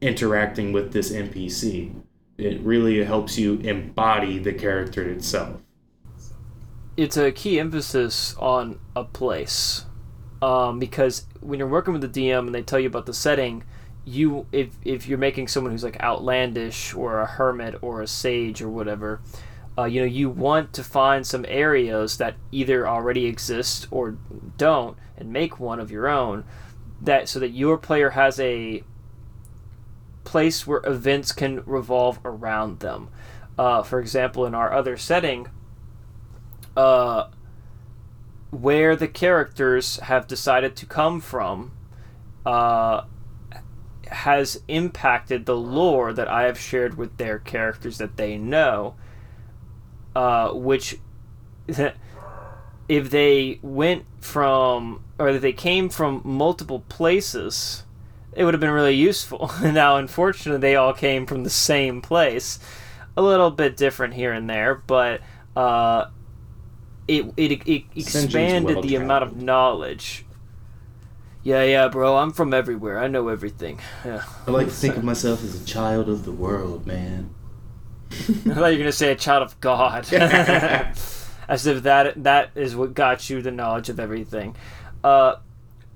interacting 0.00 0.72
with 0.72 0.92
this 0.92 1.12
NPC. 1.12 1.94
It 2.36 2.60
really 2.60 3.04
helps 3.04 3.38
you 3.38 3.54
embody 3.58 4.38
the 4.38 4.52
character 4.52 5.08
itself. 5.08 5.60
It's 6.96 7.16
a 7.16 7.30
key 7.30 7.60
emphasis 7.60 8.34
on 8.38 8.80
a 8.96 9.04
place. 9.04 9.84
Um, 10.42 10.78
because 10.78 11.26
when 11.40 11.58
you're 11.58 11.68
working 11.68 11.92
with 11.92 12.02
the 12.02 12.08
DM 12.08 12.46
and 12.46 12.54
they 12.54 12.62
tell 12.62 12.80
you 12.80 12.88
about 12.88 13.06
the 13.06 13.14
setting, 13.14 13.62
you 14.04 14.46
if 14.52 14.78
if 14.84 15.06
you're 15.06 15.18
making 15.18 15.48
someone 15.48 15.72
who's 15.72 15.84
like 15.84 16.00
outlandish 16.00 16.94
or 16.94 17.20
a 17.20 17.26
hermit 17.26 17.76
or 17.82 18.02
a 18.02 18.06
sage 18.06 18.62
or 18.62 18.68
whatever, 18.68 19.20
uh, 19.78 19.84
you 19.84 20.00
know 20.00 20.06
you 20.06 20.28
want 20.28 20.72
to 20.74 20.84
find 20.84 21.26
some 21.26 21.44
areas 21.48 22.18
that 22.18 22.34
either 22.50 22.88
already 22.88 23.26
exist 23.26 23.86
or 23.90 24.16
don't, 24.56 24.96
and 25.16 25.32
make 25.32 25.60
one 25.60 25.80
of 25.80 25.90
your 25.90 26.08
own, 26.08 26.44
that 27.00 27.28
so 27.28 27.38
that 27.38 27.50
your 27.50 27.78
player 27.78 28.10
has 28.10 28.40
a 28.40 28.82
place 30.24 30.66
where 30.66 30.80
events 30.84 31.32
can 31.32 31.62
revolve 31.64 32.18
around 32.24 32.80
them. 32.80 33.08
Uh, 33.58 33.82
for 33.82 34.00
example, 34.00 34.46
in 34.46 34.54
our 34.54 34.72
other 34.72 34.96
setting, 34.96 35.46
uh, 36.76 37.28
where 38.50 38.96
the 38.96 39.08
characters 39.08 39.96
have 40.00 40.26
decided 40.26 40.76
to 40.76 40.86
come 40.86 41.20
from 41.20 41.72
uh, 42.46 43.02
has 44.10 44.62
impacted 44.68 45.46
the 45.46 45.56
lore 45.56 46.12
that 46.12 46.28
I 46.28 46.42
have 46.42 46.58
shared 46.58 46.96
with 46.96 47.16
their 47.16 47.38
characters 47.38 47.98
that 47.98 48.16
they 48.16 48.36
know, 48.36 48.94
uh, 50.14 50.50
which. 50.50 50.98
if 52.88 53.10
they 53.10 53.60
went 53.62 54.04
from 54.18 55.04
or 55.16 55.28
if 55.28 55.40
they 55.40 55.52
came 55.52 55.88
from 55.88 56.20
multiple 56.24 56.80
places 56.88 57.84
it 58.32 58.44
would 58.44 58.54
have 58.54 58.60
been 58.60 58.70
really 58.70 58.94
useful. 58.94 59.50
now, 59.62 59.96
unfortunately, 59.96 60.60
they 60.60 60.76
all 60.76 60.92
came 60.92 61.26
from 61.26 61.44
the 61.44 61.50
same 61.50 62.00
place. 62.00 62.58
A 63.16 63.22
little 63.22 63.50
bit 63.50 63.76
different 63.76 64.14
here 64.14 64.32
and 64.32 64.48
there, 64.48 64.74
but 64.74 65.20
uh, 65.56 66.06
it, 67.08 67.26
it, 67.36 67.68
it 67.68 67.84
expanded 67.96 68.82
the 68.82 68.94
amount 68.94 69.24
of 69.24 69.36
knowledge. 69.36 70.24
Yeah, 71.42 71.62
yeah, 71.64 71.88
bro. 71.88 72.16
I'm 72.18 72.32
from 72.32 72.52
everywhere. 72.52 72.98
I 72.98 73.08
know 73.08 73.28
everything. 73.28 73.80
Yeah. 74.04 74.24
I 74.46 74.50
like 74.50 74.66
to 74.66 74.72
think 74.72 74.96
of 74.96 75.04
myself 75.04 75.42
as 75.42 75.60
a 75.60 75.64
child 75.64 76.08
of 76.08 76.24
the 76.24 76.32
world, 76.32 76.86
man. 76.86 77.34
I 78.12 78.14
thought 78.14 78.46
you 78.46 78.78
were 78.78 78.84
gonna 78.84 78.92
say 78.92 79.12
a 79.12 79.16
child 79.16 79.42
of 79.42 79.58
God, 79.60 80.12
as 80.12 81.66
if 81.66 81.84
that 81.84 82.22
that 82.24 82.50
is 82.54 82.74
what 82.76 82.92
got 82.92 83.30
you 83.30 83.40
the 83.40 83.52
knowledge 83.52 83.88
of 83.88 84.00
everything. 84.00 84.56
Uh, 85.02 85.36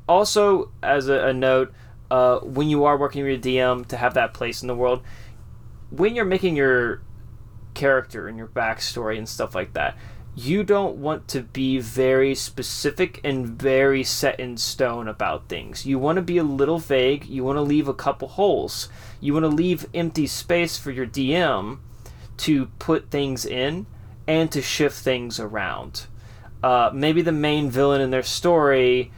also, 0.09 0.70
as 0.82 1.09
a, 1.09 1.26
a 1.26 1.32
note, 1.32 1.72
uh, 2.11 2.38
when 2.38 2.68
you 2.68 2.84
are 2.84 2.97
working 2.97 3.24
with 3.24 3.45
your 3.45 3.72
DM 3.74 3.86
to 3.88 3.97
have 3.97 4.14
that 4.14 4.32
place 4.32 4.62
in 4.62 4.68
the 4.68 4.74
world, 4.74 5.03
when 5.90 6.14
you're 6.14 6.24
making 6.24 6.57
your 6.57 7.03
character 7.74 8.28
and 8.28 8.38
your 8.38 8.47
backstory 8.47 9.18
and 9.18 9.28
stuff 9.28 9.55
like 9.55 9.72
that, 9.74 9.97
you 10.37 10.64
don't 10.64 10.97
want 10.97 11.28
to 11.28 11.43
be 11.43 11.78
very 11.78 12.35
specific 12.35 13.20
and 13.22 13.47
very 13.47 14.03
set 14.03 14.41
in 14.41 14.57
stone 14.57 15.07
about 15.07 15.49
things. 15.49 15.87
You 15.87 15.99
want 15.99 16.16
to 16.16 16.22
be 16.22 16.39
a 16.39 16.45
little 16.45 16.78
vague. 16.78 17.26
You 17.26 17.45
want 17.45 17.57
to 17.57 17.62
leave 17.62 17.87
a 17.87 17.95
couple 17.95 18.28
holes. 18.28 18.89
You 19.20 19.32
want 19.32 19.45
to 19.45 19.49
leave 19.49 19.87
empty 19.95 20.26
space 20.26 20.76
for 20.76 20.91
your 20.91 21.07
DM 21.07 21.78
to 22.39 22.66
put 22.80 23.11
things 23.11 23.47
in 23.47 23.87
and 24.26 24.51
to 24.51 24.61
shift 24.61 24.97
things 24.97 25.39
around. 25.39 26.07
Uh, 26.62 26.91
maybe 26.93 27.22
the 27.22 27.32
main 27.32 27.70
villain 27.70 28.01
in 28.01 28.11
their 28.11 28.22
story 28.22 29.12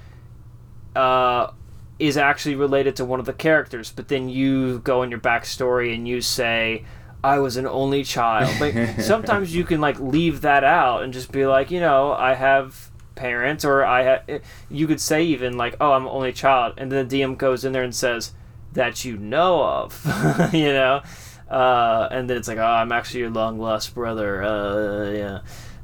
uh, 0.95 1.51
is 1.99 2.17
actually 2.17 2.57
related 2.57 2.97
to 2.97 3.05
one 3.05 3.21
of 3.21 3.27
the 3.27 3.33
characters, 3.33 3.91
but 3.91 4.09
then 4.09 4.29
you 4.29 4.81
go 4.81 5.03
in 5.03 5.11
your 5.11 5.21
backstory 5.21 5.95
and 5.95 6.07
you 6.07 6.21
say, 6.21 6.85
I 7.27 7.41
was 7.41 7.57
an 7.57 7.67
only 7.67 8.05
child. 8.05 8.61
Like 8.61 9.01
sometimes 9.01 9.53
you 9.53 9.65
can 9.65 9.81
like 9.81 9.99
leave 9.99 10.43
that 10.43 10.63
out 10.63 11.03
and 11.03 11.13
just 11.13 11.33
be 11.33 11.45
like, 11.45 11.73
you 11.73 11.81
know, 11.81 12.13
I 12.13 12.35
have 12.35 12.93
parents 13.17 13.65
or 13.65 13.85
I 13.85 14.03
have 14.03 14.43
you 14.71 14.87
could 14.87 15.01
say 15.01 15.25
even 15.25 15.57
like, 15.57 15.75
oh, 15.81 15.93
I'm 15.93 16.05
an 16.05 16.13
only 16.13 16.33
child 16.33 16.75
and 16.77 16.93
then 16.93 17.09
the 17.09 17.21
DM 17.21 17.37
goes 17.37 17.65
in 17.65 17.73
there 17.73 17.83
and 17.83 17.95
says 17.95 18.33
that 18.75 19.05
you 19.05 19.17
know 19.17 19.65
of, 19.65 20.01
you 20.55 20.73
know. 20.73 21.03
Uh, 21.51 22.09
and 22.13 22.31
then 22.31 22.37
it's 22.37 22.47
like, 22.47 22.59
oh, 22.59 22.65
I'm 22.65 22.93
actually 22.93 23.21
your 23.21 23.31
long 23.31 23.59
lost 23.59 23.93
brother. 23.93 24.43
Uh, 24.43 25.11
yeah 25.11 25.41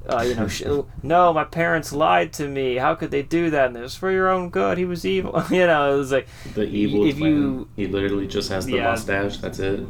uh, 0.09 0.23
you 0.23 0.35
know, 0.35 0.49
sh- 0.49 0.65
no, 1.03 1.33
my 1.33 1.45
parents 1.45 1.93
lied 1.93 2.33
to 2.35 2.49
me. 2.49 2.77
How 2.77 2.95
could 2.95 3.11
they 3.11 3.23
do 3.23 3.51
that? 3.51 3.69
And 3.69 3.77
it 3.77 3.83
was 3.83 3.95
for 3.95 4.11
your 4.11 4.29
own 4.29 4.51
good. 4.51 4.79
He 4.79 4.85
was 4.85 5.05
evil. 5.05 5.43
you 5.51 5.67
know, 5.67 5.95
it 5.95 5.99
was 5.99 6.13
like 6.13 6.29
the 6.55 6.65
evil. 6.65 7.07
If 7.07 7.19
you, 7.19 7.69
he 7.77 7.87
literally 7.87 8.27
just 8.27 8.51
has 8.51 8.67
the 8.67 8.75
yeah, 8.75 8.91
mustache. 8.91 9.39
That's 9.39 9.59
it. 9.59 9.87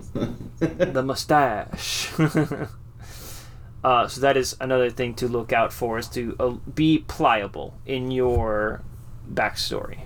the 0.58 1.02
mustache. 1.02 2.10
uh, 3.84 4.08
so 4.08 4.20
that 4.20 4.36
is 4.36 4.56
another 4.60 4.90
thing 4.90 5.14
to 5.14 5.28
look 5.28 5.52
out 5.52 5.72
for: 5.72 5.98
is 5.98 6.08
to 6.08 6.36
uh, 6.38 6.50
be 6.74 6.98
pliable 6.98 7.78
in 7.86 8.10
your 8.10 8.82
backstory. 9.32 10.00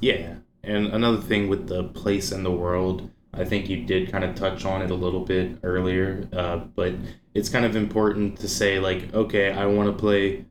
Yeah, 0.00 0.36
and 0.64 0.88
another 0.88 1.20
thing 1.20 1.48
with 1.48 1.68
the 1.68 1.84
place 1.84 2.32
in 2.32 2.42
the 2.42 2.50
world 2.50 3.10
I 3.34 3.44
think 3.44 3.68
you 3.68 3.84
did 3.84 4.12
kind 4.12 4.24
of 4.24 4.34
touch 4.34 4.64
on 4.64 4.82
it 4.82 4.90
a 4.90 4.94
little 4.94 5.24
bit 5.24 5.58
earlier, 5.62 6.28
uh, 6.32 6.58
but 6.58 6.94
it's 7.34 7.48
kind 7.48 7.64
of 7.64 7.76
important 7.76 8.38
to 8.40 8.48
say 8.48 8.78
like, 8.78 9.12
okay, 9.14 9.52
I 9.52 9.66
want 9.66 9.88
to 9.88 9.98
play 9.98 10.44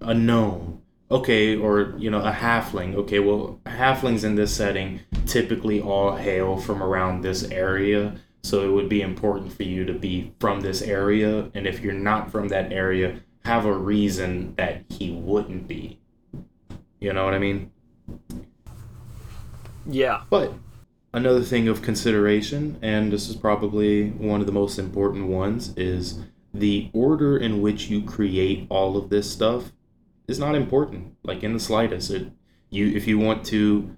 a 0.00 0.14
gnome, 0.14 0.82
okay, 1.10 1.56
or 1.56 1.94
you 1.98 2.10
know, 2.10 2.20
a 2.20 2.32
halfling. 2.32 2.94
Okay, 2.94 3.18
well, 3.18 3.60
halflings 3.66 4.24
in 4.24 4.34
this 4.34 4.54
setting 4.54 5.00
typically 5.26 5.80
all 5.80 6.16
hail 6.16 6.56
from 6.56 6.82
around 6.82 7.20
this 7.20 7.44
area, 7.50 8.16
so 8.42 8.62
it 8.62 8.72
would 8.72 8.88
be 8.88 9.02
important 9.02 9.52
for 9.52 9.64
you 9.64 9.84
to 9.84 9.92
be 9.92 10.32
from 10.40 10.60
this 10.60 10.80
area, 10.80 11.50
and 11.54 11.66
if 11.66 11.80
you're 11.80 11.92
not 11.92 12.30
from 12.30 12.48
that 12.48 12.72
area, 12.72 13.20
have 13.44 13.66
a 13.66 13.72
reason 13.72 14.54
that 14.56 14.84
he 14.88 15.10
wouldn't 15.10 15.68
be. 15.68 15.98
You 17.00 17.12
know 17.12 17.24
what 17.24 17.34
I 17.34 17.38
mean? 17.38 17.70
Yeah. 19.86 20.22
But 20.28 20.52
another 21.12 21.42
thing 21.42 21.68
of 21.68 21.82
consideration, 21.82 22.78
and 22.82 23.12
this 23.12 23.28
is 23.28 23.36
probably 23.36 24.10
one 24.10 24.40
of 24.40 24.46
the 24.46 24.52
most 24.52 24.78
important 24.78 25.26
ones, 25.26 25.72
is 25.76 26.20
the 26.52 26.90
order 26.92 27.36
in 27.36 27.60
which 27.60 27.88
you 27.88 28.02
create 28.02 28.66
all 28.70 28.96
of 28.96 29.10
this 29.10 29.30
stuff 29.30 29.72
is 30.26 30.38
not 30.38 30.54
important, 30.54 31.14
like 31.22 31.42
in 31.42 31.52
the 31.52 31.60
slightest. 31.60 32.10
It 32.10 32.32
you 32.70 32.88
if 32.88 33.06
you 33.06 33.18
want 33.18 33.44
to, 33.46 33.90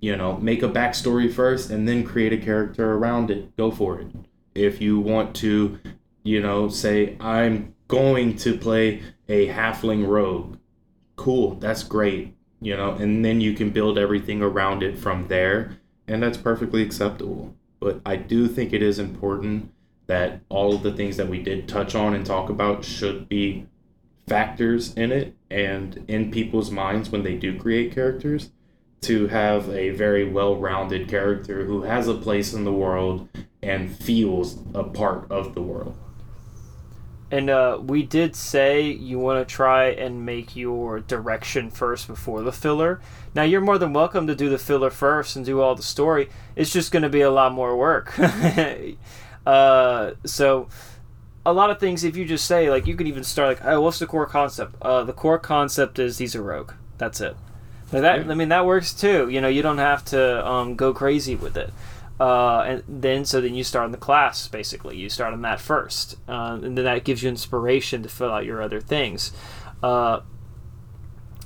you 0.00 0.16
know, 0.16 0.38
make 0.38 0.62
a 0.62 0.68
backstory 0.68 1.32
first 1.32 1.70
and 1.70 1.86
then 1.86 2.04
create 2.04 2.32
a 2.32 2.38
character 2.38 2.94
around 2.94 3.30
it, 3.30 3.56
go 3.56 3.70
for 3.70 4.00
it. 4.00 4.08
If 4.54 4.80
you 4.80 5.00
want 5.00 5.34
to, 5.36 5.78
you 6.22 6.40
know, 6.40 6.68
say 6.68 7.16
I'm 7.20 7.74
going 7.88 8.36
to 8.38 8.56
play 8.56 9.02
a 9.28 9.48
halfling 9.48 10.06
rogue, 10.06 10.56
cool, 11.16 11.56
that's 11.56 11.82
great, 11.82 12.34
you 12.60 12.76
know, 12.76 12.92
and 12.92 13.24
then 13.24 13.40
you 13.40 13.52
can 13.52 13.70
build 13.70 13.98
everything 13.98 14.42
around 14.42 14.82
it 14.82 14.98
from 14.98 15.28
there 15.28 15.78
and 16.06 16.22
that's 16.22 16.38
perfectly 16.38 16.82
acceptable. 16.82 17.54
But 17.80 18.00
I 18.04 18.16
do 18.16 18.48
think 18.48 18.72
it 18.72 18.82
is 18.82 18.98
important 18.98 19.72
that 20.06 20.40
all 20.48 20.74
of 20.74 20.82
the 20.82 20.92
things 20.92 21.16
that 21.16 21.28
we 21.28 21.42
did 21.42 21.68
touch 21.68 21.94
on 21.94 22.14
and 22.14 22.24
talk 22.24 22.50
about 22.50 22.84
should 22.84 23.28
be 23.28 23.66
factors 24.26 24.94
in 24.94 25.12
it 25.12 25.34
and 25.50 26.04
in 26.08 26.30
people's 26.30 26.70
minds 26.70 27.10
when 27.10 27.22
they 27.22 27.34
do 27.34 27.58
create 27.58 27.94
characters 27.94 28.50
to 29.02 29.26
have 29.28 29.68
a 29.68 29.90
very 29.90 30.28
well-rounded 30.28 31.08
character 31.08 31.64
who 31.64 31.82
has 31.82 32.08
a 32.08 32.14
place 32.14 32.54
in 32.54 32.64
the 32.64 32.72
world 32.72 33.28
and 33.62 33.94
feels 33.94 34.58
a 34.74 34.82
part 34.82 35.30
of 35.30 35.54
the 35.54 35.60
world. 35.60 35.94
And 37.34 37.50
uh, 37.50 37.80
we 37.82 38.04
did 38.04 38.36
say 38.36 38.82
you 38.82 39.18
want 39.18 39.40
to 39.40 39.52
try 39.52 39.86
and 39.86 40.24
make 40.24 40.54
your 40.54 41.00
direction 41.00 41.68
first 41.68 42.06
before 42.06 42.42
the 42.42 42.52
filler. 42.52 43.00
Now 43.34 43.42
you're 43.42 43.60
more 43.60 43.76
than 43.76 43.92
welcome 43.92 44.28
to 44.28 44.36
do 44.36 44.48
the 44.48 44.56
filler 44.56 44.88
first 44.88 45.34
and 45.34 45.44
do 45.44 45.60
all 45.60 45.74
the 45.74 45.82
story. 45.82 46.30
It's 46.54 46.72
just 46.72 46.92
going 46.92 47.02
to 47.02 47.08
be 47.08 47.22
a 47.22 47.32
lot 47.32 47.52
more 47.52 47.76
work. 47.76 48.16
uh, 49.46 50.12
so 50.24 50.68
a 51.44 51.52
lot 51.52 51.70
of 51.70 51.80
things, 51.80 52.04
if 52.04 52.16
you 52.16 52.24
just 52.24 52.44
say 52.44 52.70
like, 52.70 52.86
you 52.86 52.94
could 52.94 53.08
even 53.08 53.24
start 53.24 53.58
like, 53.58 53.64
oh, 53.64 53.80
what's 53.80 53.98
the 53.98 54.06
core 54.06 54.26
concept? 54.26 54.76
Uh, 54.80 55.02
the 55.02 55.12
core 55.12 55.40
concept 55.40 55.98
is 55.98 56.18
he's 56.18 56.36
a 56.36 56.40
rogue. 56.40 56.70
That's 56.98 57.20
it. 57.20 57.36
Like 57.92 58.02
that. 58.02 58.30
I 58.30 58.34
mean, 58.34 58.50
that 58.50 58.64
works 58.64 58.94
too. 58.94 59.28
You 59.28 59.40
know, 59.40 59.48
you 59.48 59.60
don't 59.60 59.78
have 59.78 60.04
to 60.06 60.46
um, 60.46 60.76
go 60.76 60.94
crazy 60.94 61.34
with 61.34 61.56
it. 61.56 61.72
Uh, 62.18 62.60
and 62.60 62.82
then 62.86 63.24
so 63.24 63.40
then 63.40 63.54
you 63.54 63.64
start 63.64 63.86
in 63.86 63.92
the 63.92 63.98
class 63.98 64.46
basically. 64.48 64.96
You 64.96 65.08
start 65.08 65.32
on 65.32 65.42
that 65.42 65.60
first. 65.60 66.16
Uh, 66.28 66.58
and 66.62 66.78
then 66.78 66.84
that 66.84 67.04
gives 67.04 67.22
you 67.22 67.28
inspiration 67.28 68.02
to 68.02 68.08
fill 68.08 68.32
out 68.32 68.44
your 68.44 68.62
other 68.62 68.80
things. 68.80 69.32
Uh, 69.82 70.20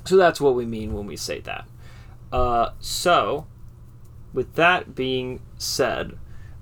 so 0.05 0.15
that's 0.17 0.39
what 0.39 0.55
we 0.55 0.65
mean 0.65 0.93
when 0.93 1.05
we 1.05 1.15
say 1.15 1.39
that. 1.41 1.67
Uh, 2.31 2.71
so 2.79 3.47
with 4.33 4.55
that 4.55 4.95
being 4.95 5.41
said 5.57 6.17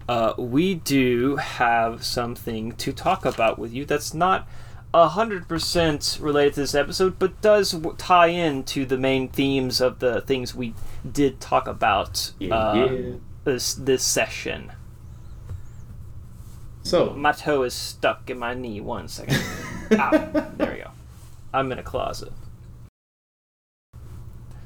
uh, 0.07 0.33
we 0.37 0.75
do 0.75 1.35
have 1.35 2.03
something 2.03 2.71
to 2.73 2.93
talk 2.93 3.25
about 3.25 3.59
with 3.59 3.73
you 3.73 3.85
that's 3.85 4.13
not 4.13 4.47
100% 4.93 6.21
related 6.21 6.53
to 6.53 6.61
this 6.61 6.73
episode 6.73 7.19
but 7.19 7.41
does 7.41 7.75
tie 7.97 8.27
in 8.27 8.63
to 8.63 8.85
the 8.85 8.97
main 8.97 9.27
themes 9.27 9.81
of 9.81 9.99
the 9.99 10.21
things 10.21 10.55
we 10.55 10.73
did 11.09 11.41
talk 11.41 11.67
about 11.67 12.31
yeah, 12.39 12.55
uh, 12.55 12.73
yeah 12.73 13.11
this 13.47 13.73
this 13.75 14.03
session. 14.03 14.73
So 16.83 17.11
my 17.11 17.31
toe 17.31 17.63
is 17.63 17.73
stuck 17.73 18.29
in 18.29 18.37
my 18.37 18.53
knee. 18.53 18.81
One 18.81 19.07
second. 19.07 19.41
Ow. 19.93 20.51
There 20.57 20.71
we 20.73 20.77
go. 20.79 20.91
I'm 21.53 21.71
in 21.71 21.79
a 21.79 21.83
closet. 21.83 22.33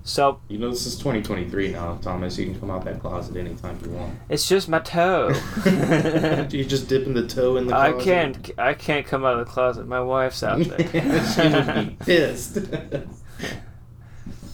So 0.03 0.41
you 0.47 0.57
know 0.57 0.71
this 0.71 0.87
is 0.87 0.95
2023 0.97 1.73
now, 1.73 1.99
Thomas. 2.01 2.39
You 2.39 2.45
can 2.47 2.59
come 2.59 2.71
out 2.71 2.83
that 2.85 2.99
closet 2.99 3.37
anytime 3.37 3.79
you 3.85 3.91
want. 3.91 4.15
It's 4.29 4.49
just 4.49 4.67
my 4.67 4.79
toe. 4.79 5.29
You're 5.65 6.65
just 6.65 6.89
dipping 6.89 7.13
the 7.13 7.27
toe 7.27 7.57
in 7.57 7.67
the. 7.67 7.73
Closet? 7.73 7.99
I 7.99 8.03
can't. 8.03 8.51
I 8.57 8.73
can't 8.73 9.05
come 9.05 9.23
out 9.23 9.39
of 9.39 9.45
the 9.45 9.51
closet. 9.51 9.87
My 9.87 10.01
wife's 10.01 10.41
out 10.41 10.59
there. 10.59 10.77
she 11.33 11.41
would 11.41 11.99
be 11.99 12.03
pissed. 12.03 12.57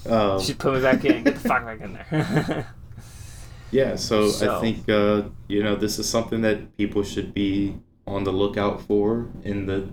um, 0.05 0.41
She'd 0.41 0.59
put 0.59 0.73
me 0.73 0.82
back 0.82 1.05
in. 1.05 1.23
Get 1.23 1.36
the 1.36 1.39
fuck 1.39 1.63
back 1.63 1.80
in 1.80 1.93
there. 1.93 2.67
Yeah, 3.72 3.95
so, 3.95 4.30
so. 4.30 4.57
I 4.57 4.61
think 4.61 4.88
uh, 4.89 5.24
you 5.47 5.61
know 5.61 5.76
this 5.76 5.99
is 5.99 6.07
something 6.07 6.41
that 6.41 6.78
people 6.78 7.03
should 7.03 7.34
be 7.34 7.78
on 8.05 8.24
the 8.24 8.32
lookout 8.32 8.82
for 8.82 9.28
in 9.43 9.65
the 9.65 9.89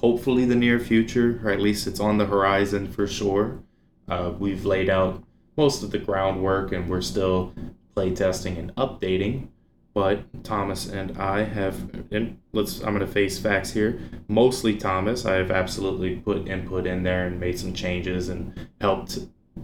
hopefully 0.00 0.44
the 0.44 0.54
near 0.54 0.78
future, 0.78 1.40
or 1.44 1.50
at 1.50 1.60
least 1.60 1.86
it's 1.86 2.00
on 2.00 2.18
the 2.18 2.26
horizon 2.26 2.90
for 2.90 3.06
sure. 3.06 3.62
Uh, 4.08 4.32
we've 4.38 4.64
laid 4.64 4.88
out 4.88 5.22
most 5.56 5.82
of 5.82 5.90
the 5.90 5.98
groundwork, 5.98 6.72
and 6.72 6.88
we're 6.88 7.02
still 7.02 7.52
playtesting 7.94 8.58
and 8.58 8.74
updating. 8.76 9.48
But 9.94 10.42
Thomas 10.42 10.88
and 10.88 11.18
I 11.18 11.44
have, 11.44 12.06
and 12.10 12.38
let's 12.52 12.80
I'm 12.80 12.94
gonna 12.94 13.06
face 13.06 13.38
facts 13.38 13.72
here. 13.72 14.00
Mostly 14.26 14.74
Thomas, 14.78 15.26
I 15.26 15.34
have 15.34 15.50
absolutely 15.50 16.16
put 16.16 16.48
input 16.48 16.86
in 16.86 17.02
there 17.02 17.26
and 17.26 17.38
made 17.38 17.58
some 17.58 17.74
changes 17.74 18.30
and 18.30 18.68
helped 18.80 19.18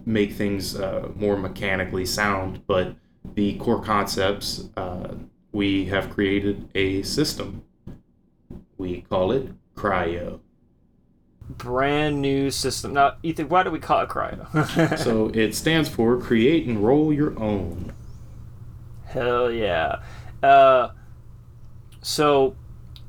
make 0.05 0.33
things 0.33 0.75
uh, 0.75 1.09
more 1.15 1.35
mechanically 1.35 2.05
sound, 2.05 2.61
but 2.67 2.95
the 3.39 3.53
core 3.53 3.81
concepts, 3.81 4.67
uh, 4.75 5.15
we 5.53 5.85
have 5.85 6.09
created 6.09 6.67
a 6.75 7.01
system. 7.03 7.63
We 8.77 9.03
call 9.03 9.31
it 9.31 9.47
Cryo. 9.75 10.41
Brand 11.47 12.21
new 12.21 12.51
system. 12.51 12.91
Now, 12.91 13.15
Ethan, 13.23 13.47
why 13.47 13.63
do 13.63 13.71
we 13.71 13.79
call 13.79 14.01
it 14.01 14.09
Cryo? 14.09 14.97
so 14.99 15.31
it 15.33 15.55
stands 15.55 15.87
for 15.87 16.19
Create 16.19 16.67
and 16.67 16.83
Roll 16.83 17.13
Your 17.13 17.39
Own. 17.39 17.93
Hell 19.05 19.49
yeah. 19.49 20.01
Uh, 20.43 20.89
so 22.01 22.57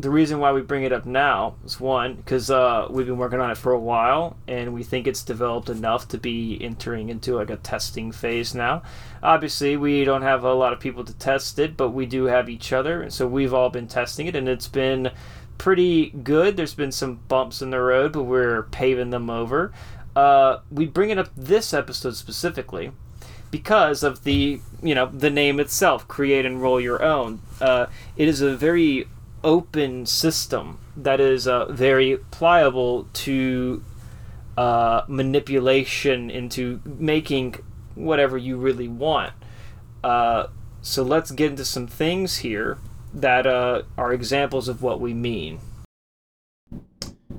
the 0.00 0.10
reason 0.10 0.38
why 0.38 0.52
we 0.52 0.62
bring 0.62 0.84
it 0.84 0.92
up 0.92 1.04
now 1.04 1.54
is 1.64 1.78
one 1.78 2.14
because 2.14 2.50
uh, 2.50 2.86
we've 2.88 3.06
been 3.06 3.18
working 3.18 3.40
on 3.40 3.50
it 3.50 3.58
for 3.58 3.72
a 3.72 3.78
while 3.78 4.36
and 4.48 4.72
we 4.72 4.82
think 4.82 5.06
it's 5.06 5.22
developed 5.22 5.68
enough 5.68 6.08
to 6.08 6.18
be 6.18 6.58
entering 6.60 7.10
into 7.10 7.34
like 7.34 7.50
a 7.50 7.56
testing 7.56 8.10
phase 8.10 8.54
now. 8.54 8.82
Obviously 9.22 9.76
we 9.76 10.04
don't 10.04 10.22
have 10.22 10.42
a 10.42 10.54
lot 10.54 10.72
of 10.72 10.80
people 10.80 11.04
to 11.04 11.12
test 11.14 11.58
it 11.58 11.76
but 11.76 11.90
we 11.90 12.06
do 12.06 12.24
have 12.24 12.48
each 12.48 12.72
other 12.72 13.02
and 13.02 13.12
so 13.12 13.26
we've 13.26 13.52
all 13.52 13.68
been 13.68 13.86
testing 13.86 14.26
it 14.26 14.34
and 14.34 14.48
it's 14.48 14.68
been 14.68 15.10
pretty 15.58 16.10
good. 16.10 16.56
There's 16.56 16.74
been 16.74 16.92
some 16.92 17.16
bumps 17.28 17.60
in 17.60 17.70
the 17.70 17.80
road 17.80 18.12
but 18.12 18.22
we're 18.22 18.62
paving 18.64 19.10
them 19.10 19.28
over. 19.28 19.72
Uh, 20.16 20.60
we 20.70 20.86
bring 20.86 21.10
it 21.10 21.18
up 21.18 21.28
this 21.36 21.74
episode 21.74 22.16
specifically 22.16 22.92
because 23.50 24.02
of 24.02 24.24
the 24.24 24.60
you 24.82 24.94
know 24.94 25.06
the 25.06 25.30
name 25.30 25.60
itself 25.60 26.06
create 26.08 26.46
and 26.46 26.62
roll 26.62 26.80
your 26.80 27.02
own. 27.02 27.42
Uh, 27.60 27.86
it 28.16 28.28
is 28.28 28.40
a 28.40 28.56
very 28.56 29.06
open 29.42 30.06
system 30.06 30.78
that 30.96 31.20
is 31.20 31.46
uh, 31.46 31.66
very 31.72 32.16
pliable 32.30 33.08
to 33.12 33.82
uh, 34.56 35.02
manipulation 35.08 36.30
into 36.30 36.80
making 36.84 37.54
whatever 37.94 38.36
you 38.36 38.56
really 38.56 38.88
want. 38.88 39.32
Uh, 40.02 40.46
so 40.82 41.02
let's 41.02 41.30
get 41.30 41.50
into 41.50 41.64
some 41.64 41.86
things 41.86 42.38
here 42.38 42.78
that 43.12 43.46
uh, 43.46 43.82
are 43.98 44.12
examples 44.12 44.68
of 44.68 44.82
what 44.82 45.00
we 45.00 45.14
mean. 45.14 45.60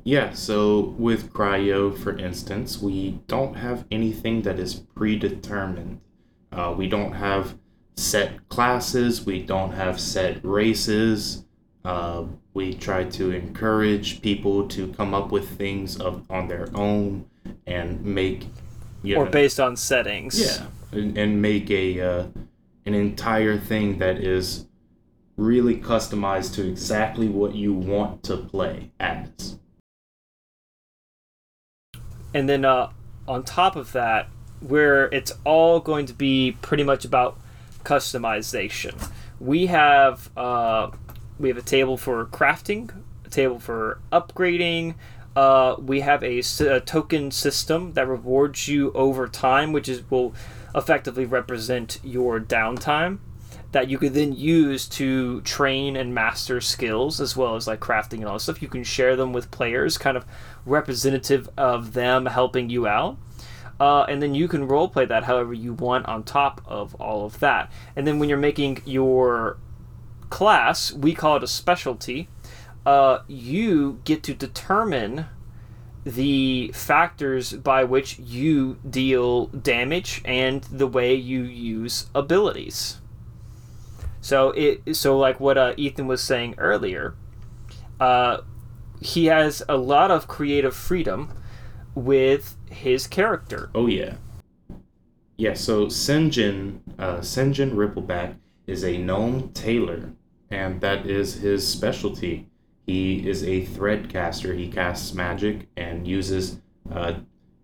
Yeah, 0.03 0.33
so 0.33 0.95
with 0.97 1.31
cryo, 1.31 1.95
for 1.95 2.17
instance, 2.17 2.81
we 2.81 3.19
don't 3.27 3.55
have 3.55 3.85
anything 3.91 4.41
that 4.43 4.59
is 4.59 4.75
predetermined. 4.95 6.01
Uh, 6.51 6.73
we 6.75 6.87
don't 6.87 7.13
have 7.13 7.57
set 7.95 8.49
classes, 8.49 9.25
we 9.25 9.41
don't 9.41 9.73
have 9.73 9.99
set 9.99 10.43
races. 10.43 11.45
Uh, 11.83 12.25
we 12.53 12.73
try 12.73 13.03
to 13.03 13.31
encourage 13.31 14.21
people 14.21 14.67
to 14.67 14.87
come 14.93 15.13
up 15.13 15.31
with 15.31 15.57
things 15.57 15.99
of, 15.99 16.23
on 16.29 16.47
their 16.47 16.69
own 16.75 17.25
and 17.65 18.03
make, 18.05 18.45
you 19.01 19.17
or 19.17 19.25
know, 19.25 19.31
based 19.31 19.59
on 19.59 19.75
settings. 19.75 20.39
Yeah, 20.39 20.67
and, 20.91 21.17
and 21.17 21.41
make 21.41 21.71
a 21.71 21.99
uh, 21.99 22.27
an 22.85 22.93
entire 22.93 23.57
thing 23.57 23.97
that 23.99 24.17
is 24.17 24.67
really 25.37 25.77
customized 25.77 26.53
to 26.55 26.67
exactly 26.67 27.27
what 27.27 27.55
you 27.55 27.73
want 27.73 28.23
to 28.23 28.37
play 28.37 28.91
as. 28.99 29.57
And 32.33 32.47
then 32.47 32.63
uh, 32.63 32.91
on 33.27 33.43
top 33.43 33.75
of 33.75 33.91
that, 33.93 34.29
where 34.59 35.05
it's 35.05 35.33
all 35.43 35.79
going 35.79 36.05
to 36.05 36.13
be 36.13 36.57
pretty 36.61 36.83
much 36.83 37.03
about 37.05 37.39
customization. 37.83 39.09
We 39.39 39.65
have 39.65 40.29
uh, 40.37 40.91
we 41.41 41.49
have 41.49 41.57
a 41.57 41.61
table 41.61 41.97
for 41.97 42.25
crafting, 42.25 42.91
a 43.25 43.29
table 43.29 43.59
for 43.59 43.99
upgrading. 44.11 44.95
Uh, 45.35 45.75
we 45.79 46.01
have 46.01 46.23
a, 46.23 46.39
a, 46.59 46.79
token 46.81 47.31
system 47.31 47.93
that 47.93 48.07
rewards 48.07 48.67
you 48.67 48.91
over 48.91 49.27
time, 49.27 49.71
which 49.71 49.87
is 49.87 50.09
will 50.11 50.33
effectively 50.75 51.25
represent 51.25 51.99
your 52.03 52.39
downtime 52.39 53.19
that 53.71 53.89
you 53.89 53.97
could 53.97 54.13
then 54.13 54.33
use 54.33 54.85
to 54.85 55.41
train 55.41 55.95
and 55.95 56.13
master 56.13 56.59
skills 56.59 57.21
as 57.21 57.37
well 57.37 57.55
as 57.55 57.67
like 57.67 57.79
crafting 57.79 58.19
and 58.19 58.25
all 58.25 58.33
this 58.33 58.43
stuff. 58.43 58.61
You 58.61 58.67
can 58.67 58.83
share 58.83 59.15
them 59.15 59.31
with 59.31 59.49
players, 59.51 59.97
kind 59.97 60.17
of 60.17 60.25
representative 60.65 61.49
of 61.57 61.93
them 61.93 62.25
helping 62.25 62.69
you 62.69 62.85
out. 62.85 63.17
Uh, 63.79 64.03
and 64.03 64.21
then 64.21 64.35
you 64.35 64.47
can 64.47 64.67
roleplay 64.67 65.07
that 65.07 65.23
however 65.23 65.53
you 65.53 65.73
want 65.73 66.05
on 66.05 66.23
top 66.23 66.61
of 66.65 66.93
all 66.95 67.25
of 67.25 67.39
that. 67.39 67.71
And 67.95 68.05
then 68.05 68.19
when 68.19 68.29
you're 68.29 68.37
making 68.37 68.81
your 68.85 69.57
class, 70.31 70.91
we 70.91 71.13
call 71.13 71.35
it 71.35 71.43
a 71.43 71.47
specialty, 71.47 72.27
uh, 72.85 73.19
you 73.27 73.99
get 74.03 74.23
to 74.23 74.33
determine 74.33 75.27
the 76.03 76.71
factors 76.73 77.53
by 77.53 77.83
which 77.83 78.17
you 78.17 78.79
deal 78.89 79.47
damage 79.47 80.21
and 80.25 80.63
the 80.63 80.87
way 80.87 81.13
you 81.13 81.43
use 81.43 82.07
abilities. 82.15 82.97
So 84.19 84.49
it 84.51 84.95
so 84.95 85.17
like 85.17 85.39
what 85.39 85.57
uh, 85.57 85.73
Ethan 85.77 86.07
was 86.07 86.23
saying 86.23 86.55
earlier, 86.57 87.15
uh, 87.99 88.41
he 88.99 89.25
has 89.25 89.63
a 89.69 89.77
lot 89.77 90.09
of 90.09 90.27
creative 90.27 90.75
freedom 90.75 91.33
with 91.93 92.55
his 92.69 93.07
character. 93.07 93.69
Oh 93.75 93.87
yeah, 93.87 94.15
yeah. 95.37 95.53
So 95.53 95.87
Senjin, 95.87 96.79
uh, 96.97 97.17
Senjin 97.17 97.73
Rippleback 97.73 98.35
is 98.67 98.83
a 98.83 98.97
gnome 98.97 99.49
tailor 99.53 100.13
and 100.51 100.81
that 100.81 101.05
is 101.05 101.35
his 101.35 101.67
specialty. 101.67 102.47
He 102.85 103.27
is 103.27 103.43
a 103.43 103.65
thread 103.65 104.09
caster. 104.09 104.53
He 104.53 104.69
casts 104.69 105.13
magic 105.13 105.67
and 105.77 106.07
uses, 106.07 106.59
uh, 106.91 107.13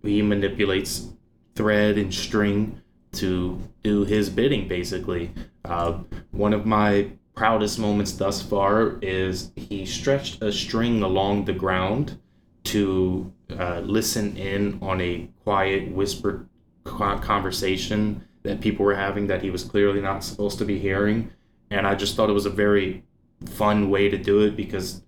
he 0.01 0.21
manipulates 0.21 1.09
thread 1.55 1.97
and 1.97 2.13
string 2.13 2.81
to 3.13 3.61
do 3.83 4.05
his 4.05 4.29
bidding, 4.29 4.67
basically. 4.67 5.31
Uh, 5.65 5.99
one 6.31 6.53
of 6.53 6.65
my 6.65 7.11
proudest 7.35 7.77
moments 7.77 8.13
thus 8.13 8.41
far 8.41 8.97
is 9.01 9.51
he 9.55 9.85
stretched 9.85 10.41
a 10.41 10.51
string 10.51 11.03
along 11.03 11.45
the 11.45 11.53
ground 11.53 12.19
to 12.63 13.31
uh, 13.57 13.79
listen 13.79 14.35
in 14.37 14.79
on 14.81 15.01
a 15.01 15.29
quiet, 15.43 15.91
whispered 15.91 16.47
conversation 16.83 18.23
that 18.43 18.61
people 18.61 18.85
were 18.85 18.95
having 18.95 19.27
that 19.27 19.41
he 19.41 19.49
was 19.49 19.63
clearly 19.63 20.01
not 20.01 20.23
supposed 20.23 20.57
to 20.57 20.65
be 20.65 20.79
hearing 20.79 21.29
and 21.69 21.87
I 21.87 21.95
just 21.95 22.15
thought 22.15 22.29
it 22.29 22.33
was 22.33 22.45
a 22.45 22.51
very 22.51 23.03
fun 23.45 23.89
way 23.89 24.09
to 24.09 24.17
do 24.17 24.41
it 24.41 24.55
because, 24.55 25.01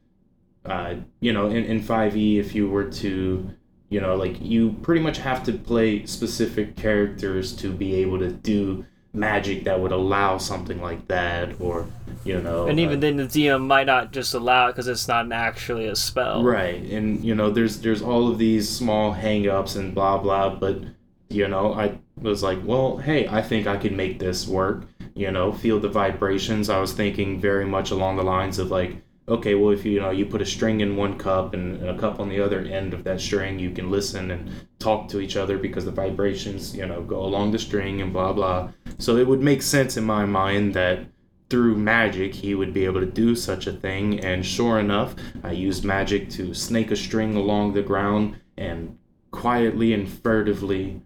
uh, 0.66 0.96
you 1.20 1.34
know, 1.34 1.48
in, 1.48 1.64
in 1.66 1.82
5e, 1.82 2.38
if 2.38 2.54
you 2.54 2.70
were 2.70 2.86
to, 2.86 3.50
you 3.90 4.02
know, 4.02 4.16
like 4.16 4.42
you 4.42 4.74
pretty 4.82 5.02
much 5.02 5.18
have 5.18 5.44
to 5.44 5.54
play 5.54 6.06
specific 6.06 6.76
characters 6.76 7.56
to 7.58 7.72
be 7.72 7.96
able 7.96 8.20
to 8.20 8.32
do 8.32 8.86
magic 9.14 9.64
that 9.64 9.80
would 9.80 9.92
allow 9.92 10.38
something 10.38 10.82
like 10.82 11.08
that 11.08 11.50
or 11.60 11.88
you 12.24 12.40
know 12.40 12.68
and 12.68 12.80
even 12.80 12.98
uh, 12.98 13.02
then 13.02 13.18
the 13.18 13.24
dm 13.24 13.66
might 13.66 13.88
not 13.88 14.12
just 14.12 14.36
allow 14.36 14.68
it 14.68 14.74
because 14.74 14.88
it's 14.88 15.08
not 15.08 15.32
actually 15.32 15.88
a 15.88 15.96
spell. 15.96 16.44
Right. 16.44 16.82
And 16.84 17.24
you 17.26 17.34
know 17.34 17.50
there's 17.50 17.82
there's 17.82 18.04
all 18.04 18.30
of 18.30 18.38
these 18.38 18.70
small 18.70 19.12
hang-ups 19.12 19.76
and 19.76 19.96
blah 19.96 20.20
blah 20.20 20.56
but 20.56 20.82
you 21.30 21.48
know 21.48 21.74
i 21.74 21.98
was 22.18 22.44
like 22.44 22.60
well 22.64 22.98
hey 22.98 23.28
i 23.28 23.42
think 23.42 23.66
i 23.66 23.78
can 23.78 23.96
make 23.96 24.20
this 24.20 24.48
work 24.48 24.84
you 25.16 25.32
know, 25.32 25.52
feel 25.52 25.80
the 25.80 25.90
vibrations. 25.90 26.70
I 26.70 26.80
was 26.80 26.94
thinking 26.94 27.40
very 27.40 27.66
much 27.66 27.92
along 27.92 28.18
the 28.18 28.24
lines 28.24 28.60
of 28.60 28.72
like, 28.72 28.96
okay, 29.28 29.56
well, 29.56 29.72
if 29.72 29.86
you, 29.86 30.00
know 30.00 30.10
you 30.10 30.26
put 30.26 30.42
a 30.42 30.46
string 30.46 30.82
in 30.82 30.98
one 30.98 31.18
cup 31.18 31.54
and 31.54 31.84
a 31.88 31.98
cup 31.98 32.20
on 32.20 32.30
the 32.30 32.42
other 32.42 32.62
end 32.62 32.94
of 32.94 33.04
that 33.04 33.22
string, 33.22 33.60
you 33.60 33.72
can 33.72 33.92
listen 33.92 34.32
and 34.32 34.52
talk 34.80 35.08
to 35.10 35.20
each 35.20 35.36
other 35.36 35.58
because 35.58 35.86
the 35.86 35.92
vibrations, 35.92 36.76
you 36.76 36.86
know, 36.86 37.02
go 37.02 37.22
along 37.22 37.52
the 37.52 37.60
string 37.60 38.02
and 38.02 38.12
blah 38.12 38.34
blah. 38.34 38.72
So 38.98 39.18
it 39.18 39.28
would 39.28 39.42
make 39.42 39.62
sense 39.62 39.98
in 39.98 40.04
my 40.04 40.26
mind 40.26 40.74
that 40.74 41.06
through 41.50 41.76
magic 41.76 42.34
he 42.36 42.54
would 42.54 42.74
be 42.74 42.86
able 42.86 43.00
to 43.00 43.06
do 43.06 43.36
such 43.36 43.68
a 43.68 43.74
thing. 43.74 44.20
And 44.20 44.46
sure 44.46 44.80
enough, 44.80 45.16
I 45.44 45.52
used 45.52 45.84
magic 45.84 46.30
to 46.32 46.54
snake 46.54 46.92
a 46.92 46.96
string 46.96 47.36
along 47.36 47.74
the 47.74 47.82
ground 47.82 48.40
and 48.58 48.98
quietly 49.32 49.94
and 49.94 50.10
furtively 50.10 51.02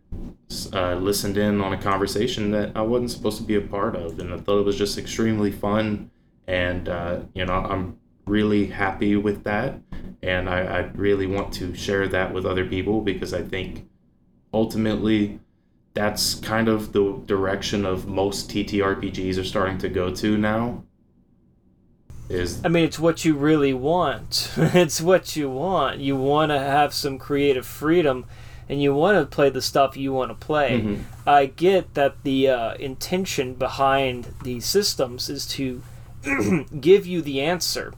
uh, 0.74 0.96
listened 0.96 1.38
in 1.38 1.62
on 1.62 1.74
a 1.74 1.82
conversation 1.82 2.52
that 2.52 2.72
I 2.76 2.82
wasn't 2.82 3.12
supposed 3.12 3.38
to 3.38 3.44
be 3.44 3.56
a 3.56 3.62
part 3.62 3.96
of, 3.96 4.20
and 4.20 4.34
I 4.34 4.38
thought 4.38 4.60
it 4.60 4.66
was 4.66 4.78
just 4.78 4.98
extremely 4.98 5.52
fun. 5.52 6.12
And 6.48 6.90
uh, 6.90 7.22
you 7.34 7.46
know, 7.46 7.54
I'm 7.54 7.98
really 8.26 8.68
happy 8.68 9.16
with 9.16 9.44
that, 9.44 9.80
and 10.22 10.50
I, 10.50 10.60
I 10.62 10.80
really 10.94 11.28
want 11.28 11.54
to 11.56 11.74
share 11.74 12.08
that 12.08 12.34
with 12.34 12.46
other 12.46 12.66
people 12.66 13.02
because 13.02 13.34
I 13.34 13.42
think 13.42 13.88
ultimately 14.54 15.40
that's 15.94 16.36
kind 16.36 16.68
of 16.68 16.92
the 16.92 17.22
direction 17.26 17.86
of 17.86 18.08
most 18.08 18.50
TTRPGs 18.50 19.40
are 19.40 19.44
starting 19.44 19.78
to 19.80 19.90
go 19.90 20.14
to 20.16 20.38
now. 20.38 20.84
Is 22.30 22.64
I 22.64 22.70
mean, 22.70 22.86
it's 22.86 23.00
what 23.00 23.26
you 23.26 23.36
really 23.36 23.74
want. 23.74 24.52
it's 24.58 25.02
what 25.02 25.36
you 25.36 25.50
want. 25.50 26.00
You 26.00 26.16
want 26.16 26.52
to 26.52 26.60
have 26.60 26.94
some 26.94 27.20
creative 27.20 27.66
freedom 27.66 28.26
and 28.70 28.82
you 28.82 28.94
want 28.94 29.18
to 29.18 29.26
play 29.36 29.50
the 29.50 29.62
stuff 29.62 29.98
you 29.98 30.14
want 30.14 30.30
to 30.32 30.46
play. 30.46 30.82
Mm-hmm. 30.82 31.30
I 31.30 31.48
get 31.48 31.94
that 31.94 32.24
the 32.24 32.50
uh, 32.50 32.74
intention 32.76 33.54
behind 33.56 34.34
these 34.44 34.66
systems 34.66 35.30
is 35.30 35.46
to 35.48 35.82
give 36.80 37.06
you 37.06 37.22
the 37.22 37.42
answer. 37.42 37.94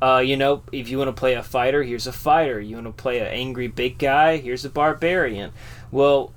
Uh, 0.00 0.18
you 0.18 0.36
know, 0.36 0.62
if 0.72 0.88
you 0.88 0.98
want 0.98 1.08
to 1.08 1.18
play 1.18 1.34
a 1.34 1.42
fighter, 1.42 1.82
here's 1.82 2.06
a 2.06 2.12
fighter. 2.12 2.60
You 2.60 2.76
want 2.76 2.86
to 2.86 2.92
play 2.92 3.18
an 3.18 3.28
angry 3.28 3.68
big 3.68 3.98
guy, 3.98 4.36
here's 4.36 4.64
a 4.64 4.70
barbarian. 4.70 5.52
Well, 5.90 6.34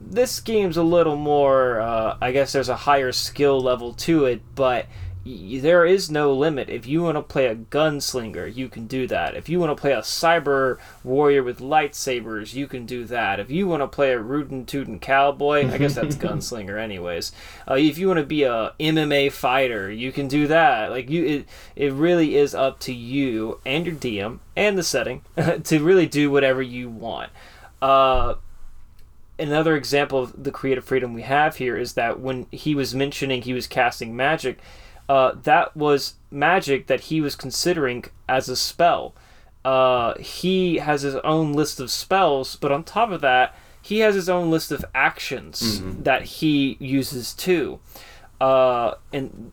this 0.00 0.40
game's 0.40 0.76
a 0.76 0.82
little 0.82 1.16
more. 1.16 1.80
Uh, 1.80 2.16
I 2.20 2.32
guess 2.32 2.52
there's 2.52 2.68
a 2.68 2.76
higher 2.76 3.12
skill 3.12 3.60
level 3.60 3.92
to 3.94 4.24
it, 4.24 4.42
but 4.54 4.86
y- 5.24 5.58
there 5.60 5.84
is 5.84 6.10
no 6.10 6.32
limit. 6.32 6.68
If 6.68 6.86
you 6.86 7.02
want 7.02 7.16
to 7.16 7.22
play 7.22 7.46
a 7.46 7.54
gunslinger, 7.56 8.54
you 8.54 8.68
can 8.68 8.86
do 8.86 9.06
that. 9.06 9.34
If 9.34 9.48
you 9.48 9.58
want 9.60 9.76
to 9.76 9.80
play 9.80 9.92
a 9.92 10.00
cyber 10.00 10.78
warrior 11.04 11.42
with 11.42 11.60
lightsabers, 11.60 12.54
you 12.54 12.66
can 12.66 12.86
do 12.86 13.04
that. 13.06 13.40
If 13.40 13.50
you 13.50 13.66
want 13.66 13.82
to 13.82 13.88
play 13.88 14.12
a 14.12 14.18
rootin' 14.18 14.66
tootin' 14.66 15.00
cowboy, 15.00 15.70
I 15.70 15.78
guess 15.78 15.94
that's 15.94 16.16
gunslinger, 16.24 16.78
anyways. 16.78 17.32
Uh, 17.68 17.74
if 17.74 17.98
you 17.98 18.08
want 18.08 18.20
to 18.20 18.26
be 18.26 18.42
a 18.42 18.74
MMA 18.78 19.32
fighter, 19.32 19.90
you 19.90 20.12
can 20.12 20.28
do 20.28 20.46
that. 20.48 20.90
Like 20.90 21.10
you, 21.10 21.24
it, 21.24 21.46
it 21.76 21.92
really 21.92 22.36
is 22.36 22.54
up 22.54 22.80
to 22.80 22.92
you 22.92 23.60
and 23.64 23.86
your 23.86 23.96
DM 23.96 24.38
and 24.56 24.76
the 24.76 24.82
setting 24.82 25.22
to 25.64 25.78
really 25.82 26.06
do 26.06 26.30
whatever 26.30 26.62
you 26.62 26.88
want. 26.88 27.30
Uh, 27.80 28.34
another 29.38 29.76
example 29.76 30.20
of 30.20 30.44
the 30.44 30.52
creative 30.52 30.84
freedom 30.84 31.14
we 31.14 31.22
have 31.22 31.56
here 31.56 31.76
is 31.76 31.94
that 31.94 32.20
when 32.20 32.46
he 32.50 32.74
was 32.74 32.94
mentioning 32.94 33.42
he 33.42 33.52
was 33.52 33.66
casting 33.66 34.14
magic, 34.14 34.58
uh, 35.08 35.32
that 35.42 35.76
was 35.76 36.14
magic 36.30 36.86
that 36.86 37.00
he 37.02 37.20
was 37.20 37.34
considering 37.36 38.04
as 38.28 38.48
a 38.48 38.56
spell. 38.56 39.14
Uh, 39.64 40.16
he 40.18 40.76
has 40.78 41.02
his 41.02 41.14
own 41.16 41.52
list 41.52 41.78
of 41.80 41.90
spells, 41.90 42.56
but 42.56 42.72
on 42.72 42.82
top 42.82 43.10
of 43.10 43.20
that, 43.20 43.54
he 43.80 43.98
has 44.00 44.14
his 44.14 44.28
own 44.28 44.50
list 44.50 44.72
of 44.72 44.84
actions 44.94 45.80
that 46.04 46.22
he 46.22 46.76
uses 46.80 47.34
too. 47.34 47.80
Uh, 48.40 48.94
and 49.12 49.52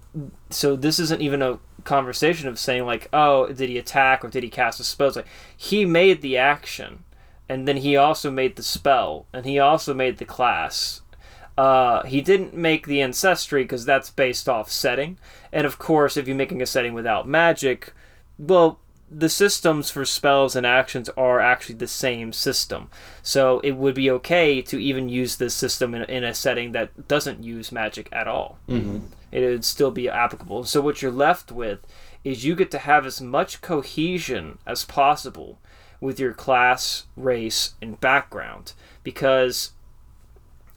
so 0.50 0.76
this 0.76 1.00
isn't 1.00 1.22
even 1.22 1.42
a 1.42 1.60
conversation 1.84 2.48
of 2.48 2.58
saying 2.58 2.86
like, 2.86 3.08
oh, 3.14 3.48
did 3.48 3.70
he 3.70 3.78
attack 3.78 4.24
or 4.24 4.30
did 4.30 4.44
he 4.44 4.50
cast 4.50 4.80
a 4.80 4.84
spell? 4.84 5.08
It's 5.08 5.16
like 5.16 5.28
he 5.56 5.86
made 5.86 6.22
the 6.22 6.38
action, 6.38 7.04
and 7.48 7.68
then 7.68 7.78
he 7.78 7.96
also 7.96 8.32
made 8.32 8.56
the 8.56 8.64
spell, 8.64 9.26
and 9.34 9.46
he 9.46 9.60
also 9.60 9.94
made 9.94 10.18
the 10.18 10.26
class. 10.26 11.02
Uh, 11.58 12.04
he 12.04 12.22
didn't 12.22 12.54
make 12.54 12.88
the 12.88 13.02
ancestry 13.02 13.64
because 13.64 13.86
that's 13.86 14.10
based 14.10 14.48
off 14.48 14.72
setting, 14.72 15.18
and 15.52 15.66
of 15.66 15.80
course, 15.80 16.18
if 16.18 16.28
you're 16.28 16.36
making 16.36 16.62
a 16.62 16.66
setting 16.66 16.94
without 16.94 17.28
magic, 17.28 17.94
well, 18.38 18.80
the 19.12 19.30
systems 19.30 19.90
for 19.90 20.06
spells 20.06 20.56
and 20.56 20.66
actions 20.66 21.10
are 21.18 21.40
actually 21.40 21.76
the 21.76 21.88
same 21.88 22.32
system. 22.32 22.90
So 23.24 23.60
it 23.62 23.72
would 23.72 23.96
be 23.96 24.12
okay 24.12 24.62
to 24.64 24.78
even 24.78 25.10
use 25.10 25.38
this 25.38 25.56
system 25.56 25.96
in, 25.96 26.04
in 26.04 26.24
a 26.24 26.34
setting 26.34 26.74
that 26.74 27.08
doesn't 27.08 27.44
use 27.44 27.72
magic 27.72 28.08
at 28.12 28.28
all. 28.28 28.60
Mm-hmm. 28.68 29.08
It 29.32 29.42
would 29.42 29.66
still 29.66 29.92
be 29.92 30.10
applicable. 30.10 30.66
So 30.66 30.82
what 30.82 31.02
you're 31.02 31.12
left 31.12 31.52
with 31.52 31.80
is 32.24 32.46
you 32.46 32.56
get 32.56 32.70
to 32.72 32.80
have 32.80 33.06
as 33.06 33.22
much 33.22 33.62
cohesion 33.62 34.60
as 34.66 34.86
possible 34.86 35.60
with 36.02 36.20
your 36.20 36.34
class, 36.34 37.06
race, 37.16 37.74
and 37.82 38.00
background 38.00 38.74
because 39.04 39.72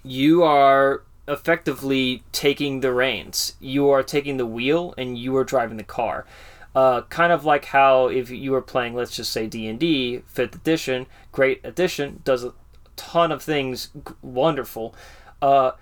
you 0.02 0.42
are 0.42 1.02
effectively 1.28 2.22
taking 2.32 2.80
the 2.80 2.92
reins. 2.92 3.54
You 3.60 3.88
are 3.90 4.02
taking 4.02 4.36
the 4.36 4.46
wheel 4.46 4.94
and 4.98 5.16
you 5.16 5.36
are 5.36 5.44
driving 5.44 5.76
the 5.76 5.84
car. 5.84 6.26
Uh, 6.74 7.02
kind 7.02 7.32
of 7.32 7.44
like 7.44 7.66
how 7.66 8.08
if 8.08 8.30
you 8.30 8.50
were 8.50 8.62
playing, 8.62 8.94
let's 8.94 9.14
just 9.14 9.30
say 9.30 9.46
D 9.46 9.68
and 9.68 9.78
D, 9.78 10.22
fifth 10.26 10.54
edition, 10.54 11.06
great 11.30 11.60
edition, 11.64 12.22
does 12.24 12.44
a 12.44 12.54
ton 12.96 13.30
of 13.30 13.42
things 13.42 13.90
wonderful. 14.22 14.94
Uh, 15.40 15.72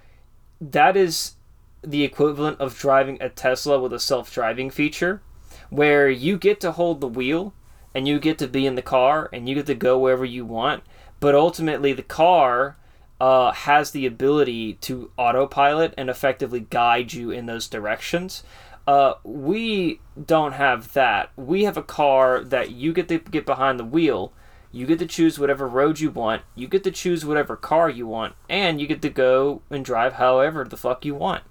that 0.60 0.96
is 0.96 1.34
the 1.82 2.04
equivalent 2.04 2.60
of 2.60 2.76
driving 2.76 3.16
a 3.20 3.28
Tesla 3.28 3.80
with 3.80 3.92
a 3.92 4.00
self-driving 4.00 4.70
feature, 4.70 5.22
where 5.70 6.10
you 6.10 6.36
get 6.36 6.60
to 6.60 6.72
hold 6.72 7.00
the 7.00 7.08
wheel 7.08 7.54
and 7.94 8.06
you 8.06 8.18
get 8.18 8.36
to 8.38 8.48
be 8.48 8.66
in 8.66 8.74
the 8.74 8.82
car 8.82 9.30
and 9.32 9.48
you 9.48 9.54
get 9.54 9.66
to 9.66 9.74
go 9.74 9.98
wherever 9.98 10.24
you 10.24 10.44
want, 10.44 10.82
but 11.20 11.34
ultimately 11.34 11.92
the 11.92 12.02
car 12.02 12.76
uh, 13.20 13.52
has 13.52 13.90
the 13.90 14.06
ability 14.06 14.74
to 14.74 15.10
autopilot 15.16 15.92
and 15.96 16.08
effectively 16.08 16.60
guide 16.60 17.12
you 17.12 17.30
in 17.30 17.46
those 17.46 17.68
directions. 17.68 18.42
Uh, 18.86 19.14
we 19.22 20.00
don't 20.26 20.52
have 20.52 20.92
that. 20.94 21.30
We 21.36 21.64
have 21.64 21.76
a 21.76 21.82
car 21.82 22.42
that 22.42 22.70
you 22.70 22.92
get 22.92 23.08
to 23.08 23.18
get 23.18 23.44
behind 23.44 23.78
the 23.78 23.84
wheel. 23.84 24.32
You 24.72 24.86
get 24.86 24.98
to 25.00 25.06
choose 25.06 25.38
whatever 25.38 25.68
road 25.68 26.00
you 26.00 26.10
want. 26.10 26.42
You 26.54 26.66
get 26.66 26.84
to 26.84 26.90
choose 26.90 27.24
whatever 27.24 27.56
car 27.56 27.90
you 27.90 28.06
want, 28.06 28.34
and 28.48 28.80
you 28.80 28.86
get 28.86 29.02
to 29.02 29.10
go 29.10 29.62
and 29.68 29.84
drive 29.84 30.14
however 30.14 30.64
the 30.64 30.76
fuck 30.76 31.04
you 31.04 31.14
want. 31.14 31.42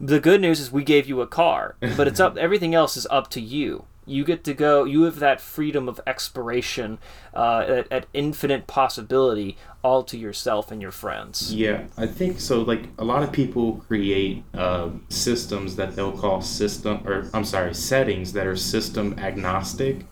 The 0.00 0.20
good 0.20 0.40
news 0.40 0.60
is 0.60 0.72
we 0.72 0.84
gave 0.84 1.08
you 1.08 1.20
a 1.20 1.26
car, 1.26 1.76
but 1.96 2.08
it's 2.08 2.20
up. 2.20 2.36
Everything 2.38 2.74
else 2.74 2.96
is 2.96 3.06
up 3.10 3.30
to 3.30 3.40
you. 3.40 3.84
You 4.06 4.24
get 4.24 4.44
to 4.44 4.54
go. 4.54 4.84
You 4.84 5.02
have 5.02 5.18
that 5.18 5.40
freedom 5.40 5.88
of 5.88 6.00
exploration, 6.06 6.98
uh, 7.34 7.64
at, 7.66 7.92
at 7.92 8.06
infinite 8.14 8.68
possibility, 8.68 9.58
all 9.82 10.04
to 10.04 10.16
yourself 10.16 10.70
and 10.70 10.80
your 10.80 10.92
friends. 10.92 11.52
Yeah, 11.52 11.86
I 11.96 12.06
think 12.06 12.38
so. 12.38 12.62
Like 12.62 12.84
a 12.98 13.04
lot 13.04 13.24
of 13.24 13.32
people 13.32 13.84
create 13.88 14.44
uh, 14.54 14.90
systems 15.08 15.74
that 15.76 15.96
they'll 15.96 16.16
call 16.16 16.40
system, 16.40 17.02
or 17.04 17.28
I'm 17.34 17.44
sorry, 17.44 17.74
settings 17.74 18.32
that 18.34 18.46
are 18.46 18.56
system 18.56 19.18
agnostic. 19.18 20.06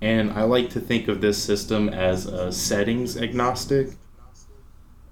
And 0.00 0.32
I 0.32 0.42
like 0.42 0.70
to 0.70 0.80
think 0.80 1.08
of 1.08 1.20
this 1.20 1.42
system 1.42 1.88
as 1.88 2.26
a 2.26 2.50
settings 2.52 3.16
agnostic. 3.16 3.96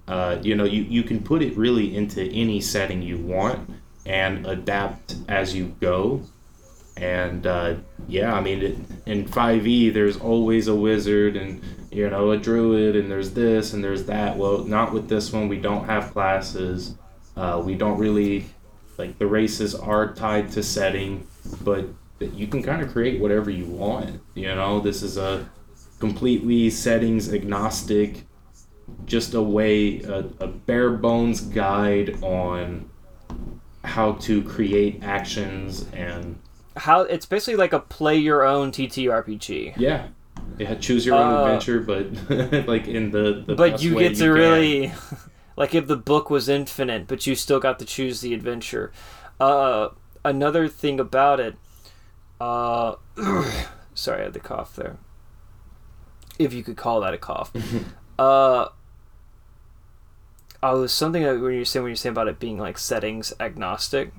Uh, 0.07 0.37
you 0.41 0.55
know, 0.55 0.65
you, 0.65 0.83
you 0.83 1.03
can 1.03 1.23
put 1.23 1.41
it 1.41 1.55
really 1.55 1.95
into 1.95 2.23
any 2.23 2.59
setting 2.59 3.01
you 3.01 3.17
want 3.17 3.69
and 4.05 4.45
adapt 4.45 5.15
as 5.27 5.55
you 5.55 5.75
go. 5.79 6.21
And 6.97 7.47
uh, 7.47 7.75
yeah, 8.07 8.33
I 8.33 8.41
mean, 8.41 8.61
it, 8.61 8.77
in 9.05 9.25
5e, 9.25 9.93
there's 9.93 10.17
always 10.17 10.67
a 10.67 10.75
wizard 10.75 11.35
and, 11.35 11.61
you 11.91 12.09
know, 12.09 12.31
a 12.31 12.37
druid, 12.37 12.95
and 12.95 13.09
there's 13.09 13.33
this 13.33 13.73
and 13.73 13.83
there's 13.83 14.05
that. 14.05 14.37
Well, 14.37 14.59
not 14.59 14.93
with 14.93 15.09
this 15.09 15.31
one. 15.33 15.47
We 15.47 15.57
don't 15.57 15.85
have 15.85 16.11
classes. 16.11 16.95
Uh, 17.35 17.61
we 17.63 17.75
don't 17.75 17.97
really, 17.97 18.45
like, 18.97 19.17
the 19.17 19.27
races 19.27 19.73
are 19.73 20.13
tied 20.13 20.51
to 20.51 20.63
setting, 20.63 21.27
but 21.61 21.87
you 22.19 22.47
can 22.47 22.61
kind 22.61 22.81
of 22.81 22.91
create 22.91 23.19
whatever 23.19 23.49
you 23.49 23.65
want. 23.65 24.21
You 24.35 24.53
know, 24.55 24.79
this 24.79 25.01
is 25.01 25.17
a 25.17 25.49
completely 25.99 26.69
settings 26.69 27.33
agnostic, 27.33 28.25
just 29.05 29.33
a 29.33 29.41
way, 29.41 30.01
a, 30.01 30.25
a 30.39 30.47
bare 30.47 30.91
bones 30.91 31.41
guide 31.41 32.21
on 32.21 32.89
how 33.83 34.13
to 34.13 34.41
create 34.43 35.03
actions 35.03 35.85
and 35.93 36.39
How 36.75 37.01
it's 37.01 37.25
basically 37.25 37.55
like 37.55 37.73
a 37.73 37.79
play 37.79 38.17
your 38.17 38.43
own 38.43 38.71
TTRPG. 38.71 39.75
Yeah. 39.77 40.07
Yeah, 40.57 40.75
choose 40.75 41.05
your 41.05 41.15
own 41.15 41.31
Uh, 41.33 41.39
adventure, 41.45 41.79
but 41.79 42.67
like 42.67 42.87
in 42.87 43.11
the, 43.11 43.43
the 43.45 43.55
but 43.55 43.81
you 43.81 43.97
get 43.97 44.11
to 44.15 44.23
can. 44.25 44.31
really 44.31 44.91
like 45.55 45.73
if 45.73 45.87
the 45.87 45.95
book 45.95 46.29
was 46.29 46.47
infinite 46.49 47.07
but 47.07 47.25
you 47.27 47.35
still 47.35 47.59
got 47.59 47.79
to 47.79 47.85
choose 47.85 48.21
the 48.21 48.33
adventure 48.33 48.91
uh 49.39 49.89
another 50.25 50.67
thing 50.67 50.99
about 50.99 51.39
it 51.39 51.55
uh 52.41 52.95
sorry 53.93 54.21
i 54.21 54.23
had 54.25 54.33
the 54.33 54.39
cough 54.39 54.75
there 54.75 54.97
if 56.39 56.53
you 56.53 56.63
could 56.63 56.77
call 56.77 57.01
that 57.01 57.13
a 57.13 57.17
cough 57.17 57.51
uh 58.19 58.67
oh, 60.63 60.77
it 60.77 60.79
was 60.81 60.93
something 60.93 61.23
that 61.23 61.39
when 61.39 61.53
you're 61.53 61.65
saying 61.65 61.83
when 61.83 61.89
you're 61.91 61.95
saying 61.95 62.13
about 62.13 62.27
it 62.27 62.39
being 62.39 62.57
like 62.57 62.77
settings 62.77 63.33
agnostic. 63.39 64.11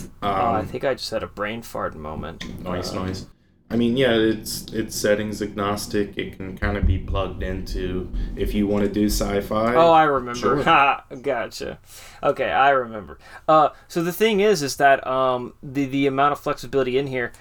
Um, 0.00 0.08
uh, 0.22 0.52
I 0.52 0.64
think 0.64 0.84
I 0.84 0.94
just 0.94 1.10
had 1.10 1.22
a 1.22 1.26
brain 1.26 1.62
fart 1.62 1.94
moment. 1.96 2.44
Nice, 2.62 2.92
Uh, 2.92 3.04
noise. 3.04 3.26
I 3.68 3.74
mean, 3.74 3.96
yeah, 3.96 4.12
it's 4.12 4.66
it's 4.72 4.94
settings 4.94 5.42
agnostic. 5.42 6.16
It 6.16 6.36
can 6.36 6.56
kind 6.56 6.76
of 6.76 6.86
be 6.86 6.98
plugged 6.98 7.42
into 7.42 8.12
if 8.36 8.54
you 8.54 8.66
want 8.68 8.84
to 8.84 8.90
do 8.90 9.06
sci-fi. 9.06 9.74
Oh, 9.74 9.90
I 9.90 10.04
remember. 10.04 10.38
Sure. 10.38 10.62
Gotcha. 11.22 11.80
Okay, 12.22 12.48
I 12.50 12.70
remember. 12.70 13.18
Uh, 13.48 13.70
so 13.88 14.02
the 14.04 14.12
thing 14.12 14.38
is, 14.38 14.62
is 14.62 14.76
that 14.76 15.04
um, 15.04 15.54
the 15.62 15.84
the 15.86 16.06
amount 16.06 16.30
of 16.32 16.38
flexibility 16.38 16.96
in 16.96 17.08
here, 17.08 17.32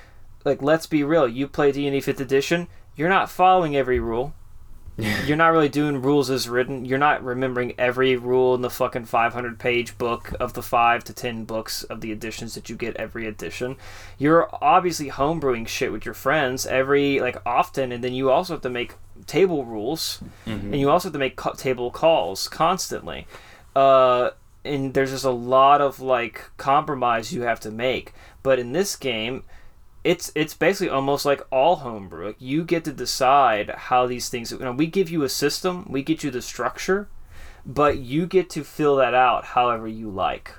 like, 0.43 0.64
let's 0.64 0.88
be 0.88 1.03
real. 1.03 1.28
You 1.28 1.47
play 1.47 1.72
D 1.72 1.86
and 1.86 1.93
D 1.93 2.01
Fifth 2.01 2.20
Edition. 2.20 2.68
You're 2.95 3.10
not 3.10 3.30
following 3.30 3.76
every 3.76 3.99
rule. 3.99 4.34
You're 5.25 5.35
not 5.37 5.51
really 5.51 5.67
doing 5.69 6.01
rules 6.01 6.29
as 6.29 6.47
written. 6.47 6.85
You're 6.85 6.97
not 6.97 7.23
remembering 7.23 7.73
every 7.77 8.15
rule 8.15 8.55
in 8.55 8.61
the 8.61 8.69
fucking 8.69 9.05
500 9.05 9.59
page 9.59 9.97
book 9.97 10.31
of 10.39 10.53
the 10.53 10.61
5 10.61 11.03
to 11.03 11.13
10 11.13 11.43
books 11.43 11.83
of 11.83 11.99
the 12.01 12.11
editions 12.13 12.55
that 12.55 12.69
you 12.69 12.75
get 12.77 12.95
every 12.95 13.27
edition. 13.27 13.75
You're 14.17 14.47
obviously 14.63 15.09
homebrewing 15.09 15.67
shit 15.67 15.91
with 15.91 16.05
your 16.05 16.13
friends 16.13 16.65
every, 16.65 17.19
like, 17.19 17.37
often, 17.45 17.91
and 17.91 18.03
then 18.03 18.13
you 18.13 18.31
also 18.31 18.53
have 18.53 18.61
to 18.61 18.69
make 18.69 18.95
table 19.27 19.65
rules, 19.65 20.21
Mhm. 20.47 20.63
and 20.71 20.75
you 20.79 20.89
also 20.89 21.07
have 21.09 21.13
to 21.13 21.19
make 21.19 21.35
co- 21.35 21.53
table 21.53 21.91
calls 21.91 22.47
constantly. 22.47 23.27
Uh, 23.75 24.29
and 24.63 24.93
there's 24.93 25.11
just 25.11 25.25
a 25.25 25.29
lot 25.29 25.81
of, 25.81 25.99
like, 25.99 26.49
compromise 26.57 27.33
you 27.33 27.41
have 27.41 27.59
to 27.59 27.71
make. 27.71 28.13
But 28.43 28.59
in 28.59 28.71
this 28.71 28.95
game, 28.95 29.43
it's 30.06 30.32
it's 30.36 30.53
basically 30.53 30.89
almost 30.89 31.26
like 31.26 31.41
all 31.51 31.78
homebrew. 31.78 32.28
Like 32.28 32.36
you 32.39 32.64
get 32.64 32.86
to 32.86 32.93
decide 32.93 33.72
how 33.72 34.06
these 34.06 34.30
things. 34.30 34.51
You 34.51 34.60
know, 34.60 34.72
we 34.72 34.86
give 34.86 35.10
you 35.10 35.24
a 35.24 35.30
system, 35.30 35.86
we 35.89 36.03
get 36.03 36.24
you 36.24 36.30
the 36.30 36.43
structure, 36.43 37.10
but 37.66 37.97
you 37.97 38.28
get 38.28 38.49
to 38.51 38.64
fill 38.64 38.97
that 38.97 39.16
out 39.16 39.45
however 39.45 39.88
you 39.88 40.10
like, 40.10 40.51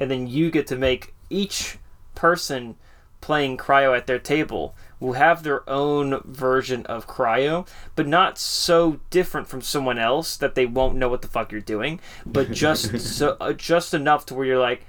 and 0.00 0.10
then 0.10 0.26
you 0.26 0.50
get 0.50 0.66
to 0.68 0.76
make 0.76 1.12
each 1.28 1.76
person 2.14 2.76
playing 3.20 3.56
cryo 3.56 3.96
at 3.96 4.06
their 4.06 4.18
table 4.18 4.74
will 5.00 5.14
have 5.14 5.42
their 5.42 5.68
own 5.68 6.20
version 6.24 6.86
of 6.86 7.06
cryo, 7.06 7.66
but 7.94 8.06
not 8.06 8.38
so 8.38 9.00
different 9.10 9.46
from 9.46 9.60
someone 9.60 9.98
else 9.98 10.36
that 10.36 10.54
they 10.54 10.64
won't 10.66 10.96
know 10.96 11.08
what 11.08 11.20
the 11.20 11.28
fuck 11.28 11.52
you're 11.52 11.60
doing, 11.60 12.00
but 12.24 12.50
just 12.50 12.98
so 13.16 13.36
uh, 13.40 13.52
just 13.52 13.92
enough 13.92 14.24
to 14.24 14.34
where 14.34 14.46
you're 14.46 14.58
like, 14.58 14.86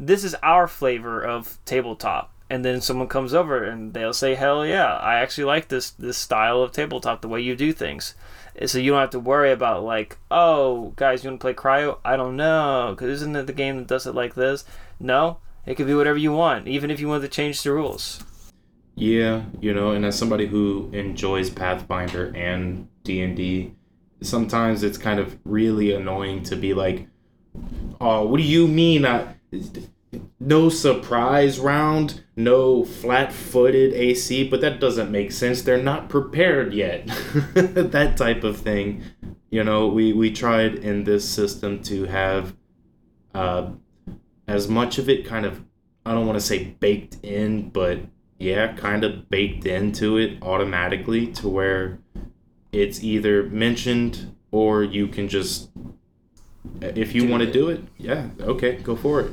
this 0.00 0.24
is 0.24 0.34
our 0.42 0.66
flavor 0.66 1.22
of 1.24 1.58
tabletop. 1.64 2.31
And 2.52 2.66
then 2.66 2.82
someone 2.82 3.08
comes 3.08 3.32
over 3.32 3.64
and 3.64 3.94
they'll 3.94 4.12
say, 4.12 4.34
"Hell 4.34 4.66
yeah, 4.66 4.96
I 4.98 5.14
actually 5.14 5.44
like 5.44 5.68
this 5.68 5.88
this 5.92 6.18
style 6.18 6.60
of 6.60 6.70
tabletop, 6.70 7.22
the 7.22 7.28
way 7.28 7.40
you 7.40 7.56
do 7.56 7.72
things." 7.72 8.14
So 8.66 8.78
you 8.78 8.90
don't 8.90 9.00
have 9.00 9.08
to 9.16 9.18
worry 9.18 9.50
about 9.50 9.84
like, 9.84 10.18
"Oh, 10.30 10.92
guys, 10.96 11.24
you 11.24 11.30
want 11.30 11.40
to 11.40 11.44
play 11.44 11.54
cryo?" 11.54 11.96
I 12.04 12.14
don't 12.16 12.36
know, 12.36 12.88
because 12.90 13.08
isn't 13.08 13.34
it 13.34 13.46
the 13.46 13.54
game 13.54 13.78
that 13.78 13.86
does 13.86 14.06
it 14.06 14.14
like 14.14 14.34
this? 14.34 14.66
No, 15.00 15.38
it 15.64 15.76
could 15.76 15.86
be 15.86 15.94
whatever 15.94 16.18
you 16.18 16.32
want, 16.32 16.68
even 16.68 16.90
if 16.90 17.00
you 17.00 17.08
want 17.08 17.22
to 17.22 17.28
change 17.28 17.62
the 17.62 17.72
rules. 17.72 18.22
Yeah, 18.96 19.44
you 19.62 19.72
know, 19.72 19.92
and 19.92 20.04
as 20.04 20.18
somebody 20.18 20.46
who 20.46 20.90
enjoys 20.92 21.48
Pathfinder 21.48 22.34
and 22.36 22.86
D 23.02 23.22
and 23.22 23.34
D, 23.34 23.72
sometimes 24.20 24.82
it's 24.82 24.98
kind 24.98 25.18
of 25.18 25.38
really 25.44 25.94
annoying 25.94 26.42
to 26.42 26.56
be 26.56 26.74
like, 26.74 27.08
"Oh, 27.98 28.26
what 28.26 28.36
do 28.36 28.42
you 28.42 28.68
mean? 28.68 29.06
I, 29.06 29.36
no 30.40 30.68
surprise 30.68 31.58
round, 31.58 32.22
no 32.36 32.84
flat-footed 32.84 33.94
AC?" 33.94 34.48
But 34.48 34.60
that 34.60 34.80
doesn't 34.80 35.10
make 35.10 35.32
sense. 35.32 35.62
They're 35.62 35.82
not 35.82 36.08
prepared 36.08 36.74
yet. 36.74 37.06
that 37.54 38.16
type 38.16 38.44
of 38.44 38.58
thing. 38.58 39.02
You 39.50 39.64
know, 39.64 39.88
we 39.88 40.12
we 40.12 40.30
tried 40.30 40.76
in 40.76 41.04
this 41.04 41.28
system 41.28 41.82
to 41.84 42.04
have 42.04 42.54
uh, 43.34 43.70
as 44.46 44.68
much 44.68 44.98
of 44.98 45.08
it 45.08 45.26
kind 45.26 45.46
of 45.46 45.64
I 46.04 46.12
don't 46.12 46.26
want 46.26 46.38
to 46.38 46.44
say 46.44 46.64
baked 46.80 47.18
in, 47.22 47.70
but 47.70 48.00
yeah, 48.38 48.72
kind 48.74 49.04
of 49.04 49.28
baked 49.30 49.66
into 49.66 50.16
it 50.18 50.42
automatically 50.42 51.28
to 51.34 51.48
where 51.48 51.98
it's 52.72 53.02
either 53.04 53.44
mentioned 53.44 54.34
or 54.50 54.82
you 54.82 55.06
can 55.06 55.28
just 55.28 55.70
if 56.80 57.14
you 57.14 57.28
want 57.28 57.42
to 57.42 57.50
do 57.50 57.68
it, 57.68 57.82
yeah, 57.98 58.28
okay, 58.40 58.76
go 58.76 58.96
for 58.96 59.20
it. 59.20 59.32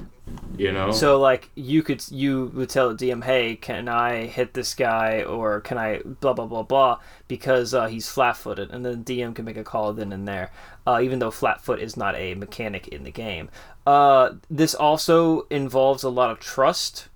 You 0.58 0.72
know. 0.72 0.92
So 0.92 1.20
like 1.20 1.50
you 1.56 1.82
could 1.82 2.04
you 2.12 2.52
would 2.54 2.70
tell 2.70 2.94
the 2.94 3.10
DM, 3.10 3.24
hey, 3.24 3.56
can 3.56 3.88
I 3.88 4.26
hit 4.26 4.54
this 4.54 4.76
guy 4.76 5.24
or 5.24 5.62
can 5.62 5.78
I 5.78 6.02
blah 6.04 6.34
blah 6.34 6.46
blah 6.46 6.64
blah 6.64 7.00
because 7.28 7.74
uh, 7.74 7.88
he's 7.88 8.10
flat 8.10 8.38
footed, 8.38 8.70
and 8.70 8.86
then 8.86 9.04
DM 9.04 9.34
can 9.34 9.46
make 9.46 9.58
a 9.58 9.64
call 9.64 9.92
then 9.94 10.12
and 10.12 10.28
there, 10.28 10.52
uh, 10.86 11.00
even 11.02 11.20
though 11.20 11.32
flat 11.32 11.62
foot 11.62 11.80
is 11.80 11.98
not 11.98 12.16
a 12.16 12.36
mechanic 12.36 12.88
in 12.90 13.04
the 13.04 13.12
game. 13.12 13.50
Uh, 13.88 14.34
this 14.50 14.76
also 14.76 15.48
involves 15.50 16.04
a 16.04 16.10
lot 16.10 16.30
of 16.30 16.40
trust 16.40 17.08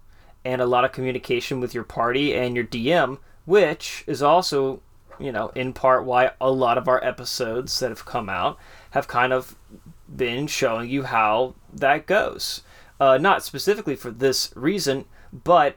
and 0.45 0.61
a 0.61 0.65
lot 0.65 0.85
of 0.85 0.91
communication 0.91 1.59
with 1.59 1.73
your 1.73 1.83
party 1.83 2.33
and 2.33 2.55
your 2.55 2.65
DM, 2.65 3.19
which 3.45 4.03
is 4.07 4.23
also 4.23 4.81
you 5.19 5.31
know 5.31 5.49
in 5.49 5.73
part 5.73 6.05
why 6.05 6.31
a 6.41 6.49
lot 6.49 6.77
of 6.77 6.87
our 6.87 7.03
episodes 7.03 7.77
that 7.79 7.89
have 7.89 8.05
come 8.05 8.29
out 8.29 8.57
have 8.91 9.07
kind 9.07 9.31
of 9.33 9.55
been 10.15 10.47
showing 10.47 10.89
you 10.89 11.03
how 11.03 11.55
that 11.73 12.05
goes 12.05 12.61
uh, 13.03 13.17
not 13.17 13.43
specifically 13.43 13.95
for 13.95 14.11
this 14.11 14.53
reason, 14.55 15.03
but 15.31 15.75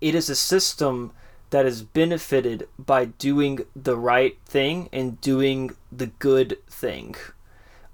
it 0.00 0.14
is 0.14 0.30
a 0.30 0.36
system 0.36 1.12
that 1.50 1.66
is 1.66 1.82
benefited 1.82 2.66
by 2.78 3.04
doing 3.04 3.60
the 3.76 3.96
right 3.96 4.38
thing 4.46 4.88
and 4.92 5.20
doing 5.20 5.76
the 5.92 6.06
good 6.06 6.56
thing, 6.68 7.14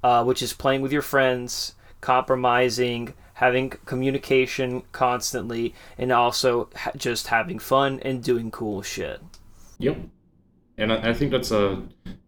uh, 0.05 0.23
which 0.25 0.41
is 0.41 0.53
playing 0.53 0.83
with 0.83 0.93
your 0.93 1.03
friends, 1.03 1.75
compromising, 2.01 3.13
having 3.35 3.71
communication 3.71 4.83
constantly, 4.93 5.75
and 5.99 6.13
also 6.13 6.69
ha- 6.77 6.93
just 6.97 7.27
having 7.27 7.59
fun 7.59 7.99
and 8.03 8.23
doing 8.23 8.53
cool 8.53 8.83
shit. 8.83 9.21
Yep. 9.79 9.99
And 10.79 10.93
I, 10.93 11.11
I 11.11 11.13
think 11.13 11.33
that's 11.33 11.51
a, 11.51 11.83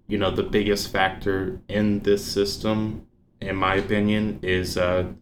you 0.09 0.19
know, 0.19 0.31
the 0.31 0.43
biggest 0.43 0.91
factor 0.91 1.61
in 1.69 2.01
this 2.01 2.25
system, 2.25 3.07
in 3.43 3.57
my 3.57 3.77
opinion, 3.77 4.41
is 4.43 4.77
uh, 4.77 5.13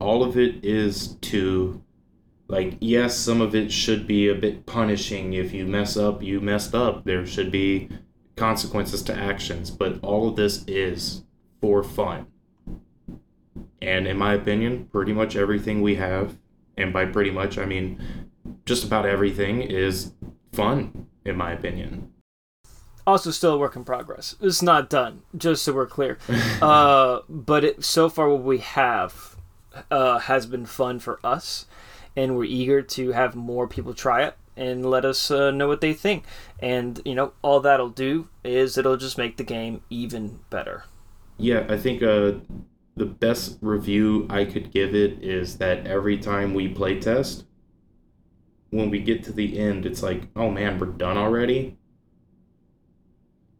all 0.00 0.22
of 0.22 0.36
it 0.36 0.64
is 0.64 1.14
to 1.22 1.82
like 2.46 2.76
yes 2.80 3.16
some 3.16 3.40
of 3.40 3.54
it 3.54 3.72
should 3.72 4.06
be 4.06 4.28
a 4.28 4.34
bit 4.34 4.66
punishing. 4.66 5.32
If 5.32 5.52
you 5.52 5.66
mess 5.66 5.96
up 5.96 6.22
you 6.22 6.40
messed 6.40 6.74
up. 6.74 7.04
There 7.04 7.26
should 7.26 7.50
be 7.50 7.88
consequences 8.36 9.02
to 9.04 9.14
actions. 9.14 9.70
But 9.70 10.00
all 10.02 10.28
of 10.28 10.36
this 10.36 10.64
is 10.66 11.24
for 11.60 11.82
fun. 11.82 12.26
And 13.80 14.06
in 14.06 14.18
my 14.18 14.34
opinion 14.34 14.86
pretty 14.92 15.12
much 15.12 15.36
everything 15.36 15.80
we 15.80 15.94
have 15.96 16.36
and 16.76 16.92
by 16.92 17.04
pretty 17.06 17.30
much 17.30 17.58
i 17.58 17.64
mean 17.64 18.00
just 18.66 18.84
about 18.84 19.06
everything 19.06 19.62
is 19.62 20.12
fun 20.52 21.06
in 21.24 21.36
my 21.36 21.52
opinion 21.52 22.10
also 23.06 23.30
still 23.30 23.54
a 23.54 23.58
work 23.58 23.76
in 23.76 23.84
progress 23.84 24.34
it's 24.40 24.62
not 24.62 24.88
done 24.88 25.22
just 25.36 25.62
so 25.62 25.72
we're 25.72 25.86
clear 25.86 26.18
uh, 26.62 27.20
but 27.28 27.64
it, 27.64 27.84
so 27.84 28.08
far 28.08 28.28
what 28.28 28.42
we 28.42 28.58
have 28.58 29.34
uh, 29.90 30.18
has 30.20 30.46
been 30.46 30.66
fun 30.66 30.98
for 30.98 31.18
us, 31.24 31.66
and 32.16 32.36
we're 32.36 32.44
eager 32.44 32.82
to 32.82 33.12
have 33.12 33.34
more 33.34 33.66
people 33.66 33.94
try 33.94 34.22
it 34.22 34.36
and 34.56 34.88
let 34.88 35.04
us 35.04 35.30
uh, 35.30 35.50
know 35.50 35.66
what 35.66 35.80
they 35.80 35.92
think. 35.92 36.24
And 36.60 37.00
you 37.04 37.14
know, 37.14 37.32
all 37.42 37.60
that'll 37.60 37.88
do 37.90 38.28
is 38.44 38.78
it'll 38.78 38.96
just 38.96 39.18
make 39.18 39.36
the 39.36 39.44
game 39.44 39.82
even 39.90 40.40
better. 40.50 40.84
Yeah, 41.38 41.66
I 41.68 41.76
think 41.76 42.02
uh, 42.02 42.34
the 42.96 43.06
best 43.06 43.58
review 43.60 44.26
I 44.30 44.44
could 44.44 44.70
give 44.70 44.94
it 44.94 45.22
is 45.22 45.58
that 45.58 45.86
every 45.86 46.18
time 46.18 46.54
we 46.54 46.68
play 46.68 47.00
test, 47.00 47.44
when 48.70 48.90
we 48.90 49.00
get 49.00 49.24
to 49.24 49.32
the 49.32 49.58
end, 49.58 49.86
it's 49.86 50.02
like, 50.02 50.28
oh 50.36 50.50
man, 50.50 50.78
we're 50.78 50.86
done 50.86 51.16
already. 51.16 51.76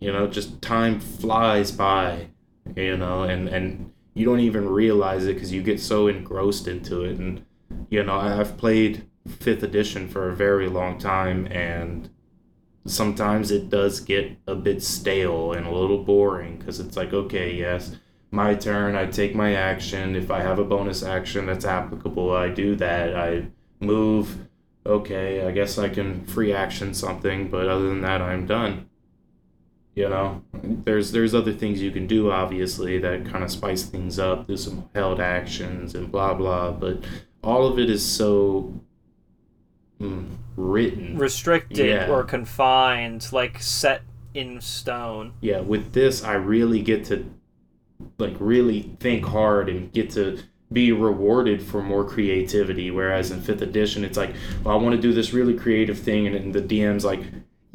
You 0.00 0.12
know, 0.12 0.26
just 0.26 0.60
time 0.60 1.00
flies 1.00 1.72
by. 1.72 2.28
You 2.76 2.96
know, 2.96 3.22
and 3.22 3.48
and 3.48 3.92
you 4.14 4.24
don't 4.24 4.40
even 4.40 4.68
realize 4.68 5.26
it 5.26 5.34
because 5.34 5.52
you 5.52 5.62
get 5.62 5.80
so 5.80 6.06
engrossed 6.06 6.68
into 6.68 7.02
it. 7.02 7.18
And 7.18 7.44
you 7.90 8.02
know, 8.02 8.18
I've 8.18 8.56
played 8.56 9.06
fifth 9.28 9.62
edition 9.62 10.08
for 10.08 10.30
a 10.30 10.36
very 10.36 10.68
long 10.68 10.98
time, 10.98 11.46
and 11.46 12.08
sometimes 12.86 13.50
it 13.50 13.68
does 13.68 14.00
get 14.00 14.38
a 14.46 14.54
bit 14.54 14.82
stale 14.82 15.52
and 15.52 15.66
a 15.66 15.74
little 15.74 16.02
boring 16.04 16.58
because 16.58 16.80
it's 16.80 16.96
like, 16.96 17.12
okay, 17.12 17.54
yes, 17.54 17.96
my 18.30 18.54
turn. 18.54 18.94
I 18.94 19.06
take 19.06 19.34
my 19.34 19.54
action. 19.54 20.16
If 20.16 20.30
I 20.30 20.40
have 20.40 20.58
a 20.58 20.64
bonus 20.64 21.02
action 21.02 21.46
that's 21.46 21.64
applicable, 21.64 22.32
I 22.32 22.48
do 22.48 22.76
that. 22.76 23.16
I 23.16 23.48
move. 23.80 24.48
Okay, 24.86 25.46
I 25.46 25.50
guess 25.50 25.78
I 25.78 25.88
can 25.88 26.26
free 26.26 26.52
action 26.52 26.92
something, 26.92 27.48
but 27.48 27.68
other 27.68 27.88
than 27.88 28.02
that, 28.02 28.20
I'm 28.20 28.46
done 28.46 28.88
you 29.94 30.08
know? 30.08 30.42
There's 30.62 31.12
there's 31.12 31.34
other 31.34 31.52
things 31.52 31.80
you 31.80 31.90
can 31.90 32.06
do 32.06 32.30
obviously 32.30 32.98
that 32.98 33.26
kind 33.26 33.44
of 33.44 33.50
spice 33.50 33.84
things 33.84 34.18
up 34.18 34.46
do 34.46 34.56
some 34.56 34.88
held 34.94 35.20
actions 35.20 35.94
and 35.94 36.10
blah 36.10 36.34
blah 36.34 36.72
but 36.72 37.04
all 37.42 37.66
of 37.66 37.78
it 37.78 37.90
is 37.90 38.04
so 38.04 38.72
mm, 40.00 40.26
written. 40.56 41.18
Restricted 41.18 41.86
yeah. 41.86 42.08
or 42.08 42.24
confined 42.24 43.30
like 43.32 43.62
set 43.62 44.02
in 44.32 44.60
stone. 44.60 45.34
Yeah 45.40 45.60
with 45.60 45.92
this 45.92 46.24
i 46.24 46.34
really 46.34 46.82
get 46.82 47.04
to 47.06 47.24
like 48.18 48.34
really 48.38 48.96
think 49.00 49.24
hard 49.24 49.68
and 49.68 49.92
get 49.92 50.10
to 50.10 50.38
be 50.72 50.90
rewarded 50.90 51.62
for 51.62 51.82
more 51.82 52.04
creativity 52.04 52.90
whereas 52.90 53.30
in 53.30 53.40
fifth 53.40 53.62
edition 53.62 54.04
it's 54.04 54.16
like 54.16 54.34
well, 54.64 54.76
i 54.76 54.82
want 54.82 54.94
to 54.94 55.00
do 55.00 55.12
this 55.12 55.32
really 55.32 55.54
creative 55.54 55.98
thing 55.98 56.26
and, 56.26 56.34
and 56.34 56.52
the 56.52 56.60
dm's 56.60 57.04
like 57.04 57.22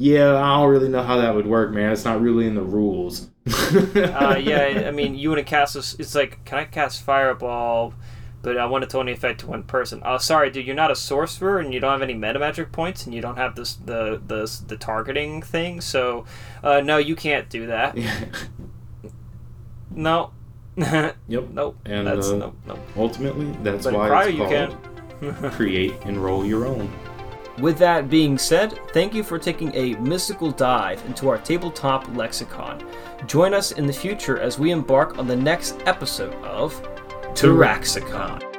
yeah, 0.00 0.34
I 0.34 0.56
don't 0.56 0.70
really 0.70 0.88
know 0.88 1.02
how 1.02 1.18
that 1.18 1.34
would 1.34 1.46
work, 1.46 1.72
man. 1.72 1.92
It's 1.92 2.06
not 2.06 2.22
really 2.22 2.46
in 2.46 2.54
the 2.54 2.62
rules. 2.62 3.28
uh, 3.46 4.38
yeah, 4.42 4.84
I 4.86 4.90
mean, 4.92 5.14
you 5.14 5.28
want 5.28 5.40
to 5.40 5.44
cast 5.44 5.74
this. 5.74 5.94
It's 5.98 6.14
like, 6.14 6.42
can 6.46 6.58
I 6.58 6.64
cast 6.64 7.02
Fireball? 7.02 7.92
But 8.40 8.56
I 8.56 8.64
want 8.64 8.82
it 8.82 8.88
to 8.90 8.98
only 8.98 9.12
affect 9.12 9.44
one 9.44 9.62
person. 9.62 10.00
Oh, 10.02 10.16
sorry, 10.16 10.50
dude. 10.50 10.66
You're 10.66 10.74
not 10.74 10.90
a 10.90 10.96
sorcerer, 10.96 11.58
and 11.58 11.74
you 11.74 11.80
don't 11.80 11.90
have 11.92 12.00
any 12.00 12.14
meta 12.14 12.38
magic 12.38 12.72
points, 12.72 13.04
and 13.04 13.14
you 13.14 13.20
don't 13.20 13.36
have 13.36 13.54
this 13.56 13.74
the 13.74 14.22
the 14.26 14.50
the 14.68 14.78
targeting 14.78 15.42
thing. 15.42 15.82
So, 15.82 16.24
uh, 16.64 16.80
no, 16.80 16.96
you 16.96 17.14
can't 17.14 17.50
do 17.50 17.66
that. 17.66 17.94
no. 19.90 20.30
yep. 20.76 21.14
Nope. 21.52 21.76
And 21.84 22.06
that's, 22.06 22.28
uh, 22.28 22.36
nope, 22.36 22.56
nope. 22.66 22.78
ultimately, 22.96 23.54
that's 23.62 23.84
but 23.84 23.92
why 23.92 24.28
it's 24.28 24.38
called 24.38 25.52
create 25.52 25.92
and 26.04 26.16
roll 26.16 26.46
your 26.46 26.64
own. 26.64 26.90
With 27.60 27.76
that 27.78 28.08
being 28.08 28.38
said, 28.38 28.78
thank 28.94 29.12
you 29.14 29.22
for 29.22 29.38
taking 29.38 29.74
a 29.74 29.94
mystical 29.96 30.50
dive 30.50 31.04
into 31.04 31.28
our 31.28 31.36
tabletop 31.36 32.08
lexicon. 32.16 32.82
Join 33.26 33.52
us 33.52 33.72
in 33.72 33.86
the 33.86 33.92
future 33.92 34.38
as 34.38 34.58
we 34.58 34.70
embark 34.70 35.18
on 35.18 35.26
the 35.26 35.36
next 35.36 35.76
episode 35.84 36.34
of 36.42 36.80
Taraxicon. 37.34 38.49